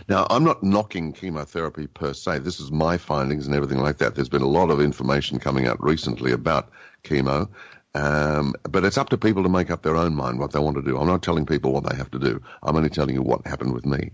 Now, 0.08 0.26
I'm 0.30 0.44
not 0.46 0.64
knocking 0.64 1.12
chemotherapy 1.12 1.88
per 1.88 2.14
se. 2.14 2.40
This 2.40 2.60
is 2.60 2.72
my 2.72 2.98
findings 2.98 3.46
and 3.46 3.56
everything 3.56 3.80
like 3.80 3.98
that. 3.98 4.16
There's 4.16 4.30
been 4.30 4.42
a 4.42 4.48
lot 4.48 4.70
of 4.70 4.80
information 4.80 5.40
coming 5.40 5.68
out 5.68 5.84
recently 5.84 6.32
about 6.32 6.70
chemo, 7.04 7.50
um, 7.96 8.54
but 8.64 8.86
it's 8.86 8.98
up 8.98 9.10
to 9.10 9.18
people 9.18 9.44
to 9.44 9.50
make 9.50 9.70
up 9.70 9.84
their 9.84 9.96
own 9.98 10.16
mind 10.16 10.40
what 10.40 10.52
they 10.52 10.60
want 10.60 10.78
to 10.78 10.82
do. 10.82 10.98
I'm 10.98 11.08
not 11.08 11.24
telling 11.24 11.46
people 11.46 11.74
what 11.74 11.90
they 11.90 11.96
have 11.98 12.12
to 12.12 12.20
do. 12.20 12.42
I'm 12.64 12.78
only 12.78 12.90
telling 12.90 13.16
you 13.16 13.22
what 13.22 13.46
happened 13.46 13.74
with 13.74 13.86
me. 13.86 14.12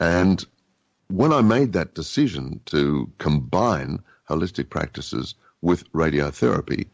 And 0.00 0.44
when 1.08 1.32
I 1.32 1.42
made 1.42 1.74
that 1.74 1.94
decision 1.94 2.60
to 2.66 3.10
combine 3.18 4.00
holistic 4.28 4.70
practices 4.70 5.34
with 5.60 5.90
radiotherapy, 5.92 6.88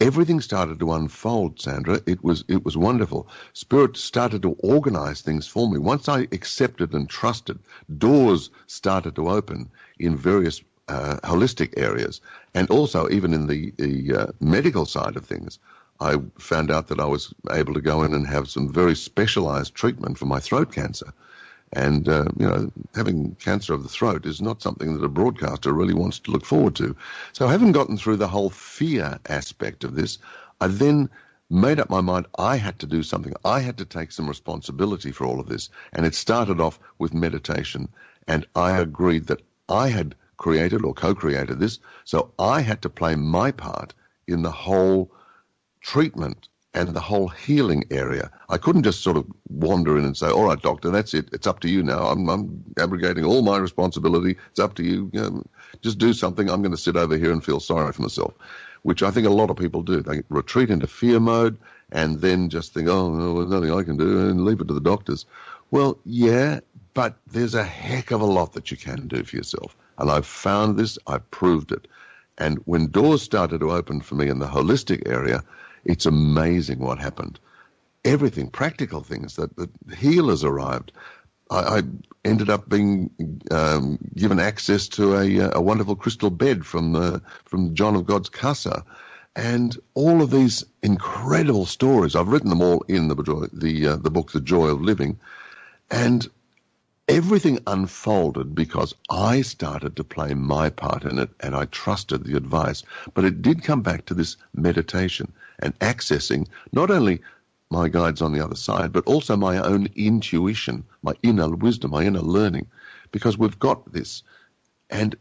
everything 0.00 0.40
started 0.40 0.78
to 0.80 0.92
unfold, 0.92 1.60
Sandra. 1.60 2.00
It 2.06 2.22
was 2.24 2.44
it 2.48 2.64
was 2.64 2.76
wonderful. 2.76 3.28
Spirit 3.52 3.96
started 3.96 4.42
to 4.42 4.52
organize 4.60 5.22
things 5.22 5.46
for 5.46 5.68
me. 5.70 5.78
Once 5.78 6.08
I 6.08 6.22
accepted 6.32 6.92
and 6.94 7.08
trusted, 7.08 7.58
doors 7.98 8.50
started 8.66 9.16
to 9.16 9.28
open 9.30 9.70
in 9.98 10.16
various 10.16 10.62
uh, 10.88 11.16
holistic 11.24 11.74
areas, 11.76 12.20
and 12.54 12.70
also 12.70 13.08
even 13.10 13.34
in 13.34 13.46
the 13.46 13.72
the 13.78 14.14
uh, 14.16 14.26
medical 14.40 14.86
side 14.86 15.16
of 15.16 15.26
things. 15.26 15.58
I 16.00 16.16
found 16.38 16.70
out 16.70 16.88
that 16.88 17.00
I 17.00 17.06
was 17.06 17.32
able 17.50 17.72
to 17.74 17.80
go 17.80 18.02
in 18.02 18.12
and 18.12 18.26
have 18.26 18.48
some 18.50 18.70
very 18.72 18.94
specialized 18.94 19.74
treatment 19.74 20.18
for 20.18 20.26
my 20.26 20.40
throat 20.40 20.70
cancer. 20.72 21.12
And, 21.72 22.08
uh, 22.08 22.26
you 22.38 22.46
know, 22.46 22.70
having 22.94 23.34
cancer 23.36 23.74
of 23.74 23.82
the 23.82 23.88
throat 23.88 24.24
is 24.24 24.40
not 24.40 24.62
something 24.62 24.94
that 24.94 25.04
a 25.04 25.08
broadcaster 25.08 25.72
really 25.72 25.94
wants 25.94 26.20
to 26.20 26.30
look 26.30 26.44
forward 26.44 26.76
to. 26.76 26.96
So 27.32 27.48
having 27.48 27.72
gotten 27.72 27.96
through 27.96 28.16
the 28.16 28.28
whole 28.28 28.50
fear 28.50 29.18
aspect 29.28 29.84
of 29.84 29.94
this, 29.94 30.18
I 30.60 30.68
then 30.68 31.10
made 31.50 31.80
up 31.80 31.90
my 31.90 32.00
mind 32.00 32.26
I 32.38 32.56
had 32.56 32.78
to 32.80 32.86
do 32.86 33.02
something. 33.02 33.34
I 33.44 33.60
had 33.60 33.78
to 33.78 33.84
take 33.84 34.12
some 34.12 34.28
responsibility 34.28 35.12
for 35.12 35.26
all 35.26 35.40
of 35.40 35.48
this. 35.48 35.68
And 35.92 36.06
it 36.06 36.14
started 36.14 36.60
off 36.60 36.78
with 36.98 37.14
meditation. 37.14 37.88
And 38.28 38.46
I 38.54 38.78
agreed 38.78 39.26
that 39.26 39.42
I 39.68 39.88
had 39.88 40.14
created 40.36 40.84
or 40.84 40.94
co-created 40.94 41.58
this. 41.58 41.78
So 42.04 42.32
I 42.38 42.60
had 42.60 42.82
to 42.82 42.90
play 42.90 43.16
my 43.16 43.50
part 43.50 43.94
in 44.26 44.42
the 44.42 44.50
whole 44.50 45.10
treatment 45.80 46.48
and 46.76 46.90
the 46.90 47.00
whole 47.00 47.28
healing 47.28 47.84
area. 47.90 48.30
I 48.50 48.58
couldn't 48.58 48.82
just 48.82 49.02
sort 49.02 49.16
of 49.16 49.26
wander 49.48 49.98
in 49.98 50.04
and 50.04 50.16
say, 50.16 50.28
"All 50.28 50.44
right, 50.44 50.60
doctor, 50.60 50.90
that's 50.90 51.14
it. 51.14 51.30
It's 51.32 51.46
up 51.46 51.60
to 51.60 51.70
you 51.70 51.82
now. 51.82 52.06
I'm, 52.06 52.28
I'm 52.28 52.64
abrogating 52.78 53.24
all 53.24 53.42
my 53.42 53.56
responsibility. 53.56 54.36
It's 54.50 54.60
up 54.60 54.74
to 54.74 54.84
you. 54.84 55.10
know, 55.14 55.42
just 55.80 55.98
do 55.98 56.12
something. 56.12 56.50
I'm 56.50 56.60
going 56.60 56.72
to 56.72 56.86
sit 56.86 56.96
over 56.96 57.16
here 57.16 57.32
and 57.32 57.42
feel 57.42 57.60
sorry 57.60 57.92
for 57.92 58.02
myself," 58.02 58.34
which 58.82 59.02
I 59.02 59.10
think 59.10 59.26
a 59.26 59.30
lot 59.30 59.50
of 59.50 59.56
people 59.56 59.82
do. 59.82 60.02
They 60.02 60.22
retreat 60.28 60.70
into 60.70 60.86
fear 60.86 61.18
mode 61.18 61.58
and 61.90 62.20
then 62.20 62.50
just 62.50 62.74
think, 62.74 62.88
"Oh, 62.88 63.10
no, 63.10 63.38
there's 63.38 63.50
nothing 63.50 63.72
I 63.72 63.82
can 63.82 63.96
do," 63.96 64.28
and 64.28 64.44
leave 64.44 64.60
it 64.60 64.68
to 64.68 64.74
the 64.74 64.80
doctors. 64.80 65.24
Well, 65.70 65.98
yeah, 66.04 66.60
but 66.92 67.16
there's 67.26 67.54
a 67.54 67.64
heck 67.64 68.10
of 68.10 68.20
a 68.20 68.26
lot 68.26 68.52
that 68.52 68.70
you 68.70 68.76
can 68.76 69.08
do 69.08 69.24
for 69.24 69.34
yourself, 69.36 69.74
and 69.96 70.10
I've 70.10 70.26
found 70.26 70.78
this. 70.78 70.98
I've 71.06 71.28
proved 71.30 71.72
it. 71.72 71.88
And 72.38 72.58
when 72.66 72.90
doors 72.90 73.22
started 73.22 73.60
to 73.60 73.72
open 73.72 74.02
for 74.02 74.14
me 74.14 74.28
in 74.28 74.40
the 74.40 74.46
holistic 74.46 75.08
area, 75.08 75.42
it's 75.86 76.06
amazing 76.06 76.78
what 76.80 76.98
happened. 76.98 77.38
Everything, 78.04 78.48
practical 78.48 79.02
things 79.02 79.36
that, 79.36 79.56
that 79.56 79.70
healers 79.96 80.44
arrived. 80.44 80.92
I, 81.50 81.78
I 81.78 81.82
ended 82.24 82.50
up 82.50 82.68
being 82.68 83.10
um, 83.50 83.98
given 84.16 84.38
access 84.38 84.88
to 84.88 85.16
a, 85.16 85.50
a 85.54 85.60
wonderful 85.60 85.96
crystal 85.96 86.30
bed 86.30 86.66
from 86.66 86.92
the, 86.92 87.22
from 87.44 87.74
John 87.74 87.96
of 87.96 88.06
God's 88.06 88.28
Casa, 88.28 88.84
and 89.34 89.76
all 89.94 90.22
of 90.22 90.30
these 90.30 90.64
incredible 90.82 91.66
stories. 91.66 92.16
I've 92.16 92.28
written 92.28 92.50
them 92.50 92.62
all 92.62 92.82
in 92.88 93.08
the 93.08 93.48
the 93.52 93.86
uh, 93.88 93.96
the 93.96 94.10
book, 94.10 94.32
The 94.32 94.40
Joy 94.40 94.68
of 94.68 94.80
Living, 94.80 95.18
and 95.90 96.28
everything 97.08 97.58
unfolded 97.68 98.54
because 98.54 98.94
I 99.10 99.42
started 99.42 99.94
to 99.96 100.04
play 100.04 100.34
my 100.34 100.70
part 100.70 101.04
in 101.04 101.18
it 101.18 101.30
and 101.40 101.54
I 101.54 101.66
trusted 101.66 102.24
the 102.24 102.36
advice. 102.36 102.82
But 103.14 103.24
it 103.24 103.42
did 103.42 103.62
come 103.62 103.80
back 103.80 104.06
to 104.06 104.14
this 104.14 104.36
meditation 104.54 105.32
and 105.60 105.78
accessing 105.78 106.48
not 106.72 106.90
only 106.90 107.20
my 107.70 107.88
guides 107.88 108.22
on 108.22 108.32
the 108.32 108.44
other 108.44 108.56
side, 108.56 108.92
but 108.92 109.04
also 109.06 109.36
my 109.36 109.58
own 109.58 109.88
intuition, 109.94 110.84
my 111.02 111.14
inner 111.22 111.48
wisdom, 111.48 111.92
my 111.92 112.04
inner 112.04 112.20
learning, 112.20 112.66
because 113.12 113.38
we've 113.38 113.58
got 113.58 113.92
this. 113.92 114.22
And 114.90 115.16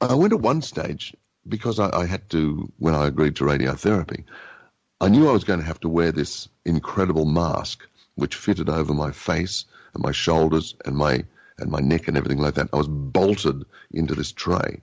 I 0.00 0.14
went 0.14 0.32
at 0.32 0.40
one 0.40 0.62
stage 0.62 1.14
because 1.48 1.78
I, 1.78 1.90
I 1.96 2.06
had 2.06 2.28
to, 2.30 2.70
when 2.78 2.94
I 2.94 3.06
agreed 3.06 3.36
to 3.36 3.44
radiotherapy, 3.44 4.24
I 5.00 5.08
knew 5.08 5.28
I 5.28 5.32
was 5.32 5.44
going 5.44 5.60
to 5.60 5.66
have 5.66 5.80
to 5.80 5.88
wear 5.88 6.12
this 6.12 6.48
incredible 6.64 7.26
mask 7.26 7.86
which 8.16 8.36
fitted 8.36 8.68
over 8.68 8.94
my 8.94 9.10
face 9.10 9.64
and 9.94 10.02
my 10.02 10.12
shoulders 10.12 10.74
and 10.84 10.96
my 10.96 11.24
and 11.58 11.70
my 11.70 11.80
neck 11.80 12.08
and 12.08 12.16
everything 12.16 12.38
like 12.38 12.54
that. 12.54 12.68
I 12.72 12.76
was 12.76 12.88
bolted 12.88 13.64
into 13.92 14.14
this 14.14 14.32
tray. 14.32 14.80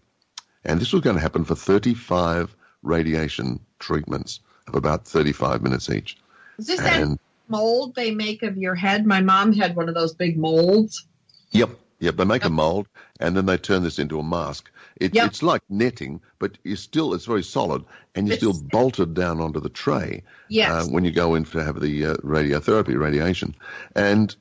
And 0.63 0.79
this 0.79 0.93
was 0.93 1.01
going 1.01 1.15
to 1.15 1.21
happen 1.21 1.43
for 1.43 1.55
35 1.55 2.55
radiation 2.83 3.59
treatments 3.79 4.39
of 4.67 4.75
about 4.75 5.05
35 5.05 5.61
minutes 5.61 5.89
each. 5.89 6.17
Is 6.57 6.67
this 6.67 6.79
that 6.79 7.17
mold 7.47 7.95
they 7.95 8.11
make 8.11 8.43
of 8.43 8.57
your 8.57 8.75
head? 8.75 9.05
My 9.05 9.21
mom 9.21 9.53
had 9.53 9.75
one 9.75 9.89
of 9.89 9.95
those 9.95 10.13
big 10.13 10.37
molds. 10.37 11.05
yep, 11.51 11.71
yep, 11.99 12.15
they 12.15 12.25
make 12.25 12.45
a 12.45 12.49
mold 12.49 12.87
and 13.19 13.35
then 13.35 13.45
they 13.45 13.57
turn 13.57 13.83
this 13.83 13.99
into 13.99 14.19
a 14.19 14.23
mask. 14.23 14.71
It, 14.95 15.15
Yep. 15.15 15.25
It's 15.25 15.43
like 15.43 15.61
netting, 15.67 16.21
but 16.37 16.57
you 16.63 16.75
still 16.75 17.13
it's 17.13 17.25
very 17.25 17.43
solid 17.43 17.83
and 18.15 18.27
you're 18.27 18.37
still 18.37 18.53
bolted 18.53 19.13
down 19.13 19.41
onto 19.41 19.59
the 19.59 19.69
tray. 19.69 20.23
Yes. 20.47 20.71
uh, 20.71 20.91
when 20.91 21.03
you 21.03 21.11
go 21.11 21.35
in 21.35 21.43
to 21.45 21.63
have 21.63 21.81
the 21.81 22.05
uh, 22.05 22.13
radiotherapy, 22.17 22.97
radiation. 22.97 23.55
And 23.95 24.35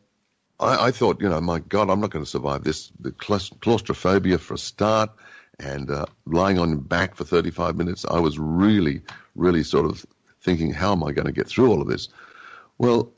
I, 0.61 0.87
I 0.87 0.91
thought, 0.91 1.21
you 1.21 1.29
know, 1.29 1.41
my 1.41 1.59
God, 1.59 1.91
I'm 1.91 2.01
not 2.01 2.11
going 2.11 2.25
to 2.25 2.31
survive 2.31 2.65
this. 2.65 2.93
The 3.01 3.13
claustrophobia 3.13 4.39
for 4.39 4.55
a 4.55 4.59
start 4.59 5.11
and 5.59 5.91
uh, 5.91 6.07
lying 6.27 6.59
on 6.59 6.71
your 6.71 6.79
back 6.79 7.15
for 7.15 7.25
35 7.25 7.77
minutes. 7.77 8.05
I 8.09 8.19
was 8.19 8.39
really, 8.39 9.03
really 9.35 9.63
sort 9.63 9.87
of 9.87 10.05
thinking, 10.41 10.73
how 10.73 10.93
am 10.93 11.03
I 11.03 11.13
going 11.13 11.27
to 11.27 11.33
get 11.33 11.49
through 11.49 11.71
all 11.71 11.83
of 11.83 11.89
this? 11.89 12.09
Well, 12.79 13.13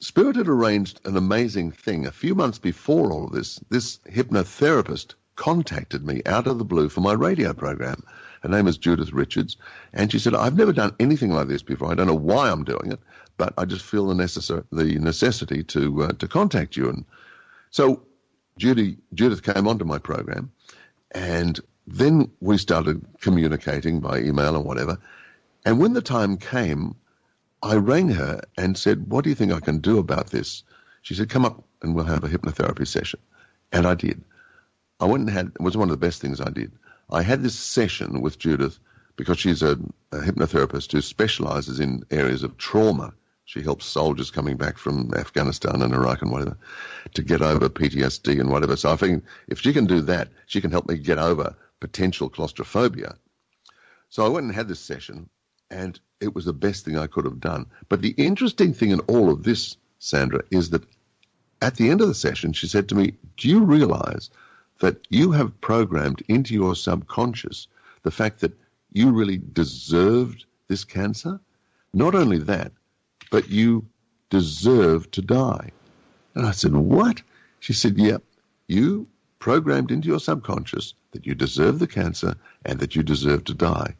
Spirit 0.00 0.36
had 0.36 0.48
arranged 0.48 1.00
an 1.04 1.16
amazing 1.16 1.72
thing. 1.72 2.06
A 2.06 2.12
few 2.12 2.34
months 2.34 2.58
before 2.58 3.12
all 3.12 3.24
of 3.24 3.32
this, 3.32 3.60
this 3.70 3.98
hypnotherapist 4.10 5.14
contacted 5.36 6.04
me 6.06 6.22
out 6.26 6.46
of 6.46 6.58
the 6.58 6.64
blue 6.64 6.88
for 6.88 7.00
my 7.00 7.12
radio 7.12 7.52
program. 7.52 8.02
Her 8.46 8.52
name 8.56 8.68
is 8.68 8.78
Judith 8.78 9.12
Richards, 9.12 9.56
and 9.92 10.12
she 10.12 10.20
said, 10.20 10.34
"I've 10.34 10.56
never 10.56 10.72
done 10.72 10.94
anything 11.00 11.32
like 11.32 11.48
this 11.48 11.62
before. 11.62 11.90
I 11.90 11.94
don't 11.94 12.06
know 12.06 12.14
why 12.14 12.48
I'm 12.48 12.62
doing 12.62 12.92
it, 12.92 13.00
but 13.36 13.52
I 13.58 13.64
just 13.64 13.84
feel 13.84 14.06
the 14.06 14.14
necessary 14.14 14.62
the 14.70 14.98
necessity 15.00 15.64
to 15.64 16.04
uh, 16.04 16.12
to 16.12 16.28
contact 16.28 16.76
you." 16.76 16.88
And 16.88 17.04
so, 17.70 18.02
Judy 18.56 18.98
Judith 19.14 19.42
came 19.42 19.66
onto 19.66 19.84
my 19.84 19.98
program, 19.98 20.52
and 21.10 21.58
then 21.88 22.30
we 22.40 22.56
started 22.56 23.04
communicating 23.20 23.98
by 23.98 24.20
email 24.20 24.54
and 24.54 24.64
whatever. 24.64 24.96
And 25.64 25.80
when 25.80 25.94
the 25.94 26.02
time 26.02 26.36
came, 26.36 26.94
I 27.64 27.74
rang 27.74 28.10
her 28.10 28.42
and 28.56 28.78
said, 28.78 29.10
What 29.10 29.24
do 29.24 29.30
you 29.30 29.36
think 29.36 29.52
I 29.52 29.60
can 29.60 29.78
do 29.78 29.98
about 29.98 30.30
this? 30.30 30.62
She 31.02 31.14
said, 31.14 31.30
Come 31.30 31.44
up 31.44 31.64
and 31.82 31.94
we'll 31.96 32.04
have 32.04 32.22
a 32.22 32.28
hypnotherapy 32.28 32.86
session. 32.86 33.18
And 33.72 33.86
I 33.86 33.94
did. 33.94 34.22
I 35.00 35.06
went 35.06 35.22
and 35.22 35.30
had, 35.30 35.46
it 35.48 35.60
was 35.60 35.76
one 35.76 35.90
of 35.90 35.98
the 35.98 36.06
best 36.06 36.20
things 36.20 36.40
I 36.40 36.50
did. 36.50 36.70
I 37.10 37.22
had 37.22 37.42
this 37.42 37.58
session 37.58 38.20
with 38.20 38.38
Judith 38.38 38.78
because 39.16 39.38
she's 39.38 39.62
a, 39.62 39.78
a 40.12 40.18
hypnotherapist 40.18 40.92
who 40.92 41.00
specializes 41.00 41.80
in 41.80 42.04
areas 42.10 42.42
of 42.42 42.58
trauma. 42.58 43.14
She 43.44 43.62
helps 43.62 43.86
soldiers 43.86 44.32
coming 44.32 44.56
back 44.56 44.76
from 44.76 45.14
Afghanistan 45.14 45.82
and 45.82 45.94
Iraq 45.94 46.22
and 46.22 46.32
whatever 46.32 46.58
to 47.14 47.22
get 47.22 47.42
over 47.42 47.68
PTSD 47.68 48.40
and 48.40 48.50
whatever. 48.50 48.76
So 48.76 48.90
I 48.90 48.96
think 48.96 49.24
if 49.46 49.60
she 49.60 49.72
can 49.72 49.86
do 49.86 50.00
that, 50.02 50.28
she 50.46 50.60
can 50.60 50.72
help 50.72 50.88
me 50.88 50.98
get 50.98 51.18
over 51.18 51.54
potential 51.78 52.28
claustrophobia. 52.28 53.16
So 54.08 54.24
I 54.24 54.28
went 54.28 54.46
and 54.46 54.54
had 54.54 54.68
this 54.68 54.80
session, 54.80 55.28
and 55.70 55.98
it 56.20 56.34
was 56.34 56.44
the 56.44 56.52
best 56.52 56.84
thing 56.84 56.98
I 56.98 57.06
could 57.06 57.24
have 57.24 57.40
done. 57.40 57.66
But 57.88 58.02
the 58.02 58.14
interesting 58.16 58.74
thing 58.74 58.90
in 58.90 59.00
all 59.00 59.30
of 59.30 59.44
this, 59.44 59.76
Sandra, 60.00 60.42
is 60.50 60.70
that 60.70 60.82
at 61.62 61.76
the 61.76 61.90
end 61.90 62.00
of 62.00 62.08
the 62.08 62.14
session, 62.14 62.52
she 62.52 62.66
said 62.66 62.88
to 62.88 62.94
me, 62.94 63.14
Do 63.36 63.48
you 63.48 63.64
realize 63.64 64.30
that 64.80 65.06
you 65.10 65.32
have 65.32 65.60
programmed 65.60 66.22
into 66.28 66.54
your 66.54 66.74
subconscious 66.74 67.68
the 68.02 68.10
fact 68.10 68.40
that 68.40 68.56
you 68.92 69.10
really 69.10 69.40
deserved 69.52 70.44
this 70.68 70.84
cancer? 70.84 71.40
Not 71.92 72.14
only 72.14 72.38
that, 72.38 72.72
but 73.30 73.48
you 73.50 73.86
deserve 74.30 75.10
to 75.12 75.22
die. 75.22 75.70
And 76.34 76.46
I 76.46 76.50
said, 76.50 76.74
What? 76.74 77.22
She 77.60 77.72
said, 77.72 77.96
Yep, 77.98 78.22
you 78.68 79.06
programmed 79.38 79.90
into 79.90 80.08
your 80.08 80.20
subconscious 80.20 80.94
that 81.12 81.26
you 81.26 81.34
deserve 81.34 81.78
the 81.78 81.86
cancer 81.86 82.34
and 82.64 82.78
that 82.80 82.96
you 82.96 83.02
deserve 83.02 83.44
to 83.44 83.54
die. 83.54 83.94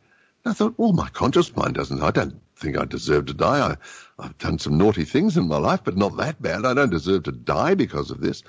And 0.45 0.51
I 0.51 0.55
thought, 0.55 0.75
well, 0.77 0.93
my 0.93 1.09
conscious 1.09 1.55
mind 1.57 1.75
doesn't. 1.75 2.03
I 2.03 2.11
don't 2.11 2.41
think 2.57 2.79
I 2.79 2.85
deserve 2.85 3.27
to 3.27 3.35
die. 3.35 3.71
I, 3.71 3.77
I've 4.23 4.39
done 4.39 4.59
some 4.59 4.79
naughty 4.79 5.05
things 5.05 5.37
in 5.37 5.49
my 5.49 5.59
life, 5.59 5.81
but 5.85 5.97
not 5.97 6.17
that 6.17 6.41
bad. 6.41 6.65
I 6.65 6.75
don't 6.75 6.91
deserve 6.91 7.25
to 7.25 7.33
die 7.33 7.75
because 7.75 8.11
of 8.11 8.21
this. 8.21 8.43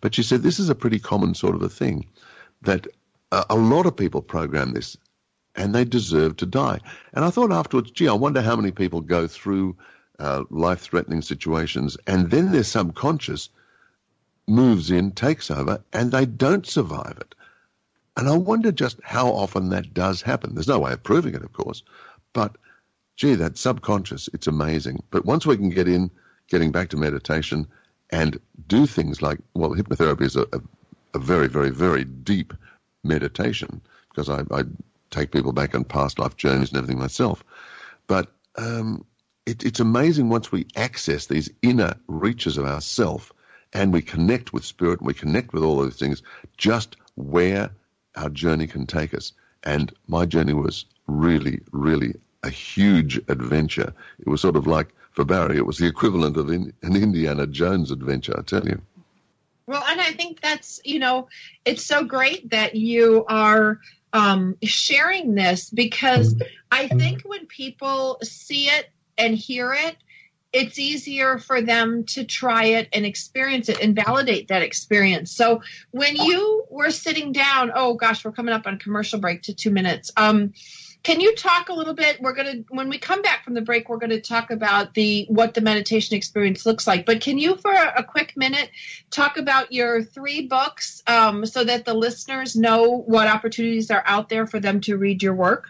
But 0.00 0.14
she 0.14 0.22
said, 0.22 0.42
this 0.42 0.58
is 0.58 0.68
a 0.68 0.74
pretty 0.74 0.98
common 0.98 1.34
sort 1.34 1.54
of 1.54 1.62
a 1.62 1.68
thing 1.68 2.06
that 2.62 2.86
uh, 3.32 3.44
a 3.50 3.56
lot 3.56 3.86
of 3.86 3.96
people 3.96 4.22
program 4.22 4.72
this 4.72 4.96
and 5.56 5.74
they 5.74 5.84
deserve 5.84 6.36
to 6.36 6.46
die. 6.46 6.78
And 7.12 7.24
I 7.24 7.30
thought 7.30 7.52
afterwards, 7.52 7.90
gee, 7.90 8.08
I 8.08 8.12
wonder 8.12 8.40
how 8.40 8.56
many 8.56 8.70
people 8.70 9.00
go 9.00 9.26
through 9.26 9.76
uh, 10.18 10.44
life 10.50 10.80
threatening 10.80 11.22
situations, 11.22 11.96
and 12.06 12.30
then 12.30 12.52
their 12.52 12.64
subconscious 12.64 13.50
moves 14.46 14.90
in, 14.90 15.12
takes 15.12 15.50
over, 15.50 15.82
and 15.92 16.10
they 16.10 16.26
don't 16.26 16.66
survive 16.66 17.18
it. 17.20 17.34
And 18.16 18.28
I 18.28 18.36
wonder 18.36 18.72
just 18.72 19.00
how 19.04 19.28
often 19.28 19.68
that 19.68 19.94
does 19.94 20.22
happen. 20.22 20.54
There's 20.54 20.68
no 20.68 20.80
way 20.80 20.92
of 20.92 21.02
proving 21.02 21.34
it, 21.34 21.42
of 21.42 21.52
course, 21.52 21.82
but 22.32 22.56
gee, 23.16 23.34
that 23.34 23.58
subconscious, 23.58 24.28
it's 24.32 24.46
amazing. 24.46 25.02
But 25.10 25.24
once 25.24 25.44
we 25.44 25.56
can 25.56 25.70
get 25.70 25.88
in, 25.88 26.10
getting 26.48 26.72
back 26.72 26.88
to 26.90 26.96
meditation 26.96 27.66
and 28.10 28.40
do 28.66 28.86
things 28.86 29.22
like, 29.22 29.38
well, 29.54 29.70
hypnotherapy 29.70 30.22
is 30.22 30.36
a, 30.36 30.42
a, 30.52 30.60
a 31.14 31.18
very, 31.18 31.48
very, 31.48 31.70
very 31.70 32.04
deep 32.04 32.52
meditation 33.04 33.80
because 34.10 34.28
I, 34.28 34.42
I 34.54 34.64
take 35.10 35.30
people 35.30 35.52
back 35.52 35.74
on 35.74 35.84
past 35.84 36.18
life 36.18 36.36
journeys 36.36 36.70
and 36.70 36.78
everything 36.78 36.98
myself. 36.98 37.44
But 38.06 38.32
um, 38.56 39.04
it, 39.46 39.64
it's 39.64 39.80
amazing 39.80 40.28
once 40.28 40.52
we 40.52 40.66
access 40.76 41.26
these 41.26 41.50
inner 41.62 41.94
reaches 42.06 42.58
of 42.58 42.66
ourself 42.66 43.32
and 43.72 43.92
we 43.92 44.02
connect 44.02 44.52
with 44.52 44.64
spirit 44.64 45.00
and 45.00 45.06
we 45.06 45.14
connect 45.14 45.52
with 45.52 45.62
all 45.62 45.76
those 45.76 45.96
things, 45.96 46.22
just 46.56 46.96
where 47.16 47.70
our 48.16 48.28
journey 48.30 48.66
can 48.66 48.86
take 48.86 49.14
us. 49.14 49.32
And 49.64 49.92
my 50.06 50.26
journey 50.26 50.54
was 50.54 50.84
really, 51.06 51.60
really 51.72 52.14
a 52.42 52.50
huge 52.50 53.18
adventure. 53.28 53.92
It 54.18 54.28
was 54.28 54.40
sort 54.40 54.56
of 54.56 54.66
like, 54.66 54.88
for 55.18 55.24
Barry, 55.24 55.56
it 55.56 55.66
was 55.66 55.78
the 55.78 55.86
equivalent 55.88 56.36
of 56.36 56.48
in, 56.48 56.72
an 56.82 56.94
Indiana 56.94 57.44
Jones 57.44 57.90
adventure, 57.90 58.38
I 58.38 58.42
tell 58.42 58.64
you. 58.64 58.80
Well, 59.66 59.82
and 59.88 60.00
I 60.00 60.12
think 60.12 60.40
that's, 60.40 60.80
you 60.84 61.00
know, 61.00 61.26
it's 61.64 61.84
so 61.84 62.04
great 62.04 62.50
that 62.50 62.76
you 62.76 63.24
are 63.28 63.80
um, 64.12 64.56
sharing 64.62 65.34
this 65.34 65.70
because 65.70 66.40
I 66.70 66.86
think 66.86 67.22
when 67.22 67.46
people 67.46 68.20
see 68.22 68.66
it 68.66 68.90
and 69.18 69.34
hear 69.34 69.74
it, 69.74 69.96
it's 70.52 70.78
easier 70.78 71.38
for 71.38 71.62
them 71.62 72.04
to 72.04 72.22
try 72.22 72.66
it 72.66 72.88
and 72.92 73.04
experience 73.04 73.68
it 73.68 73.80
and 73.80 73.96
validate 73.96 74.46
that 74.48 74.62
experience. 74.62 75.32
So 75.32 75.62
when 75.90 76.14
you 76.14 76.64
were 76.70 76.92
sitting 76.92 77.32
down, 77.32 77.72
oh 77.74 77.94
gosh, 77.94 78.24
we're 78.24 78.30
coming 78.30 78.54
up 78.54 78.68
on 78.68 78.78
commercial 78.78 79.18
break 79.18 79.42
to 79.42 79.52
two 79.52 79.72
minutes. 79.72 80.12
Um, 80.16 80.52
can 81.02 81.20
you 81.20 81.34
talk 81.36 81.68
a 81.68 81.72
little 81.72 81.94
bit? 81.94 82.20
We're 82.20 82.32
gonna 82.32 82.64
when 82.70 82.88
we 82.88 82.98
come 82.98 83.22
back 83.22 83.44
from 83.44 83.54
the 83.54 83.60
break, 83.60 83.88
we're 83.88 83.98
gonna 83.98 84.20
talk 84.20 84.50
about 84.50 84.94
the 84.94 85.26
what 85.28 85.54
the 85.54 85.60
meditation 85.60 86.16
experience 86.16 86.66
looks 86.66 86.86
like. 86.86 87.06
But 87.06 87.20
can 87.20 87.38
you, 87.38 87.56
for 87.56 87.72
a, 87.72 87.94
a 87.98 88.04
quick 88.04 88.36
minute, 88.36 88.70
talk 89.10 89.36
about 89.36 89.72
your 89.72 90.02
three 90.02 90.46
books 90.46 91.02
um, 91.06 91.46
so 91.46 91.64
that 91.64 91.84
the 91.84 91.94
listeners 91.94 92.56
know 92.56 92.98
what 93.06 93.28
opportunities 93.28 93.90
are 93.90 94.02
out 94.06 94.28
there 94.28 94.46
for 94.46 94.60
them 94.60 94.80
to 94.82 94.96
read 94.96 95.22
your 95.22 95.34
work? 95.34 95.68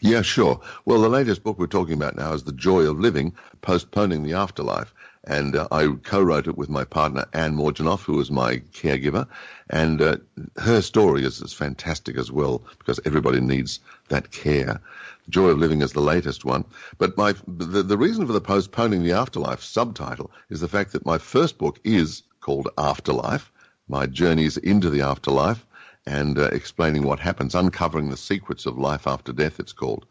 Yeah, 0.00 0.22
sure. 0.22 0.60
Well, 0.84 1.00
the 1.00 1.08
latest 1.08 1.42
book 1.42 1.58
we're 1.58 1.66
talking 1.66 1.94
about 1.94 2.16
now 2.16 2.32
is 2.32 2.44
The 2.44 2.52
Joy 2.52 2.82
of 2.82 3.00
Living, 3.00 3.34
Postponing 3.62 4.22
the 4.22 4.34
Afterlife. 4.34 4.94
And 5.28 5.54
uh, 5.54 5.68
I 5.70 5.86
co-wrote 6.02 6.48
it 6.48 6.56
with 6.56 6.70
my 6.70 6.84
partner, 6.84 7.26
Anne 7.34 7.54
Morganoff, 7.54 8.02
who 8.02 8.14
was 8.14 8.30
my 8.30 8.56
caregiver. 8.72 9.28
And 9.68 10.00
uh, 10.00 10.16
her 10.56 10.80
story 10.80 11.22
is, 11.24 11.42
is 11.42 11.52
fantastic 11.52 12.16
as 12.16 12.32
well, 12.32 12.64
because 12.78 12.98
everybody 13.04 13.40
needs 13.40 13.78
that 14.08 14.32
care. 14.32 14.80
The 15.26 15.30
Joy 15.30 15.48
of 15.48 15.58
Living 15.58 15.82
is 15.82 15.92
the 15.92 16.00
latest 16.00 16.46
one. 16.46 16.64
But 16.96 17.18
my 17.18 17.34
the, 17.46 17.82
the 17.82 17.98
reason 17.98 18.26
for 18.26 18.32
the 18.32 18.40
Postponing 18.40 19.04
the 19.04 19.12
Afterlife 19.12 19.62
subtitle 19.62 20.30
is 20.48 20.60
the 20.60 20.68
fact 20.68 20.92
that 20.92 21.04
my 21.04 21.18
first 21.18 21.58
book 21.58 21.78
is 21.84 22.22
called 22.40 22.70
Afterlife, 22.78 23.52
my 23.86 24.06
journeys 24.06 24.56
into 24.56 24.88
the 24.88 25.02
afterlife 25.02 25.66
and 26.06 26.38
uh, 26.38 26.44
explaining 26.52 27.02
what 27.02 27.20
happens, 27.20 27.54
uncovering 27.54 28.08
the 28.08 28.16
secrets 28.16 28.64
of 28.64 28.78
life 28.78 29.06
after 29.06 29.30
death, 29.30 29.60
it's 29.60 29.74
called. 29.74 30.06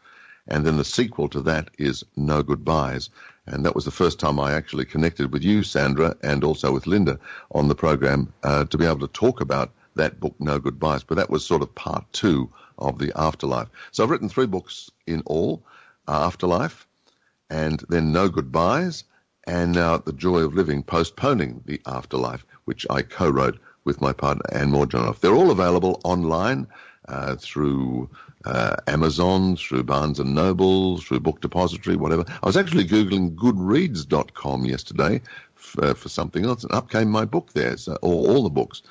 And 0.48 0.64
then 0.66 0.78
the 0.78 0.86
sequel 0.86 1.28
to 1.30 1.42
that 1.42 1.70
is 1.80 2.04
No 2.16 2.44
Goodbyes. 2.44 3.10
And 3.48 3.66
that 3.66 3.76
was 3.76 3.86
the 3.86 3.92
first 3.92 4.20
time 4.20 4.40
I 4.40 4.54
actually 4.54 4.86
connected 4.86 5.32
with 5.32 5.44
you, 5.44 5.64
Sandra, 5.64 6.16
and 6.22 6.44
also 6.44 6.72
with 6.72 6.86
Linda 6.86 7.20
on 7.52 7.68
the 7.68 7.76
program 7.76 8.34
uh, 8.44 8.66
to 8.66 8.78
be 8.78 8.86
able 8.86 9.00
to 9.00 9.08
talk 9.08 9.42
about 9.42 9.72
that 9.96 10.20
book, 10.20 10.36
No 10.40 10.60
Goodbyes. 10.60 11.04
But 11.04 11.16
that 11.16 11.30
was 11.30 11.46
sort 11.46 11.62
of 11.62 11.74
part 11.74 12.06
two 12.12 12.52
of 12.78 13.00
the 13.00 13.12
afterlife. 13.16 13.70
So 13.92 14.04
I've 14.04 14.10
written 14.10 14.30
three 14.30 14.46
books 14.46 14.92
in 15.06 15.24
all 15.26 15.64
Afterlife, 16.08 16.88
and 17.50 17.84
then 17.90 18.12
No 18.12 18.30
Goodbyes, 18.30 19.04
and 19.46 19.74
now 19.74 19.98
The 19.98 20.14
Joy 20.14 20.40
of 20.40 20.54
Living, 20.54 20.84
Postponing 20.84 21.64
the 21.66 21.82
Afterlife, 21.86 22.46
which 22.66 22.86
I 22.90 23.02
co 23.02 23.30
wrote 23.30 23.60
with 23.84 24.02
my 24.02 24.14
partner 24.14 24.44
Anne 24.52 24.72
Morganoff. 24.72 25.20
They're 25.20 25.34
all 25.36 25.52
available 25.52 26.02
online 26.04 26.68
uh, 27.08 27.36
through 27.36 28.10
uh, 28.46 28.76
Amazon, 28.88 29.56
through 29.56 29.84
Barnes 29.84 30.20
and 30.20 30.34
Noble, 30.36 31.00
through 31.00 31.20
Book 31.20 31.42
Depository, 31.42 31.96
whatever. 31.96 32.24
I 32.42 32.46
was 32.46 32.58
actually 32.58 32.86
googling 32.86 33.36
Goodreads.com 33.36 34.66
yesterday 34.66 35.22
f- 35.58 35.76
uh, 35.82 35.94
for 35.94 36.10
something 36.10 36.46
else, 36.46 36.64
and 36.64 36.72
up 36.74 36.90
came 36.90 37.10
my 37.10 37.26
book 37.26 37.54
there, 37.54 37.78
so, 37.78 37.98
all, 38.02 38.30
all 38.30 38.44
the 38.44 38.50
books. 38.50 38.82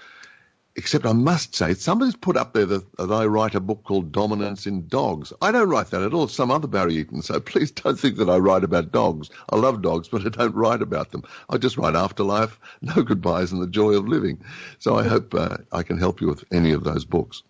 Except 0.78 1.06
I 1.06 1.14
must 1.14 1.54
say, 1.54 1.72
somebody's 1.72 2.16
put 2.16 2.36
up 2.36 2.52
there 2.52 2.66
that, 2.66 2.96
that 2.98 3.10
I 3.10 3.24
write 3.24 3.54
a 3.54 3.60
book 3.60 3.82
called 3.84 4.12
Dominance 4.12 4.66
in 4.66 4.86
Dogs. 4.88 5.32
I 5.40 5.50
don't 5.50 5.70
write 5.70 5.86
that 5.88 6.02
at 6.02 6.12
all. 6.12 6.24
It's 6.24 6.34
some 6.34 6.50
other 6.50 6.68
Barry 6.68 6.96
Eaton. 6.96 7.22
So 7.22 7.40
please 7.40 7.70
don't 7.70 7.98
think 7.98 8.18
that 8.18 8.28
I 8.28 8.36
write 8.36 8.62
about 8.62 8.92
dogs. 8.92 9.30
I 9.48 9.56
love 9.56 9.80
dogs, 9.80 10.06
but 10.08 10.26
I 10.26 10.28
don't 10.28 10.54
write 10.54 10.82
about 10.82 11.12
them. 11.12 11.22
I 11.48 11.56
just 11.56 11.78
write 11.78 11.94
Afterlife, 11.94 12.60
No 12.82 13.02
Goodbyes, 13.02 13.52
and 13.52 13.62
The 13.62 13.66
Joy 13.66 13.94
of 13.94 14.06
Living. 14.06 14.38
So 14.78 14.98
I 14.98 15.04
hope 15.04 15.32
uh, 15.34 15.56
I 15.72 15.82
can 15.82 15.96
help 15.96 16.20
you 16.20 16.26
with 16.26 16.44
any 16.52 16.72
of 16.72 16.84
those 16.84 17.06
books. 17.06 17.42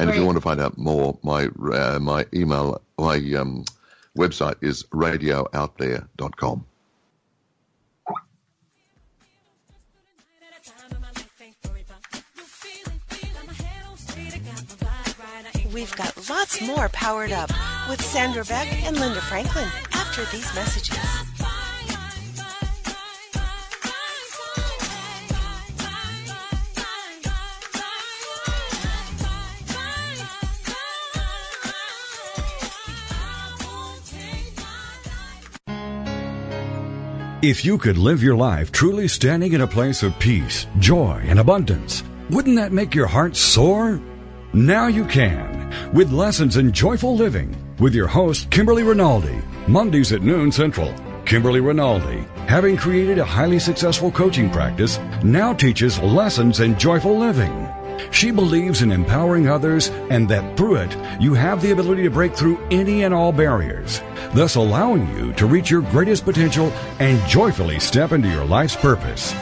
And 0.00 0.08
if 0.08 0.16
you 0.16 0.24
want 0.24 0.36
to 0.36 0.40
find 0.40 0.60
out 0.62 0.78
more, 0.78 1.18
my 1.22 1.50
uh, 1.74 1.98
my 2.00 2.24
email, 2.32 2.80
my 2.98 3.16
um, 3.36 3.66
website 4.16 4.54
is 4.62 4.84
radiooutthere.com. 4.84 6.64
We've 15.70 15.94
got 15.94 16.28
lots 16.30 16.60
more 16.62 16.88
powered 16.88 17.32
up 17.32 17.50
with 17.88 18.02
Sandra 18.02 18.44
Beck 18.44 18.72
and 18.84 18.98
Linda 18.98 19.20
Franklin 19.20 19.68
after 19.92 20.24
these 20.34 20.52
messages. 20.54 21.19
If 37.42 37.64
you 37.64 37.78
could 37.78 37.96
live 37.96 38.22
your 38.22 38.36
life 38.36 38.70
truly 38.70 39.08
standing 39.08 39.54
in 39.54 39.62
a 39.62 39.66
place 39.66 40.02
of 40.02 40.18
peace, 40.18 40.66
joy, 40.78 41.22
and 41.24 41.38
abundance, 41.38 42.04
wouldn't 42.28 42.56
that 42.56 42.70
make 42.70 42.94
your 42.94 43.06
heart 43.06 43.34
soar? 43.34 43.98
Now 44.52 44.88
you 44.88 45.06
can, 45.06 45.72
with 45.94 46.12
lessons 46.12 46.58
in 46.58 46.70
joyful 46.70 47.16
living, 47.16 47.56
with 47.78 47.94
your 47.94 48.08
host, 48.08 48.50
Kimberly 48.50 48.82
Rinaldi, 48.82 49.40
Mondays 49.66 50.12
at 50.12 50.20
noon 50.20 50.52
Central. 50.52 50.92
Kimberly 51.24 51.60
Rinaldi, 51.60 52.26
having 52.46 52.76
created 52.76 53.16
a 53.16 53.24
highly 53.24 53.58
successful 53.58 54.10
coaching 54.10 54.50
practice, 54.50 54.98
now 55.24 55.54
teaches 55.54 55.98
lessons 56.00 56.60
in 56.60 56.78
joyful 56.78 57.18
living. 57.18 57.69
She 58.10 58.30
believes 58.30 58.82
in 58.82 58.92
empowering 58.92 59.48
others 59.48 59.88
and 60.10 60.28
that 60.28 60.56
through 60.56 60.76
it, 60.76 60.96
you 61.20 61.34
have 61.34 61.62
the 61.62 61.72
ability 61.72 62.02
to 62.04 62.10
break 62.10 62.34
through 62.34 62.58
any 62.70 63.04
and 63.04 63.14
all 63.14 63.32
barriers, 63.32 64.00
thus 64.34 64.54
allowing 64.54 65.08
you 65.16 65.32
to 65.34 65.46
reach 65.46 65.70
your 65.70 65.82
greatest 65.82 66.24
potential 66.24 66.72
and 66.98 67.20
joyfully 67.28 67.80
step 67.80 68.12
into 68.12 68.28
your 68.28 68.44
life's 68.44 68.76
purpose. 68.76 69.34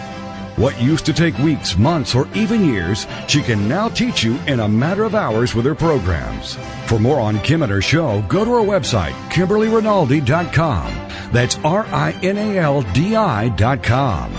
What 0.58 0.80
used 0.82 1.06
to 1.06 1.12
take 1.12 1.38
weeks, 1.38 1.78
months, 1.78 2.16
or 2.16 2.26
even 2.34 2.64
years, 2.64 3.06
she 3.28 3.42
can 3.42 3.68
now 3.68 3.88
teach 3.88 4.24
you 4.24 4.36
in 4.48 4.58
a 4.58 4.68
matter 4.68 5.04
of 5.04 5.14
hours 5.14 5.54
with 5.54 5.64
her 5.66 5.74
programs. 5.76 6.56
For 6.86 6.98
more 6.98 7.20
on 7.20 7.38
Kim 7.42 7.62
and 7.62 7.70
her 7.70 7.80
show, 7.80 8.22
go 8.22 8.44
to 8.44 8.54
her 8.54 8.62
website, 8.62 9.12
KimberlyRinaldi.com. 9.30 10.92
That's 11.30 11.58
R 11.58 11.86
I 11.92 12.10
N 12.24 12.38
A 12.38 12.58
L 12.58 12.82
D 12.92 13.14
I.com. 13.14 14.32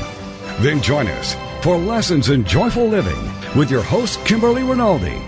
Then 0.59 0.82
join 0.82 1.07
us 1.07 1.38
for 1.63 1.78
Lessons 1.78 2.30
in 2.30 2.43
Joyful 2.43 2.88
Living 2.88 3.38
with 3.56 3.72
your 3.72 3.82
host, 3.82 4.24
Kimberly 4.26 4.64
Rinaldi. 4.64 5.22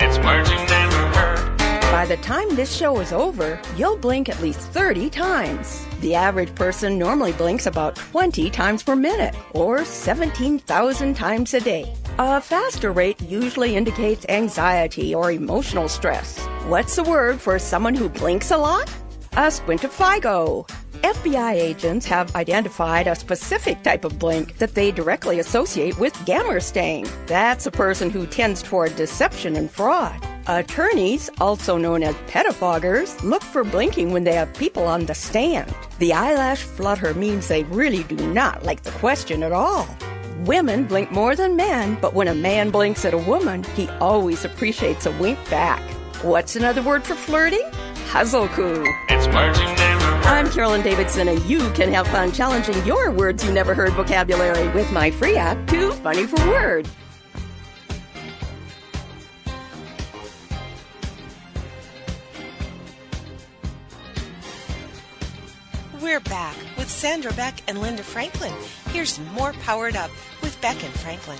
It's 0.00 0.18
words 0.18 0.50
you 0.50 0.56
never 0.66 1.06
heard. 1.16 1.58
By 1.90 2.06
the 2.06 2.18
time 2.18 2.54
this 2.54 2.74
show 2.74 3.00
is 3.00 3.12
over, 3.12 3.60
you'll 3.76 3.96
blink 3.96 4.28
at 4.28 4.40
least 4.42 4.60
30 4.60 5.10
times. 5.10 5.86
The 6.00 6.14
average 6.14 6.54
person 6.54 6.98
normally 6.98 7.32
blinks 7.32 7.66
about 7.66 7.96
20 7.96 8.50
times 8.50 8.82
per 8.82 8.94
minute, 8.94 9.34
or 9.52 9.84
17,000 9.84 11.14
times 11.14 11.54
a 11.54 11.60
day. 11.60 11.94
A 12.18 12.40
faster 12.40 12.92
rate 12.92 13.20
usually 13.22 13.76
indicates 13.76 14.26
anxiety 14.28 15.14
or 15.14 15.32
emotional 15.32 15.88
stress. 15.88 16.38
What's 16.66 16.96
the 16.96 17.04
word 17.04 17.40
for 17.40 17.58
someone 17.58 17.94
who 17.94 18.08
blinks 18.08 18.50
a 18.50 18.58
lot? 18.58 18.88
A 19.32 19.48
squintifigo. 19.48 20.68
FBI 21.02 21.52
agents 21.54 22.06
have 22.06 22.34
identified 22.34 23.06
a 23.06 23.14
specific 23.14 23.82
type 23.82 24.04
of 24.04 24.18
blink 24.18 24.58
that 24.58 24.74
they 24.74 24.90
directly 24.90 25.38
associate 25.38 25.98
with 25.98 26.24
gamma 26.24 26.60
stain. 26.60 27.06
That's 27.26 27.66
a 27.66 27.70
person 27.70 28.10
who 28.10 28.26
tends 28.26 28.62
toward 28.62 28.96
deception 28.96 29.56
and 29.56 29.70
fraud. 29.70 30.20
Attorneys, 30.46 31.30
also 31.40 31.76
known 31.76 32.02
as 32.02 32.14
pettifoggers, 32.26 33.22
look 33.22 33.42
for 33.42 33.64
blinking 33.64 34.12
when 34.12 34.24
they 34.24 34.34
have 34.34 34.52
people 34.54 34.84
on 34.84 35.06
the 35.06 35.14
stand. 35.14 35.74
The 35.98 36.12
eyelash 36.12 36.62
flutter 36.62 37.14
means 37.14 37.48
they 37.48 37.64
really 37.64 38.02
do 38.04 38.16
not 38.32 38.64
like 38.64 38.82
the 38.82 38.90
question 38.92 39.42
at 39.42 39.52
all. 39.52 39.86
Women 40.40 40.84
blink 40.84 41.10
more 41.12 41.36
than 41.36 41.56
men, 41.56 41.98
but 42.00 42.14
when 42.14 42.28
a 42.28 42.34
man 42.34 42.70
blinks 42.70 43.04
at 43.04 43.14
a 43.14 43.18
woman, 43.18 43.64
he 43.74 43.88
always 44.00 44.44
appreciates 44.44 45.06
a 45.06 45.12
wink 45.12 45.38
back. 45.50 45.82
What's 46.22 46.56
another 46.56 46.82
word 46.82 47.04
for 47.04 47.14
flirting? 47.14 47.68
Hazoku. 48.10 48.84
It's 49.10 49.26
never 49.26 49.52
hurt. 49.54 49.97
I'm 50.28 50.50
Carolyn 50.50 50.82
Davidson, 50.82 51.28
and 51.28 51.42
you 51.46 51.70
can 51.70 51.90
have 51.94 52.06
fun 52.06 52.32
challenging 52.32 52.84
your 52.84 53.10
words 53.10 53.42
you 53.42 53.50
never 53.50 53.72
heard 53.72 53.94
vocabulary 53.94 54.68
with 54.68 54.92
my 54.92 55.10
free 55.10 55.36
app, 55.36 55.66
Too 55.66 55.90
Funny 55.90 56.26
for 56.26 56.36
Word. 56.46 56.86
We're 66.02 66.20
back 66.20 66.56
with 66.76 66.90
Sandra 66.90 67.32
Beck 67.32 67.62
and 67.66 67.80
Linda 67.80 68.02
Franklin. 68.02 68.54
Here's 68.90 69.18
more 69.32 69.54
Powered 69.64 69.96
Up 69.96 70.10
with 70.42 70.60
Beck 70.60 70.84
and 70.84 70.92
Franklin. 70.92 71.38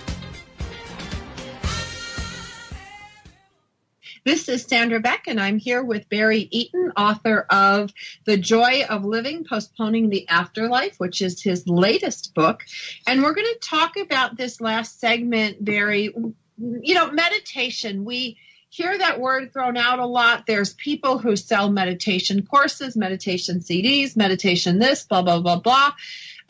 This 4.25 4.49
is 4.49 4.63
Sandra 4.63 5.01
Beck, 5.01 5.25
and 5.27 5.41
I'm 5.41 5.59
here 5.59 5.83
with 5.83 6.09
Barry 6.09 6.49
Eaton, 6.51 6.93
author 6.97 7.47
of 7.51 7.93
The 8.25 8.37
Joy 8.37 8.85
of 8.89 9.05
Living 9.05 9.45
Postponing 9.45 10.11
the 10.11 10.29
Afterlife, 10.29 10.99
which 10.99 11.23
is 11.23 11.43
his 11.43 11.67
latest 11.69 12.35
book. 12.35 12.65
And 13.07 13.23
we're 13.23 13.35
going 13.35 13.47
to 13.47 13.59
talk 13.61 13.97
about 13.97 14.37
this 14.37 14.61
last 14.61 15.01
segment, 15.01 15.65
Barry. 15.65 16.13
You 16.59 16.95
know, 16.95 17.11
meditation. 17.13 18.05
We 18.05 18.39
hear 18.71 18.99
that 18.99 19.21
word 19.21 19.53
thrown 19.53 19.77
out 19.77 19.99
a 19.99 20.07
lot. 20.07 20.47
There's 20.47 20.75
people 20.75 21.19
who 21.19 21.37
sell 21.37 21.71
meditation 21.71 22.45
courses, 22.45 22.97
meditation 22.97 23.61
CDs, 23.61 24.17
meditation 24.17 24.79
this, 24.79 25.05
blah, 25.05 25.23
blah, 25.23 25.41
blah, 25.41 25.61
blah. 25.61 25.93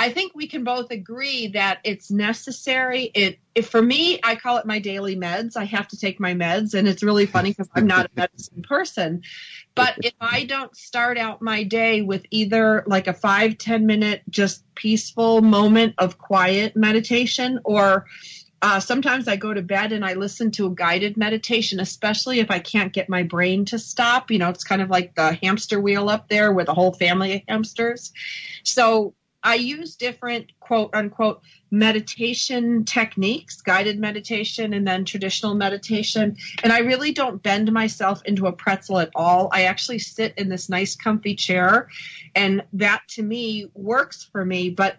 I 0.01 0.11
think 0.11 0.33
we 0.35 0.47
can 0.47 0.63
both 0.63 0.93
agree 0.93 1.49
that 1.49 1.81
it's 1.83 2.09
necessary. 2.09 3.11
It, 3.15 3.39
for 3.65 3.83
me, 3.83 4.21
I 4.23 4.37
call 4.37 4.59
it 4.59 4.67
my 4.67 4.79
daily 4.79 5.17
meds. 5.17 5.57
I 5.57 5.65
have 5.65 5.89
to 5.89 5.99
take 5.99 6.21
my 6.21 6.35
meds, 6.35 6.75
and 6.75 6.87
it's 6.87 7.03
really 7.03 7.27
funny 7.27 7.51
because 7.51 7.69
I'm 7.75 7.89
not 7.89 8.07
a 8.07 8.11
medicine 8.15 8.63
person. 8.63 9.23
But 9.75 9.97
if 9.99 10.15
I 10.21 10.45
don't 10.45 10.77
start 10.77 11.19
out 11.19 11.43
my 11.43 11.65
day 11.65 12.03
with 12.03 12.25
either 12.31 12.85
like 12.87 13.09
a 13.09 13.13
five 13.13 13.59
ten 13.59 13.87
minute 13.87 14.23
just 14.31 14.63
peaceful 14.77 15.41
moment 15.43 15.95
of 15.99 16.17
quiet 16.17 16.77
meditation, 16.77 17.59
or 17.65 18.07
uh, 18.63 18.81
sometimes 18.81 19.29
I 19.29 19.37
go 19.37 19.53
to 19.53 19.63
bed 19.63 19.93
and 19.93 20.05
I 20.05 20.15
listen 20.15 20.51
to 20.53 20.67
a 20.67 20.75
guided 20.75 21.17
meditation, 21.17 21.81
especially 21.81 22.41
if 22.41 22.51
I 22.51 22.59
can't 22.61 22.93
get 22.93 23.09
my 23.09 23.25
brain 23.25 23.65
to 23.67 23.79
stop. 23.79 24.31
You 24.31 24.39
know, 24.39 24.49
it's 24.49 24.65
kind 24.65 24.83
of 24.83 24.91
like 24.91 25.15
the 25.15 25.33
hamster 25.33 25.81
wheel 25.81 26.09
up 26.09 26.29
there 26.29 26.53
with 26.53 26.69
a 26.69 26.75
whole 26.75 26.93
family 26.93 27.35
of 27.35 27.43
hamsters. 27.49 28.13
So 28.65 29.15
I 29.43 29.55
use 29.55 29.95
different 29.97 30.53
quote 30.61 30.91
unquote 30.95 31.43
meditation 31.71 32.85
techniques, 32.85 33.61
guided 33.61 33.99
meditation 33.99 34.73
and 34.73 34.87
then 34.87 35.05
traditional 35.05 35.55
meditation. 35.55 36.37
And 36.63 36.73
I 36.73 36.81
really 36.81 37.13
don't 37.13 37.43
bend 37.43 37.71
myself 37.73 38.23
into 38.25 38.47
a 38.47 38.53
pretzel 38.53 38.99
at 38.99 39.11
all. 39.15 39.49
I 39.53 39.63
actually 39.65 40.01
sit 40.01 40.35
in 40.37 40.49
this 40.49 40.69
nice 40.69 40.97
comfy 40.97 41.35
chair 41.35 41.89
and 42.35 42.63
that 42.73 43.03
to 43.09 43.23
me 43.23 43.71
works 43.75 44.25
for 44.25 44.45
me. 44.45 44.71
But 44.71 44.97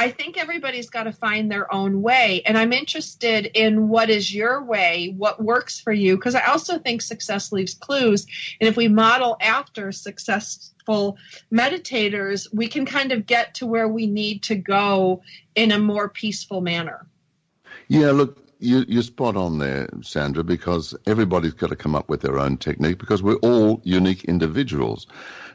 I 0.00 0.08
think 0.10 0.38
everybody's 0.38 0.88
got 0.88 1.02
to 1.02 1.12
find 1.12 1.50
their 1.50 1.70
own 1.70 2.00
way. 2.00 2.40
And 2.46 2.56
I'm 2.56 2.72
interested 2.72 3.44
in 3.52 3.90
what 3.90 4.08
is 4.08 4.34
your 4.34 4.64
way, 4.64 5.14
what 5.14 5.44
works 5.44 5.78
for 5.78 5.92
you, 5.92 6.16
because 6.16 6.34
I 6.34 6.46
also 6.46 6.78
think 6.78 7.02
success 7.02 7.52
leaves 7.52 7.74
clues. 7.74 8.26
And 8.58 8.66
if 8.66 8.78
we 8.78 8.88
model 8.88 9.36
after 9.42 9.92
successful 9.92 11.18
meditators, 11.52 12.48
we 12.50 12.66
can 12.66 12.86
kind 12.86 13.12
of 13.12 13.26
get 13.26 13.56
to 13.56 13.66
where 13.66 13.88
we 13.88 14.06
need 14.06 14.42
to 14.44 14.54
go 14.54 15.20
in 15.54 15.70
a 15.70 15.78
more 15.78 16.08
peaceful 16.08 16.62
manner. 16.62 17.06
Yeah, 17.88 18.12
look, 18.12 18.38
you, 18.58 18.86
you're 18.88 19.02
spot 19.02 19.36
on 19.36 19.58
there, 19.58 19.86
Sandra, 20.00 20.42
because 20.42 20.94
everybody's 21.06 21.52
got 21.52 21.68
to 21.68 21.76
come 21.76 21.94
up 21.94 22.08
with 22.08 22.22
their 22.22 22.38
own 22.38 22.56
technique 22.56 22.96
because 22.96 23.22
we're 23.22 23.36
all 23.42 23.82
unique 23.84 24.24
individuals. 24.24 25.06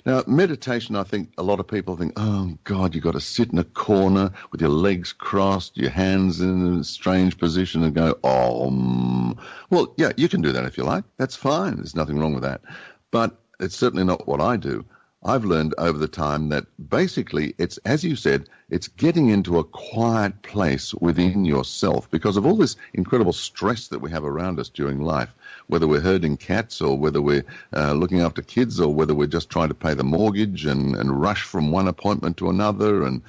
Now, 0.05 0.23
meditation, 0.27 0.95
I 0.95 1.03
think 1.03 1.31
a 1.37 1.43
lot 1.43 1.59
of 1.59 1.67
people 1.67 1.97
think, 1.97 2.13
oh, 2.15 2.55
God, 2.63 2.93
you've 2.93 3.03
got 3.03 3.13
to 3.13 3.19
sit 3.19 3.51
in 3.51 3.57
a 3.57 3.63
corner 3.63 4.31
with 4.51 4.61
your 4.61 4.69
legs 4.69 5.11
crossed, 5.11 5.75
your 5.77 5.89
hands 5.89 6.41
in 6.41 6.77
a 6.77 6.83
strange 6.83 7.39
position 7.39 7.83
and 7.83 7.95
go, 7.95 8.15
oh, 8.23 9.35
well, 9.71 9.93
yeah, 9.97 10.11
you 10.15 10.29
can 10.29 10.41
do 10.41 10.51
that 10.51 10.65
if 10.65 10.77
you 10.77 10.83
like. 10.83 11.05
That's 11.17 11.35
fine. 11.35 11.77
There's 11.77 11.95
nothing 11.95 12.19
wrong 12.19 12.35
with 12.35 12.43
that. 12.43 12.61
But 13.09 13.35
it's 13.59 13.75
certainly 13.75 14.03
not 14.03 14.27
what 14.27 14.41
I 14.41 14.57
do. 14.57 14.85
I've 15.25 15.43
learned 15.43 15.73
over 15.79 15.97
the 15.97 16.07
time 16.07 16.49
that 16.49 16.67
basically 16.87 17.55
it's, 17.57 17.77
as 17.77 18.03
you 18.03 18.15
said, 18.15 18.47
it's 18.69 18.87
getting 18.87 19.29
into 19.29 19.57
a 19.57 19.63
quiet 19.63 20.39
place 20.43 20.93
within 20.93 21.45
yourself 21.45 22.09
because 22.11 22.37
of 22.37 22.45
all 22.45 22.55
this 22.55 22.75
incredible 22.93 23.33
stress 23.33 23.87
that 23.87 24.01
we 24.01 24.11
have 24.11 24.23
around 24.23 24.59
us 24.59 24.69
during 24.69 25.01
life, 25.01 25.33
whether 25.65 25.87
we're 25.87 25.99
herding 25.99 26.37
cats 26.37 26.79
or 26.79 26.95
whether 26.95 27.23
we're 27.23 27.45
uh, 27.75 27.93
looking 27.93 28.21
after 28.21 28.43
kids 28.43 28.79
or 28.79 28.93
whether 28.93 29.15
we're 29.15 29.25
just 29.25 29.49
trying 29.49 29.69
to 29.69 29.73
pay 29.73 29.95
the 29.95 30.03
mortgage 30.03 30.67
and, 30.67 30.95
and 30.95 31.19
rush 31.19 31.41
from 31.41 31.71
one 31.71 31.87
appointment 31.87 32.37
to 32.37 32.51
another. 32.51 33.03
And 33.03 33.23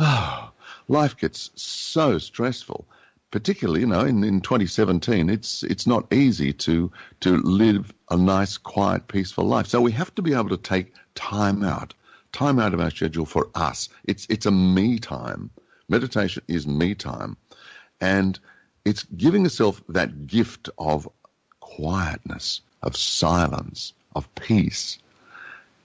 oh, 0.00 0.50
life 0.88 1.16
gets 1.16 1.50
so 1.54 2.18
stressful 2.18 2.86
particularly, 3.32 3.80
you 3.80 3.86
know, 3.86 4.00
in, 4.00 4.22
in 4.24 4.40
2017, 4.40 5.28
it's 5.28 5.62
it's 5.64 5.86
not 5.86 6.10
easy 6.12 6.52
to 6.52 6.90
to 7.20 7.36
live 7.38 7.92
a 8.10 8.16
nice, 8.16 8.56
quiet, 8.56 9.08
peaceful 9.08 9.44
life. 9.44 9.66
So 9.66 9.80
we 9.80 9.92
have 9.92 10.14
to 10.14 10.22
be 10.22 10.32
able 10.32 10.48
to 10.50 10.56
take 10.56 10.94
time 11.16 11.64
out, 11.64 11.92
time 12.32 12.60
out 12.60 12.74
of 12.74 12.80
our 12.80 12.90
schedule 12.90 13.26
for 13.26 13.48
us. 13.56 13.88
It's 14.04 14.26
it's 14.30 14.46
a 14.46 14.52
me 14.52 14.98
time. 15.00 15.50
Meditation 15.88 16.42
is 16.46 16.66
me 16.66 16.94
time, 16.94 17.36
and 18.00 18.38
it's 18.84 19.02
giving 19.16 19.42
yourself 19.42 19.82
that 19.88 20.28
gift 20.28 20.68
of 20.78 21.08
quietness, 21.60 22.60
of 22.82 22.96
silence, 22.96 23.92
of 24.14 24.32
peace. 24.36 24.98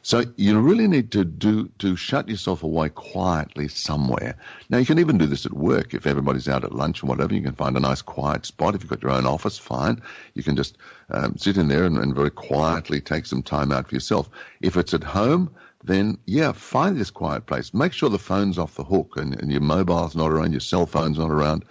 So 0.04 0.24
you 0.36 0.60
really 0.60 0.88
need 0.88 1.12
to 1.12 1.24
do 1.24 1.70
to 1.80 1.96
shut 1.96 2.28
yourself 2.28 2.64
away 2.64 2.90
quietly 2.90 3.68
somewhere. 3.68 4.36
Now 4.70 4.80
you 4.80 4.86
can 4.86 5.00
even 5.00 5.18
do 5.18 5.28
this 5.28 5.46
at 5.46 5.54
work 5.54 5.94
if 5.94 6.08
everybody's 6.08 6.48
out 6.48 6.64
at 6.64 6.74
lunch 6.74 7.04
or 7.04 7.08
whatever. 7.08 7.36
You 7.36 7.42
can 7.42 7.54
find 7.54 7.78
a 7.78 7.80
nice 7.80 8.02
quiet 8.02 8.46
spot. 8.46 8.74
If 8.74 8.82
you've 8.82 8.90
got 8.90 9.04
your 9.04 9.12
own 9.12 9.28
office, 9.28 9.60
fine. 9.60 10.02
You 10.34 10.44
can 10.44 10.56
just 10.56 10.78
um, 11.12 11.38
sit 11.38 11.58
in 11.58 11.68
there 11.68 11.86
and, 11.86 11.98
and 11.98 12.16
very 12.16 12.32
quietly 12.32 13.00
take 13.00 13.28
some 13.28 13.44
time 13.44 13.72
out 13.72 13.90
for 13.90 13.96
yourself. 13.96 14.30
If 14.60 14.76
it's 14.76 14.94
at 14.94 15.04
home, 15.04 15.54
then 15.84 16.18
yeah, 16.26 16.52
find 16.52 16.98
this 16.98 17.12
quiet 17.12 17.46
place. 17.46 17.74
Make 17.74 17.94
sure 17.94 18.10
the 18.10 18.20
phone's 18.20 18.58
off 18.58 18.76
the 18.76 18.84
hook 18.84 19.14
and, 19.18 19.40
and 19.40 19.52
your 19.52 19.62
mobile's 19.62 20.16
not 20.16 20.32
around, 20.32 20.52
your 20.52 20.62
cell 20.62 20.86
phone's 20.86 21.20
not 21.20 21.30
around. 21.30 21.64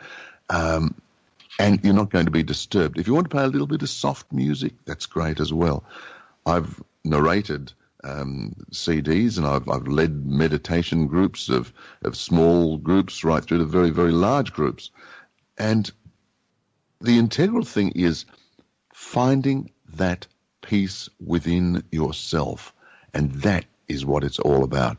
Um, 0.48 0.94
and 1.58 1.80
you're 1.84 1.94
not 1.94 2.10
going 2.10 2.24
to 2.24 2.30
be 2.30 2.42
disturbed. 2.42 2.98
If 2.98 3.06
you 3.06 3.14
want 3.14 3.26
to 3.26 3.28
play 3.28 3.44
a 3.44 3.48
little 3.48 3.66
bit 3.66 3.82
of 3.82 3.90
soft 3.90 4.32
music, 4.32 4.72
that's 4.86 5.06
great 5.06 5.40
as 5.40 5.52
well. 5.52 5.84
I've 6.46 6.82
narrated 7.04 7.72
um, 8.04 8.54
CDs, 8.72 9.36
and 9.36 9.46
I've, 9.46 9.68
I've 9.68 9.86
led 9.86 10.26
meditation 10.26 11.06
groups 11.06 11.48
of, 11.48 11.72
of 12.02 12.16
small 12.16 12.78
groups 12.78 13.24
right 13.24 13.44
through 13.44 13.58
to 13.58 13.64
very, 13.64 13.90
very 13.90 14.12
large 14.12 14.52
groups. 14.52 14.90
And 15.58 15.90
the 17.00 17.18
integral 17.18 17.64
thing 17.64 17.90
is 17.90 18.24
finding 18.92 19.70
that 19.94 20.26
peace 20.62 21.08
within 21.24 21.82
yourself. 21.90 22.72
And 23.14 23.32
that 23.42 23.64
is 23.88 24.06
what 24.06 24.24
it's 24.24 24.38
all 24.38 24.62
about. 24.62 24.98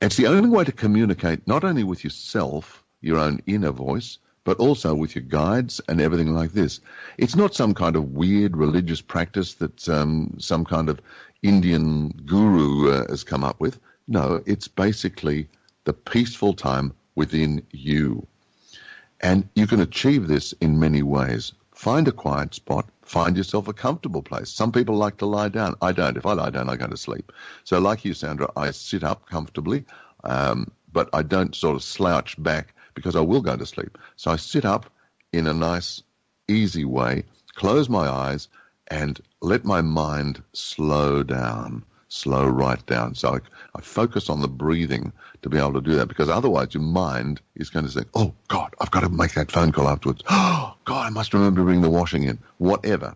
It's 0.00 0.16
the 0.16 0.26
only 0.26 0.48
way 0.48 0.64
to 0.64 0.72
communicate 0.72 1.46
not 1.46 1.64
only 1.64 1.84
with 1.84 2.04
yourself, 2.04 2.84
your 3.00 3.18
own 3.18 3.40
inner 3.46 3.70
voice, 3.70 4.18
but 4.48 4.60
also 4.60 4.94
with 4.94 5.14
your 5.14 5.24
guides 5.24 5.78
and 5.88 6.00
everything 6.00 6.32
like 6.32 6.52
this. 6.52 6.80
It's 7.18 7.36
not 7.36 7.54
some 7.54 7.74
kind 7.74 7.96
of 7.96 8.12
weird 8.12 8.56
religious 8.56 9.02
practice 9.02 9.52
that 9.56 9.86
um, 9.90 10.36
some 10.38 10.64
kind 10.64 10.88
of 10.88 11.02
Indian 11.42 12.08
guru 12.24 12.90
uh, 12.90 13.06
has 13.10 13.24
come 13.24 13.44
up 13.44 13.60
with. 13.60 13.78
No, 14.06 14.42
it's 14.46 14.66
basically 14.66 15.48
the 15.84 15.92
peaceful 15.92 16.54
time 16.54 16.94
within 17.14 17.62
you. 17.72 18.26
And 19.20 19.46
you 19.54 19.66
can 19.66 19.80
achieve 19.80 20.28
this 20.28 20.54
in 20.62 20.80
many 20.80 21.02
ways. 21.02 21.52
Find 21.74 22.08
a 22.08 22.12
quiet 22.12 22.54
spot, 22.54 22.88
find 23.02 23.36
yourself 23.36 23.68
a 23.68 23.74
comfortable 23.74 24.22
place. 24.22 24.48
Some 24.48 24.72
people 24.72 24.96
like 24.96 25.18
to 25.18 25.26
lie 25.26 25.50
down. 25.50 25.74
I 25.82 25.92
don't. 25.92 26.16
If 26.16 26.24
I 26.24 26.32
lie 26.32 26.48
down, 26.48 26.70
I 26.70 26.76
go 26.76 26.86
to 26.86 26.96
sleep. 26.96 27.32
So, 27.64 27.80
like 27.80 28.02
you, 28.02 28.14
Sandra, 28.14 28.50
I 28.56 28.70
sit 28.70 29.04
up 29.04 29.28
comfortably, 29.28 29.84
um, 30.24 30.70
but 30.90 31.10
I 31.12 31.20
don't 31.20 31.54
sort 31.54 31.76
of 31.76 31.82
slouch 31.82 32.42
back 32.42 32.72
because 32.98 33.16
I 33.16 33.20
will 33.20 33.40
go 33.40 33.56
to 33.56 33.64
sleep. 33.64 33.96
So 34.16 34.30
I 34.30 34.36
sit 34.36 34.64
up 34.64 34.90
in 35.32 35.46
a 35.46 35.54
nice, 35.54 36.02
easy 36.48 36.84
way, 36.84 37.24
close 37.54 37.88
my 37.88 38.08
eyes, 38.08 38.48
and 38.88 39.20
let 39.40 39.64
my 39.64 39.82
mind 39.82 40.42
slow 40.52 41.22
down, 41.22 41.84
slow 42.08 42.46
right 42.46 42.84
down. 42.86 43.14
So 43.14 43.34
I, 43.34 43.38
I 43.76 43.80
focus 43.80 44.28
on 44.28 44.40
the 44.40 44.48
breathing 44.48 45.12
to 45.42 45.48
be 45.48 45.58
able 45.58 45.74
to 45.74 45.80
do 45.80 45.94
that 45.96 46.08
because 46.08 46.28
otherwise 46.28 46.74
your 46.74 46.82
mind 46.82 47.40
is 47.54 47.70
going 47.70 47.84
to 47.84 47.90
say, 47.90 48.02
oh, 48.14 48.34
God, 48.48 48.74
I've 48.80 48.90
got 48.90 49.00
to 49.00 49.08
make 49.08 49.34
that 49.34 49.52
phone 49.52 49.72
call 49.72 49.88
afterwards. 49.88 50.22
Oh, 50.28 50.74
God, 50.84 51.06
I 51.06 51.10
must 51.10 51.34
remember 51.34 51.60
to 51.60 51.64
bring 51.64 51.82
the 51.82 51.90
washing 51.90 52.24
in, 52.24 52.38
whatever. 52.56 53.14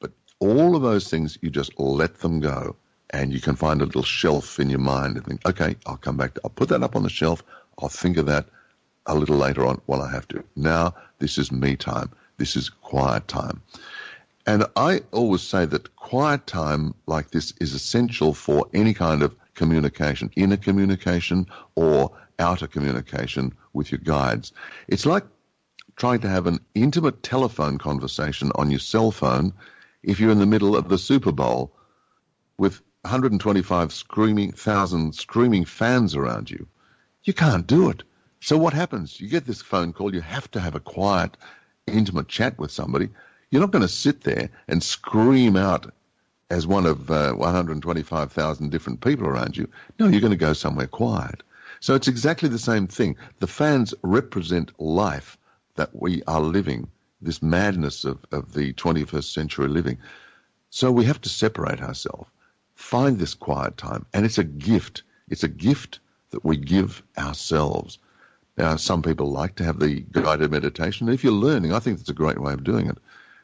But 0.00 0.12
all 0.38 0.76
of 0.76 0.82
those 0.82 1.10
things, 1.10 1.38
you 1.42 1.50
just 1.50 1.78
let 1.78 2.20
them 2.20 2.40
go. 2.40 2.76
And 3.12 3.32
you 3.32 3.40
can 3.40 3.56
find 3.56 3.82
a 3.82 3.86
little 3.86 4.04
shelf 4.04 4.60
in 4.60 4.70
your 4.70 4.78
mind 4.78 5.16
and 5.16 5.26
think, 5.26 5.44
okay, 5.44 5.74
I'll 5.84 5.96
come 5.96 6.16
back. 6.16 6.34
To, 6.34 6.40
I'll 6.44 6.50
put 6.50 6.68
that 6.68 6.84
up 6.84 6.94
on 6.94 7.02
the 7.02 7.10
shelf. 7.10 7.42
I'll 7.76 7.88
think 7.88 8.16
of 8.18 8.26
that 8.26 8.46
a 9.16 9.18
little 9.18 9.36
later 9.36 9.66
on 9.66 9.80
while 9.86 10.02
I 10.02 10.10
have 10.10 10.28
to. 10.28 10.44
Now, 10.56 10.94
this 11.18 11.38
is 11.38 11.52
me 11.52 11.76
time. 11.76 12.10
This 12.36 12.56
is 12.56 12.68
quiet 12.68 13.28
time. 13.28 13.62
And 14.46 14.64
I 14.76 15.02
always 15.12 15.42
say 15.42 15.66
that 15.66 15.94
quiet 15.96 16.46
time 16.46 16.94
like 17.06 17.30
this 17.30 17.52
is 17.60 17.74
essential 17.74 18.34
for 18.34 18.66
any 18.72 18.94
kind 18.94 19.22
of 19.22 19.36
communication, 19.54 20.30
inner 20.36 20.56
communication 20.56 21.46
or 21.74 22.12
outer 22.38 22.66
communication 22.66 23.52
with 23.72 23.92
your 23.92 24.00
guides. 24.00 24.52
It's 24.88 25.06
like 25.06 25.24
trying 25.96 26.20
to 26.20 26.28
have 26.28 26.46
an 26.46 26.60
intimate 26.74 27.22
telephone 27.22 27.76
conversation 27.76 28.50
on 28.54 28.70
your 28.70 28.80
cell 28.80 29.10
phone 29.10 29.52
if 30.02 30.18
you're 30.18 30.30
in 30.32 30.38
the 30.38 30.46
middle 30.46 30.74
of 30.74 30.88
the 30.88 30.96
Super 30.96 31.32
Bowl 31.32 31.76
with 32.56 32.80
125 33.02 33.92
screaming 33.92 34.52
thousand 34.52 35.14
screaming 35.14 35.64
fans 35.64 36.14
around 36.14 36.50
you. 36.50 36.66
You 37.24 37.34
can't 37.34 37.66
do 37.66 37.90
it. 37.90 38.02
So 38.40 38.56
what 38.56 38.72
happens? 38.72 39.20
You 39.20 39.28
get 39.28 39.46
this 39.46 39.60
phone 39.60 39.92
call, 39.92 40.14
you 40.14 40.22
have 40.22 40.50
to 40.52 40.60
have 40.60 40.74
a 40.74 40.80
quiet, 40.80 41.36
intimate 41.86 42.28
chat 42.28 42.58
with 42.58 42.70
somebody. 42.70 43.10
You're 43.50 43.60
not 43.60 43.70
going 43.70 43.82
to 43.82 43.88
sit 43.88 44.22
there 44.22 44.50
and 44.66 44.82
scream 44.82 45.56
out 45.56 45.92
as 46.50 46.66
one 46.66 46.86
of 46.86 47.10
uh, 47.10 47.32
125,000 47.34 48.70
different 48.70 49.02
people 49.02 49.26
around 49.26 49.56
you. 49.56 49.68
No, 49.98 50.08
you're 50.08 50.22
going 50.22 50.32
to 50.32 50.36
go 50.36 50.54
somewhere 50.54 50.86
quiet. 50.86 51.42
So 51.80 51.94
it's 51.94 52.08
exactly 52.08 52.48
the 52.48 52.58
same 52.58 52.86
thing. 52.86 53.16
The 53.38 53.46
fans 53.46 53.94
represent 54.02 54.72
life 54.80 55.36
that 55.76 55.90
we 55.94 56.22
are 56.26 56.40
living, 56.40 56.88
this 57.20 57.42
madness 57.42 58.04
of, 58.04 58.24
of 58.32 58.52
the 58.54 58.72
21st 58.72 59.32
century 59.32 59.68
living. 59.68 59.98
So 60.70 60.90
we 60.90 61.04
have 61.04 61.20
to 61.22 61.28
separate 61.28 61.82
ourselves, 61.82 62.28
find 62.74 63.18
this 63.18 63.34
quiet 63.34 63.76
time, 63.76 64.06
and 64.14 64.24
it's 64.24 64.38
a 64.38 64.44
gift. 64.44 65.02
It's 65.28 65.44
a 65.44 65.48
gift 65.48 66.00
that 66.30 66.44
we 66.44 66.56
give 66.56 67.02
ourselves. 67.18 67.98
Now, 68.56 68.76
some 68.76 69.02
people 69.02 69.30
like 69.30 69.54
to 69.56 69.64
have 69.64 69.78
the 69.78 70.00
guided 70.12 70.50
meditation. 70.50 71.08
If 71.08 71.24
you're 71.24 71.32
learning, 71.32 71.72
I 71.72 71.78
think 71.78 71.98
that's 71.98 72.10
a 72.10 72.14
great 72.14 72.40
way 72.40 72.52
of 72.52 72.64
doing 72.64 72.88
it. 72.88 72.98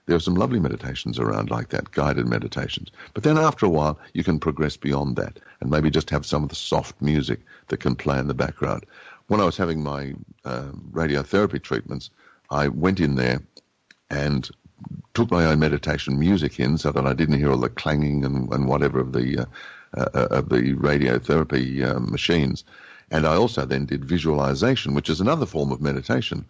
There 0.07 0.17
are 0.17 0.21
some 0.21 0.35
lovely 0.37 0.61
meditations 0.61 1.19
around 1.19 1.51
like 1.51 1.71
that, 1.71 1.91
guided 1.91 2.29
meditations. 2.29 2.91
But 3.13 3.25
then 3.25 3.39
after 3.39 3.67
a 3.67 3.71
while, 3.71 3.99
you 4.13 4.23
can 4.23 4.39
progress 4.39 4.77
beyond 4.77 5.17
that 5.17 5.41
and 5.61 5.71
maybe 5.71 5.91
just 5.91 6.11
have 6.11 6.25
some 6.25 6.45
of 6.45 6.49
the 6.49 6.55
soft 6.55 7.01
music 7.03 7.41
that 7.69 7.81
can 7.81 7.97
play 7.97 8.19
in 8.19 8.29
the 8.29 8.35
background. 8.35 8.87
When 9.27 9.41
I 9.41 9.45
was 9.45 9.57
having 9.57 9.83
my 9.83 10.15
uh, 10.45 10.69
radiotherapy 10.93 11.61
treatments, 11.61 12.11
I 12.51 12.69
went 12.69 13.01
in 13.01 13.17
there 13.17 13.43
and 14.11 14.49
took 15.15 15.31
my 15.31 15.47
own 15.47 15.59
meditation 15.59 16.19
music 16.19 16.61
in 16.61 16.79
so 16.79 16.93
that 16.93 17.07
I 17.07 17.13
didn't 17.13 17.39
hear 17.39 17.51
all 17.51 17.57
the 17.59 17.69
clanging 17.69 18.25
and, 18.25 18.53
and 18.53 18.69
whatever 18.69 19.01
of 19.01 19.13
the 19.13 19.41
uh, 19.41 19.45
uh, 19.97 20.29
of 20.31 20.51
the 20.51 20.75
radiotherapy 20.75 21.83
uh, 21.83 21.99
machines. 21.99 22.65
And 23.11 23.27
I 23.27 23.37
also 23.37 23.65
then 23.65 23.87
did 23.87 24.05
visualization, 24.05 24.95
which 24.95 25.09
is 25.09 25.21
another 25.21 25.47
form 25.47 25.71
of 25.73 25.81
meditation. 25.81 26.45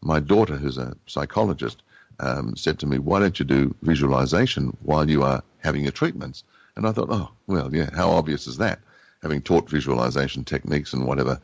My 0.00 0.20
daughter, 0.20 0.56
who's 0.56 0.78
a 0.78 0.96
psychologist, 1.06 1.82
um, 2.20 2.56
said 2.56 2.78
to 2.78 2.86
me, 2.86 2.98
"Why 2.98 3.20
don't 3.20 3.38
you 3.38 3.44
do 3.44 3.74
visualization 3.82 4.76
while 4.82 5.08
you 5.08 5.22
are 5.22 5.42
having 5.58 5.82
your 5.82 5.92
treatments?" 5.92 6.44
And 6.76 6.86
I 6.86 6.92
thought, 6.92 7.10
"Oh, 7.10 7.30
well, 7.46 7.74
yeah. 7.74 7.90
How 7.94 8.10
obvious 8.10 8.46
is 8.46 8.56
that? 8.58 8.80
Having 9.22 9.42
taught 9.42 9.68
visualization 9.70 10.44
techniques 10.44 10.92
and 10.92 11.04
whatever." 11.06 11.40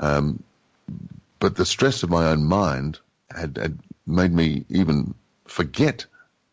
Um, 0.00 0.42
but 1.38 1.56
the 1.56 1.66
stress 1.66 2.02
of 2.02 2.10
my 2.10 2.26
own 2.26 2.44
mind 2.44 2.98
had, 3.30 3.56
had 3.56 3.78
made 4.06 4.32
me 4.32 4.64
even 4.68 5.14
forget 5.46 6.06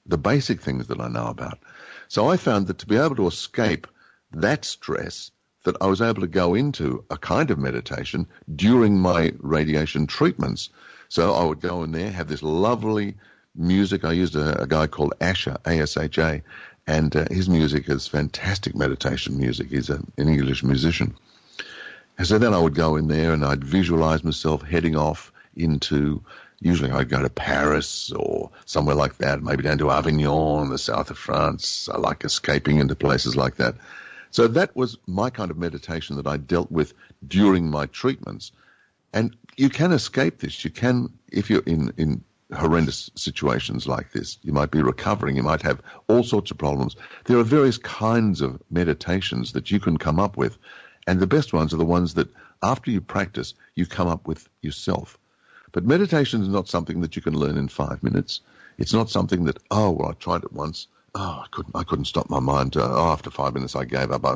the 0.06 0.18
basic 0.18 0.62
things 0.62 0.88
that 0.88 1.02
I 1.02 1.08
know 1.08 1.28
about. 1.28 1.60
So 2.08 2.30
I 2.30 2.38
found 2.38 2.68
that 2.68 2.80
to 2.80 2.86
be 2.86 2.98
able 2.98 3.16
to 3.16 3.28
escape 3.28 3.88
that 4.32 4.66
stress, 4.66 5.32
that 5.66 5.76
I 5.82 5.88
was 5.88 6.02
able 6.02 6.22
to 6.22 6.28
go 6.28 6.56
into 6.56 7.04
a 7.10 7.18
kind 7.18 7.52
of 7.52 7.60
meditation 7.60 8.28
during 8.56 8.98
my 8.98 9.34
radiation 9.40 10.08
treatments. 10.08 10.70
So 11.10 11.34
I 11.34 11.44
would 11.44 11.62
go 11.62 11.84
in 11.84 11.92
there, 11.92 12.10
have 12.12 12.28
this 12.28 12.42
lovely 12.42 13.16
music. 13.54 14.04
I 14.06 14.14
used 14.14 14.36
a, 14.36 14.62
a 14.62 14.68
guy 14.68 14.88
called 14.88 15.14
Asha, 15.20 15.58
A-S-H-A, 15.66 16.42
and 16.88 17.16
uh, 17.16 17.26
his 17.30 17.50
music 17.50 17.90
is 17.90 18.08
fantastic 18.08 18.76
meditation 18.76 19.38
music. 19.38 19.70
He's 19.70 19.90
a, 19.90 20.02
an 20.18 20.30
English 20.30 20.64
musician. 20.64 21.16
And 22.18 22.26
so 22.26 22.38
then 22.38 22.54
I 22.54 22.60
would 22.60 22.76
go 22.76 22.96
in 22.96 23.08
there 23.08 23.34
and 23.34 23.44
I'd 23.44 23.64
visualize 23.64 24.24
myself 24.24 24.62
heading 24.62 24.96
off 24.96 25.32
into 25.56 26.24
Usually 26.62 26.90
I'd 26.90 27.10
go 27.10 27.22
to 27.22 27.30
Paris 27.30 28.12
or 28.12 28.50
somewhere 28.66 28.96
like 28.96 29.18
that, 29.18 29.44
maybe 29.44 29.64
down 29.64 29.78
to 29.80 29.92
Avignon, 29.92 30.70
the 30.70 30.78
south 30.78 31.12
of 31.12 31.18
France. 31.18 31.90
I 31.90 31.98
like 31.98 32.24
escaping 32.24 32.80
into 32.80 32.96
places 32.96 33.36
like 33.36 33.58
that. 33.58 33.76
So 34.36 34.50
that 34.50 34.76
was 34.76 34.98
my 35.08 35.30
kind 35.30 35.50
of 35.50 35.58
meditation 35.58 36.18
that 36.18 36.28
I 36.28 36.36
dealt 36.36 36.70
with 36.70 36.94
during 37.26 37.70
my 37.70 37.86
treatments. 37.86 38.52
And 39.14 39.34
you 39.56 39.70
can 39.70 39.94
escape 39.94 40.40
this. 40.40 40.66
You 40.66 40.72
can, 40.72 41.14
if 41.32 41.50
you're 41.50 41.64
in, 41.66 41.94
in 41.96 42.22
horrendous 42.54 43.10
situations 43.16 43.88
like 43.88 44.12
this, 44.12 44.38
you 44.42 44.52
might 44.52 44.72
be 44.72 44.82
recovering, 44.82 45.38
you 45.38 45.44
might 45.44 45.62
have 45.62 45.82
all 46.10 46.22
sorts 46.22 46.52
of 46.52 46.58
problems. 46.58 46.98
There 47.24 47.38
are 47.38 47.46
various 47.46 47.78
kinds 47.78 48.42
of 48.42 48.62
meditations 48.70 49.54
that 49.54 49.72
you 49.72 49.80
can 49.80 49.96
come 49.98 50.20
up 50.20 50.36
with. 50.36 50.58
And 51.08 51.22
the 51.22 51.28
best 51.28 51.54
ones 51.54 51.74
are 51.74 51.78
the 51.78 51.86
ones 51.86 52.16
that 52.16 52.28
after 52.62 52.92
you 52.92 53.00
practice, 53.00 53.54
you 53.76 53.86
come 53.86 54.10
up 54.10 54.28
with 54.28 54.50
yourself. 54.62 55.18
But 55.72 55.86
meditation 55.86 56.42
is 56.42 56.50
not 56.50 56.68
something 56.68 57.00
that 57.00 57.16
you 57.16 57.22
can 57.22 57.40
learn 57.40 57.56
in 57.56 57.70
five 57.70 58.04
minutes. 58.04 58.42
It's 58.78 58.94
not 58.94 59.10
something 59.10 59.46
that, 59.46 59.60
oh, 59.72 59.92
well, 59.92 60.10
I 60.10 60.14
tried 60.16 60.44
it 60.44 60.52
once. 60.52 60.88
Oh, 61.18 61.44
I 61.44 61.48
couldn't, 61.50 61.76
I 61.76 61.84
couldn't 61.84 62.06
stop 62.06 62.30
my 62.30 62.42
mind. 62.42 62.74
To, 62.74 62.84
oh, 62.84 63.08
after 63.08 63.32
five 63.32 63.54
minutes, 63.54 63.76
I 63.76 63.86
gave 63.86 64.12
up. 64.12 64.26
I, 64.26 64.36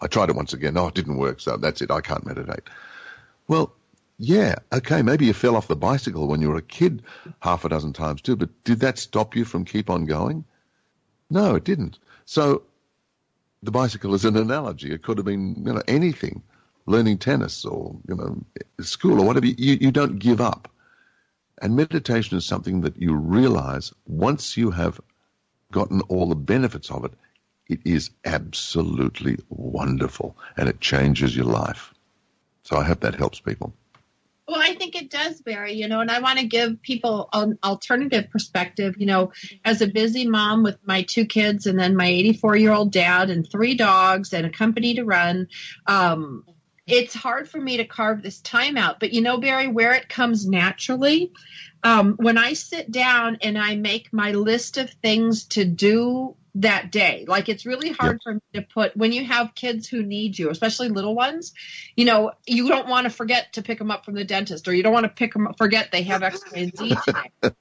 I 0.00 0.06
tried 0.06 0.30
it 0.30 0.36
once 0.36 0.52
again. 0.52 0.78
Oh, 0.78 0.86
it 0.86 0.94
didn't 0.94 1.16
work. 1.16 1.40
So 1.40 1.56
that's 1.56 1.82
it. 1.82 1.90
I 1.90 2.00
can't 2.00 2.24
meditate. 2.24 2.62
Well, 3.48 3.74
yeah, 4.22 4.56
okay, 4.72 5.02
maybe 5.02 5.24
you 5.26 5.32
fell 5.32 5.56
off 5.56 5.66
the 5.66 5.74
bicycle 5.74 6.28
when 6.28 6.40
you 6.40 6.50
were 6.50 6.56
a 6.56 6.62
kid 6.62 7.02
half 7.40 7.64
a 7.64 7.68
dozen 7.70 7.94
times 7.94 8.20
too, 8.20 8.36
but 8.36 8.50
did 8.64 8.80
that 8.80 8.98
stop 8.98 9.34
you 9.34 9.46
from 9.46 9.64
keep 9.64 9.88
on 9.88 10.04
going? 10.04 10.44
No, 11.30 11.54
it 11.54 11.64
didn't. 11.64 11.98
So 12.26 12.62
the 13.62 13.70
bicycle 13.70 14.14
is 14.14 14.24
an 14.26 14.36
analogy. 14.36 14.92
It 14.92 15.02
could 15.02 15.16
have 15.16 15.24
been, 15.24 15.64
you 15.66 15.72
know, 15.72 15.82
anything, 15.88 16.42
learning 16.86 17.18
tennis 17.18 17.64
or, 17.64 17.96
you 18.06 18.14
know, 18.14 18.44
school 18.80 19.20
or 19.20 19.26
whatever. 19.26 19.46
You, 19.46 19.78
you 19.80 19.90
don't 19.90 20.18
give 20.18 20.40
up. 20.40 20.70
And 21.62 21.74
meditation 21.74 22.36
is 22.36 22.44
something 22.44 22.82
that 22.82 23.00
you 23.00 23.14
realize 23.14 23.92
once 24.06 24.56
you 24.56 24.70
have 24.70 25.00
gotten 25.70 26.00
all 26.02 26.28
the 26.28 26.34
benefits 26.34 26.90
of 26.90 27.04
it, 27.04 27.12
it 27.68 27.80
is 27.84 28.10
absolutely 28.24 29.38
wonderful 29.48 30.36
and 30.56 30.68
it 30.68 30.80
changes 30.80 31.36
your 31.36 31.46
life. 31.46 31.94
So 32.64 32.76
I 32.76 32.84
hope 32.84 33.00
that 33.00 33.14
helps 33.14 33.40
people. 33.40 33.72
Well, 34.50 34.60
I 34.60 34.74
think 34.74 34.96
it 34.96 35.10
does, 35.10 35.40
Barry, 35.40 35.74
you 35.74 35.86
know, 35.86 36.00
and 36.00 36.10
I 36.10 36.18
want 36.18 36.40
to 36.40 36.44
give 36.44 36.82
people 36.82 37.28
an 37.32 37.56
alternative 37.62 38.30
perspective. 38.30 38.96
You 38.98 39.06
know, 39.06 39.32
as 39.64 39.80
a 39.80 39.86
busy 39.86 40.26
mom 40.26 40.64
with 40.64 40.76
my 40.84 41.02
two 41.02 41.24
kids 41.24 41.66
and 41.66 41.78
then 41.78 41.94
my 41.94 42.08
84 42.08 42.56
year 42.56 42.72
old 42.72 42.90
dad 42.90 43.30
and 43.30 43.48
three 43.48 43.76
dogs 43.76 44.32
and 44.32 44.44
a 44.44 44.50
company 44.50 44.94
to 44.94 45.04
run, 45.04 45.46
um, 45.86 46.44
it's 46.84 47.14
hard 47.14 47.48
for 47.48 47.60
me 47.60 47.76
to 47.76 47.84
carve 47.84 48.24
this 48.24 48.40
time 48.40 48.76
out. 48.76 48.98
But 48.98 49.12
you 49.12 49.20
know, 49.20 49.38
Barry, 49.38 49.68
where 49.68 49.92
it 49.92 50.08
comes 50.08 50.44
naturally, 50.44 51.32
um, 51.82 52.14
when 52.16 52.38
I 52.38 52.52
sit 52.54 52.90
down 52.90 53.38
and 53.42 53.58
I 53.58 53.76
make 53.76 54.12
my 54.12 54.32
list 54.32 54.76
of 54.78 54.90
things 54.90 55.44
to 55.48 55.64
do 55.64 56.36
that 56.56 56.90
day. 56.90 57.24
Like 57.28 57.48
it's 57.48 57.64
really 57.64 57.90
hard 57.90 58.14
Yep. 58.14 58.20
for 58.24 58.34
me 58.34 58.40
to 58.54 58.62
put 58.62 58.96
when 58.96 59.12
you 59.12 59.24
have 59.24 59.54
kids 59.54 59.86
who 59.88 60.02
need 60.02 60.38
you, 60.38 60.50
especially 60.50 60.88
little 60.88 61.14
ones. 61.14 61.52
You 61.96 62.04
know, 62.06 62.32
you 62.46 62.68
don't 62.68 62.88
want 62.88 63.04
to 63.04 63.10
forget 63.10 63.52
to 63.54 63.62
pick 63.62 63.78
them 63.78 63.90
up 63.90 64.04
from 64.04 64.14
the 64.14 64.24
dentist, 64.24 64.66
or 64.66 64.74
you 64.74 64.82
don't 64.82 64.92
want 64.92 65.04
to 65.04 65.10
pick 65.10 65.32
them 65.32 65.46
up, 65.46 65.58
forget 65.58 65.92
they 65.92 66.02
have 66.02 66.22
X, 66.22 66.40
Y, 66.52 66.58
and 66.60 66.76
Z 66.76 66.96
today. 67.04 67.54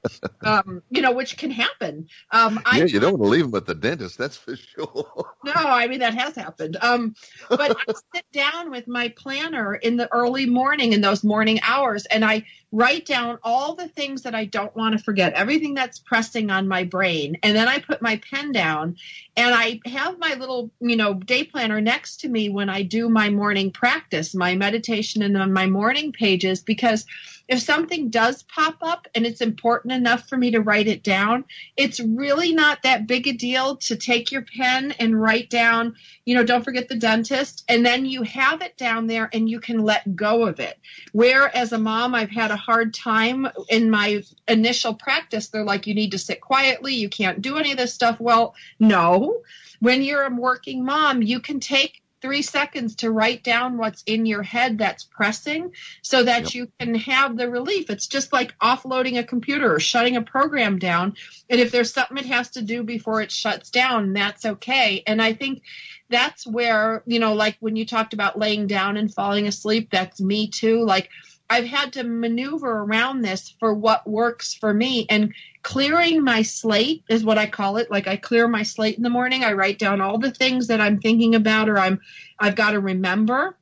um, 0.44 0.82
you 0.90 1.02
know, 1.02 1.12
which 1.12 1.38
can 1.38 1.52
happen. 1.52 2.08
Um, 2.32 2.60
I 2.66 2.80
yeah, 2.80 2.86
you 2.86 3.00
don't 3.00 3.20
want 3.20 3.24
to 3.24 3.30
leave 3.38 3.46
them 3.46 3.56
at 3.56 3.66
the 3.68 3.76
dentist, 3.76 4.18
that's 4.18 4.38
for 4.38 4.56
sure. 4.56 5.06
no, 5.44 5.54
I 5.54 5.88
mean 5.88 6.00
that 6.00 6.16
has 6.16 6.36
happened. 6.36 6.78
Um, 6.82 7.14
but 7.50 7.78
I 7.78 7.94
sit 8.16 8.26
down 8.34 8.72
with 8.72 8.88
my 8.88 9.10
planner 9.10 9.76
in 9.76 9.98
the 9.98 10.12
early 10.12 10.48
morning 10.48 10.94
in 10.94 11.02
those 11.02 11.24
morning 11.24 11.60
hours, 11.62 12.06
and 12.08 12.26
I 12.26 12.46
write 12.72 13.06
down 13.06 13.40
all 13.44 13.74
the 13.74 13.88
things 13.88 14.22
that 14.24 14.36
I 14.36 14.46
don't 14.46 14.76
want 14.76 14.98
to 14.98 15.04
forget, 15.04 15.34
everything 15.34 15.74
that's 15.74 16.00
pressing 16.00 16.52
on 16.52 16.68
my 16.68 16.84
brain, 16.84 17.38
and 17.42 17.56
then 17.56 17.68
I 17.68 17.80
put 17.80 18.02
my 18.02 18.18
pen 18.18 18.52
down, 18.52 18.96
and 19.36 19.54
I 19.54 19.80
have 19.86 20.20
my 20.20 20.36
little, 20.36 20.70
you 20.80 20.96
know, 20.96 21.14
day 21.16 21.44
planner 21.44 21.82
next 21.82 22.22
to 22.22 22.30
me 22.30 22.50
when 22.50 22.70
I 22.70 22.84
do 22.84 23.10
my 23.10 23.30
morning 23.30 23.72
practice, 23.72 24.36
my 24.36 24.56
meditation, 24.56 25.24
and 25.24 25.36
on 25.38 25.52
my 25.52 25.66
morning 25.66 26.12
pages 26.12 26.62
because 26.62 27.06
if 27.50 27.60
something 27.60 28.10
does 28.10 28.44
pop 28.44 28.78
up 28.82 29.08
and 29.16 29.26
it's 29.26 29.42
important 29.42 29.92
enough 29.92 30.30
for 30.30 30.38
me 30.38 30.52
to 30.52 30.62
write 30.62 30.88
it 30.88 31.02
down, 31.02 31.44
it's 31.76 32.00
really 32.00 32.54
not 32.54 32.84
that 32.84 33.08
big 33.08 33.28
a 33.28 33.34
deal 33.34 33.78
to 33.78 33.96
take 33.96 34.32
your 34.32 34.46
pen 34.56 34.92
and 35.00 35.20
write 35.20 35.50
down, 35.50 35.96
you 36.26 36.36
know, 36.36 36.44
don't 36.44 36.64
forget 36.64 36.88
the 36.88 36.96
dentist. 36.96 37.66
And 37.68 37.84
then 37.84 38.06
you 38.06 38.22
have 38.22 38.62
it 38.62 38.78
down 38.78 39.08
there 39.08 39.32
and 39.34 39.50
you 39.50 39.60
can 39.60 39.80
let 39.80 40.16
go 40.16 40.46
of 40.46 40.60
it. 40.60 40.78
Where 41.12 41.54
as 41.58 41.74
a 41.74 41.80
mom, 41.80 42.14
I've 42.14 42.30
had 42.30 42.52
a 42.52 42.56
hard 42.56 42.94
time 42.94 43.48
in 43.68 43.90
my 43.90 44.24
initial 44.48 44.94
practice. 44.94 45.48
They're 45.48 45.64
like, 45.64 45.88
you 45.88 45.96
need 45.96 46.12
to 46.12 46.20
sit 46.20 46.42
quietly. 46.42 46.94
You 46.94 47.10
can't 47.10 47.42
do 47.42 47.58
any 47.58 47.72
of 47.72 47.80
this 47.80 47.96
stuff. 47.96 48.20
Well, 48.20 48.54
no. 48.80 49.42
When 49.80 50.04
you're 50.04 50.24
a 50.24 50.30
working 50.30 50.86
mom, 50.86 51.24
you 51.24 51.40
can 51.40 51.60
take 51.60 51.99
three 52.22 52.42
seconds 52.42 52.96
to 52.98 53.12
write 53.12 53.44
down 53.44 53.78
what's 53.78 54.04
in 54.04 54.26
your 54.26 54.44
head 54.44 54.78
that's 54.78 55.04
pressing 55.04 55.72
so 56.02 56.24
that 56.24 56.44
Yep. 56.44 56.54
you 56.54 56.72
can 56.80 56.96
have 56.96 57.38
the 57.38 57.50
relief. 57.50 57.90
It's 57.90 58.08
just 58.08 58.34
like 58.34 58.58
offloading 58.60 59.18
a 59.18 59.24
computer 59.24 59.74
or 59.74 59.80
shutting 59.80 60.18
a 60.18 60.22
program 60.22 60.80
down. 60.80 61.16
And 61.50 61.60
if 61.60 61.72
there's 61.72 61.94
something 61.94 62.18
it 62.18 62.26
has 62.26 62.50
to 62.52 62.62
do 62.62 62.84
before 62.84 63.22
it 63.22 63.32
shuts 63.32 63.70
down, 63.70 64.14
that's 64.14 64.46
okay. 64.46 65.04
And 65.08 65.22
I 65.22 65.34
think 65.34 65.62
that's 66.10 66.46
where, 66.46 67.04
you 67.06 67.20
know, 67.20 67.34
like 67.34 67.58
when 67.60 67.76
you 67.76 67.86
talked 67.86 68.14
about 68.14 68.38
laying 68.38 68.68
down 68.68 68.98
and 68.98 69.14
falling 69.14 69.48
asleep, 69.48 69.90
that's 69.92 70.20
me 70.20 70.48
too. 70.50 70.84
Like 70.84 71.10
I've 71.50 71.66
had 71.66 71.94
to 71.94 72.04
maneuver 72.04 72.70
around 72.70 73.22
this 73.22 73.50
for 73.60 73.74
what 73.74 74.08
works 74.08 74.54
for 74.54 74.74
me. 74.74 75.08
And 75.10 75.34
clearing 75.64 76.24
my 76.24 76.44
slate 76.44 77.04
is 77.10 77.24
what 77.24 77.38
I 77.38 77.48
call 77.48 77.78
it. 77.78 77.90
Like 77.90 78.08
I 78.08 78.18
clear 78.18 78.48
my 78.48 78.64
slate 78.64 78.98
in 78.98 79.04
the 79.04 79.10
morning. 79.10 79.44
I 79.44 79.54
write 79.54 79.80
down 79.80 80.00
all 80.00 80.20
the 80.20 80.32
things 80.32 80.68
that 80.68 80.80
I'm 80.80 81.00
thinking 81.00 81.36
about 81.36 81.68
or 81.68 81.80
I'm 81.80 82.00
I've 82.40 82.56
got 82.56 82.72
to 82.72 82.80
remember. 82.80 83.58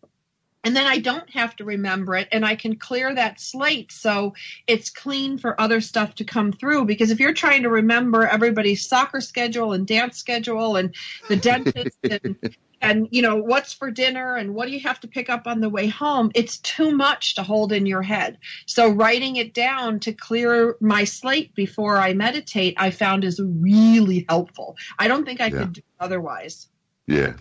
And 0.64 0.76
then 0.76 0.86
I 0.86 0.98
don't 0.98 1.30
have 1.30 1.56
to 1.58 1.64
remember 1.64 2.16
it 2.16 2.28
and 2.32 2.46
I 2.46 2.56
can 2.56 2.76
clear 2.76 3.16
that 3.16 3.40
slate 3.40 3.90
so 3.90 4.34
it's 4.66 4.90
clean 4.90 5.38
for 5.38 5.60
other 5.62 5.80
stuff 5.80 6.16
to 6.16 6.26
come 6.26 6.52
through. 6.52 6.86
Because 6.86 7.10
if 7.10 7.22
you're 7.22 7.34
trying 7.34 7.64
to 7.64 7.70
remember 7.70 8.28
everybody's 8.28 8.86
soccer 8.86 9.22
schedule 9.22 9.72
and 9.72 9.88
dance 9.88 10.18
schedule 10.18 10.76
and 10.76 10.94
the 11.30 11.38
dentist 11.38 11.98
and 12.04 12.36
and 12.82 13.08
you 13.12 13.22
know 13.22 13.36
what's 13.36 13.74
for 13.74 13.92
dinner 13.92 14.36
and 14.36 14.54
what 14.54 14.68
do 14.68 14.72
you 14.74 14.80
have 14.80 15.00
to 15.00 15.08
pick 15.08 15.30
up 15.30 15.48
on 15.48 15.60
the 15.62 15.70
way 15.70 15.88
home 15.88 16.32
it's 16.36 16.58
too 16.60 16.92
much 16.92 17.36
to 17.36 17.44
hold 17.44 17.72
in 17.72 17.86
your 17.86 18.02
head 18.02 18.38
so 18.66 18.90
writing 18.90 19.36
it 19.36 19.54
down 19.54 20.00
to 20.00 20.14
clear 20.14 20.76
my 20.80 21.04
slate 21.04 21.54
before 21.56 21.98
i 21.98 22.14
meditate 22.14 22.74
i 22.78 22.92
found 22.92 23.24
is 23.24 23.40
really 23.42 24.26
helpful 24.30 24.76
i 25.00 25.08
don't 25.08 25.26
think 25.26 25.42
i 25.42 25.46
Yeah. 25.48 25.60
could 25.60 25.74
do 25.74 25.80
it 25.80 25.86
otherwise 26.00 26.68
Yeah. 27.08 27.34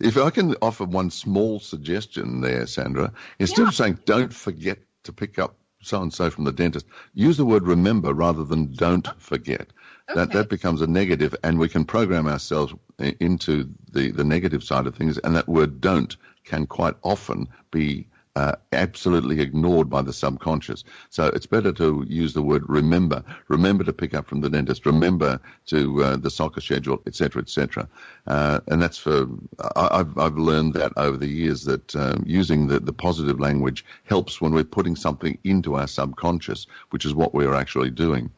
If 0.00 0.16
I 0.16 0.30
can 0.30 0.54
offer 0.62 0.84
one 0.86 1.10
small 1.10 1.60
suggestion 1.60 2.40
there, 2.40 2.66
Sandra, 2.66 3.12
instead 3.38 3.62
Yeah. 3.62 3.68
of 3.68 3.74
saying 3.74 3.98
don't 4.06 4.32
forget 4.32 4.78
to 5.04 5.12
pick 5.12 5.38
up 5.38 5.56
so 5.82 6.00
and 6.02 6.12
so 6.12 6.30
from 6.30 6.44
the 6.44 6.52
dentist, 6.52 6.86
use 7.14 7.36
the 7.36 7.44
word 7.44 7.66
remember 7.66 8.14
rather 8.14 8.44
than 8.44 8.72
don't 8.74 9.06
forget. 9.18 9.68
That 10.08 10.28
Okay. 10.28 10.38
that 10.38 10.48
becomes 10.48 10.80
a 10.82 10.86
negative, 10.86 11.34
and 11.44 11.58
we 11.58 11.68
can 11.68 11.84
program 11.84 12.26
ourselves 12.26 12.74
into 12.98 13.68
the, 13.92 14.10
the 14.10 14.24
negative 14.24 14.62
side 14.62 14.86
of 14.86 14.94
things. 14.94 15.18
And 15.18 15.34
that 15.36 15.48
word 15.48 15.80
don't 15.80 16.16
can 16.44 16.66
quite 16.66 16.94
often 17.02 17.48
be 17.70 18.06
uh, 18.36 18.54
absolutely 18.72 19.40
ignored 19.40 19.90
by 19.90 20.02
the 20.02 20.12
subconscious. 20.12 20.84
So 21.10 21.26
it's 21.26 21.46
better 21.46 21.72
to 21.72 22.04
use 22.08 22.32
the 22.32 22.42
word 22.42 22.64
remember. 22.68 23.24
Remember 23.48 23.82
to 23.84 23.92
pick 23.92 24.14
up 24.14 24.26
from 24.26 24.40
the 24.40 24.48
dentist. 24.48 24.86
Remember 24.86 25.40
to 25.66 26.04
uh, 26.04 26.16
the 26.16 26.30
soccer 26.30 26.60
schedule, 26.60 27.02
etc., 27.06 27.42
etc. 27.42 27.88
Uh, 28.26 28.60
and 28.68 28.80
that's 28.80 28.98
for 28.98 29.26
I, 29.74 29.88
I've 30.00 30.16
I've 30.16 30.38
learned 30.38 30.74
that 30.74 30.92
over 30.96 31.16
the 31.16 31.26
years 31.26 31.64
that 31.64 31.94
um, 31.96 32.22
using 32.24 32.68
the 32.68 32.78
the 32.78 32.92
positive 32.92 33.40
language 33.40 33.84
helps 34.04 34.40
when 34.40 34.52
we're 34.52 34.64
putting 34.64 34.94
something 34.94 35.36
into 35.42 35.74
our 35.74 35.88
subconscious, 35.88 36.66
which 36.90 37.04
is 37.04 37.14
what 37.14 37.34
we're 37.34 37.54
actually 37.54 37.90
doing. 37.90 38.30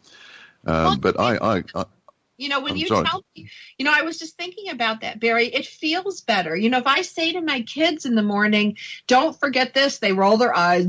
Um, 0.65 1.01
but 1.01 1.19
I, 1.19 1.37
I, 1.37 1.65
I 1.75 1.85
You 2.39 2.49
know, 2.49 2.61
when 2.61 2.73
I'm 2.73 2.79
you 2.79 2.87
sorry. 2.89 3.07
tell 3.07 3.25
me, 3.37 3.49
you 3.79 3.85
know, 3.85 3.93
I 3.95 4.03
was 4.03 4.19
just 4.19 4.37
thinking 4.37 4.71
about 4.71 5.03
that, 5.03 5.21
Barry. 5.21 5.47
It 5.47 5.67
feels 5.67 6.21
better. 6.23 6.57
You 6.57 6.71
know, 6.71 6.79
if 6.79 6.87
I 6.87 7.03
say 7.03 7.33
to 7.33 7.41
my 7.41 7.63
kids 7.63 8.07
in 8.07 8.15
the 8.15 8.23
morning, 8.23 8.79
don't 9.07 9.39
forget 9.39 9.75
this, 9.75 9.99
they 9.99 10.13
roll 10.13 10.37
their 10.39 10.57
eyes. 10.57 10.87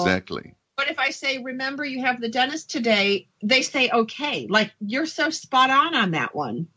Exactly. 0.00 0.54
But 0.76 0.90
if 0.90 0.98
I 0.98 1.10
say, 1.10 1.38
remember, 1.42 1.84
you 1.84 2.00
have 2.04 2.20
the 2.20 2.28
dentist 2.28 2.70
today, 2.70 3.28
they 3.42 3.62
say, 3.62 3.90
okay. 3.90 4.46
Like, 4.48 4.72
you're 4.80 5.06
so 5.06 5.30
spot 5.30 5.70
on 5.70 5.94
on 5.94 6.12
that 6.12 6.34
one. 6.34 6.68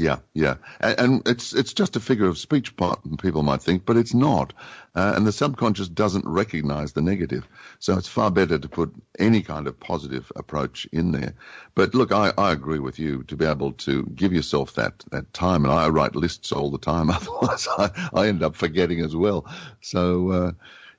Yeah, 0.00 0.20
yeah, 0.32 0.54
and, 0.80 0.98
and 0.98 1.28
it's 1.28 1.52
it's 1.52 1.74
just 1.74 1.94
a 1.96 2.00
figure 2.00 2.24
of 2.26 2.38
speech. 2.38 2.74
po- 2.74 2.98
People 3.20 3.42
might 3.42 3.60
think, 3.60 3.84
but 3.84 3.98
it's 3.98 4.14
not, 4.14 4.54
uh, 4.94 5.12
and 5.14 5.26
the 5.26 5.32
subconscious 5.32 5.88
doesn't 5.88 6.24
recognise 6.26 6.94
the 6.94 7.02
negative. 7.02 7.46
So 7.80 7.98
it's 7.98 8.08
far 8.08 8.30
better 8.30 8.58
to 8.58 8.68
put 8.68 8.94
any 9.18 9.42
kind 9.42 9.66
of 9.66 9.78
positive 9.78 10.32
approach 10.36 10.86
in 10.90 11.12
there. 11.12 11.34
But 11.74 11.94
look, 11.94 12.12
I, 12.12 12.32
I 12.38 12.52
agree 12.52 12.78
with 12.78 12.98
you 12.98 13.24
to 13.24 13.36
be 13.36 13.44
able 13.44 13.72
to 13.72 14.04
give 14.14 14.32
yourself 14.32 14.72
that 14.76 15.04
that 15.10 15.34
time, 15.34 15.66
and 15.66 15.74
I 15.74 15.88
write 15.90 16.16
lists 16.16 16.50
all 16.50 16.70
the 16.70 16.78
time. 16.78 17.10
Otherwise, 17.10 17.68
I, 17.70 18.10
I 18.14 18.28
end 18.28 18.42
up 18.42 18.56
forgetting 18.56 19.00
as 19.02 19.14
well. 19.14 19.46
So. 19.82 20.30
Uh, 20.30 20.52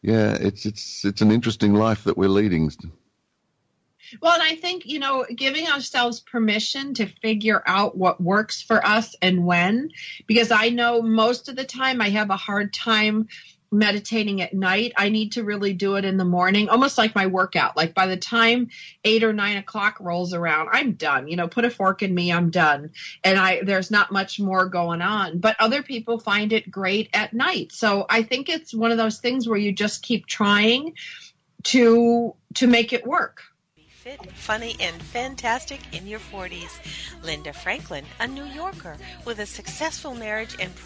yeah, 0.04 0.34
it's 0.40 0.66
it's 0.66 1.06
it's 1.06 1.22
an 1.22 1.32
interesting 1.32 1.76
life 1.76 2.06
that 2.06 2.18
we're 2.18 2.28
leading. 2.30 2.72
Well, 4.22 4.34
and 4.34 4.44
I 4.44 4.56
think, 4.56 4.86
you 4.86 5.00
know, 5.00 5.26
giving 5.36 5.68
ourselves 5.68 6.20
permission 6.20 6.94
to 6.96 7.06
figure 7.06 7.62
out 7.66 7.98
what 7.98 8.22
works 8.22 8.62
for 8.62 8.86
us 8.86 9.16
and 9.22 9.46
when, 9.46 9.92
because 10.28 10.52
I 10.52 10.70
know 10.70 11.02
most 11.02 11.50
of 11.50 11.56
the 11.56 11.66
time 11.66 12.02
I 12.02 12.10
have 12.10 12.30
a 12.30 12.36
hard 12.36 12.74
time 12.74 13.28
meditating 13.72 14.42
at 14.42 14.54
night. 14.54 14.92
I 14.98 15.10
need 15.10 15.34
to 15.34 15.44
really 15.44 15.74
do 15.74 15.96
it 15.96 16.04
in 16.04 16.18
the 16.18 16.26
morning, 16.26 16.68
almost 16.68 16.98
like 16.98 17.16
my 17.16 17.28
workout. 17.28 17.78
Like 17.78 17.94
by 17.94 18.06
the 18.08 18.18
time 18.18 18.70
eight 19.06 19.24
or 19.24 19.32
nine 19.32 19.58
o'clock 19.58 19.98
rolls 20.02 20.34
around, 20.34 20.70
I'm 20.72 20.94
done. 20.94 21.30
You 21.30 21.38
know, 21.38 21.48
put 21.48 21.64
a 21.64 21.70
fork 21.70 22.04
in 22.04 22.14
me, 22.14 22.34
I'm 22.34 22.50
done. 22.50 22.92
And 23.24 23.40
I 23.40 23.62
there's 23.64 23.90
not 23.90 24.12
much 24.12 24.40
more 24.40 24.66
going 24.66 25.02
on. 25.02 25.40
But 25.40 25.56
other 25.60 25.84
people 25.84 26.20
find 26.20 26.52
it 26.52 26.70
great 26.70 27.10
at 27.14 27.34
night. 27.34 27.72
So 27.72 28.06
I 28.10 28.24
think 28.24 28.50
it's 28.50 28.74
one 28.74 28.92
of 28.92 28.98
those 28.98 29.20
things 29.20 29.48
where 29.48 29.58
you 29.58 29.72
just 29.72 30.04
keep 30.04 30.26
trying 30.28 30.94
to 31.64 32.36
to 32.56 32.68
make 32.68 32.92
it 32.92 33.08
work. 33.08 33.44
Fit, 34.02 34.32
funny, 34.32 34.76
and 34.80 35.00
fantastic 35.00 35.80
in 35.92 36.08
your 36.08 36.20
40s. 36.20 36.72
Linda 37.24 37.54
Franklin, 37.54 38.04
a 38.20 38.28
New 38.28 38.46
Yorker 38.46 38.98
with 39.26 39.38
a 39.38 39.46
successful 39.46 40.16
marriage 40.16 40.56
and 40.60 40.76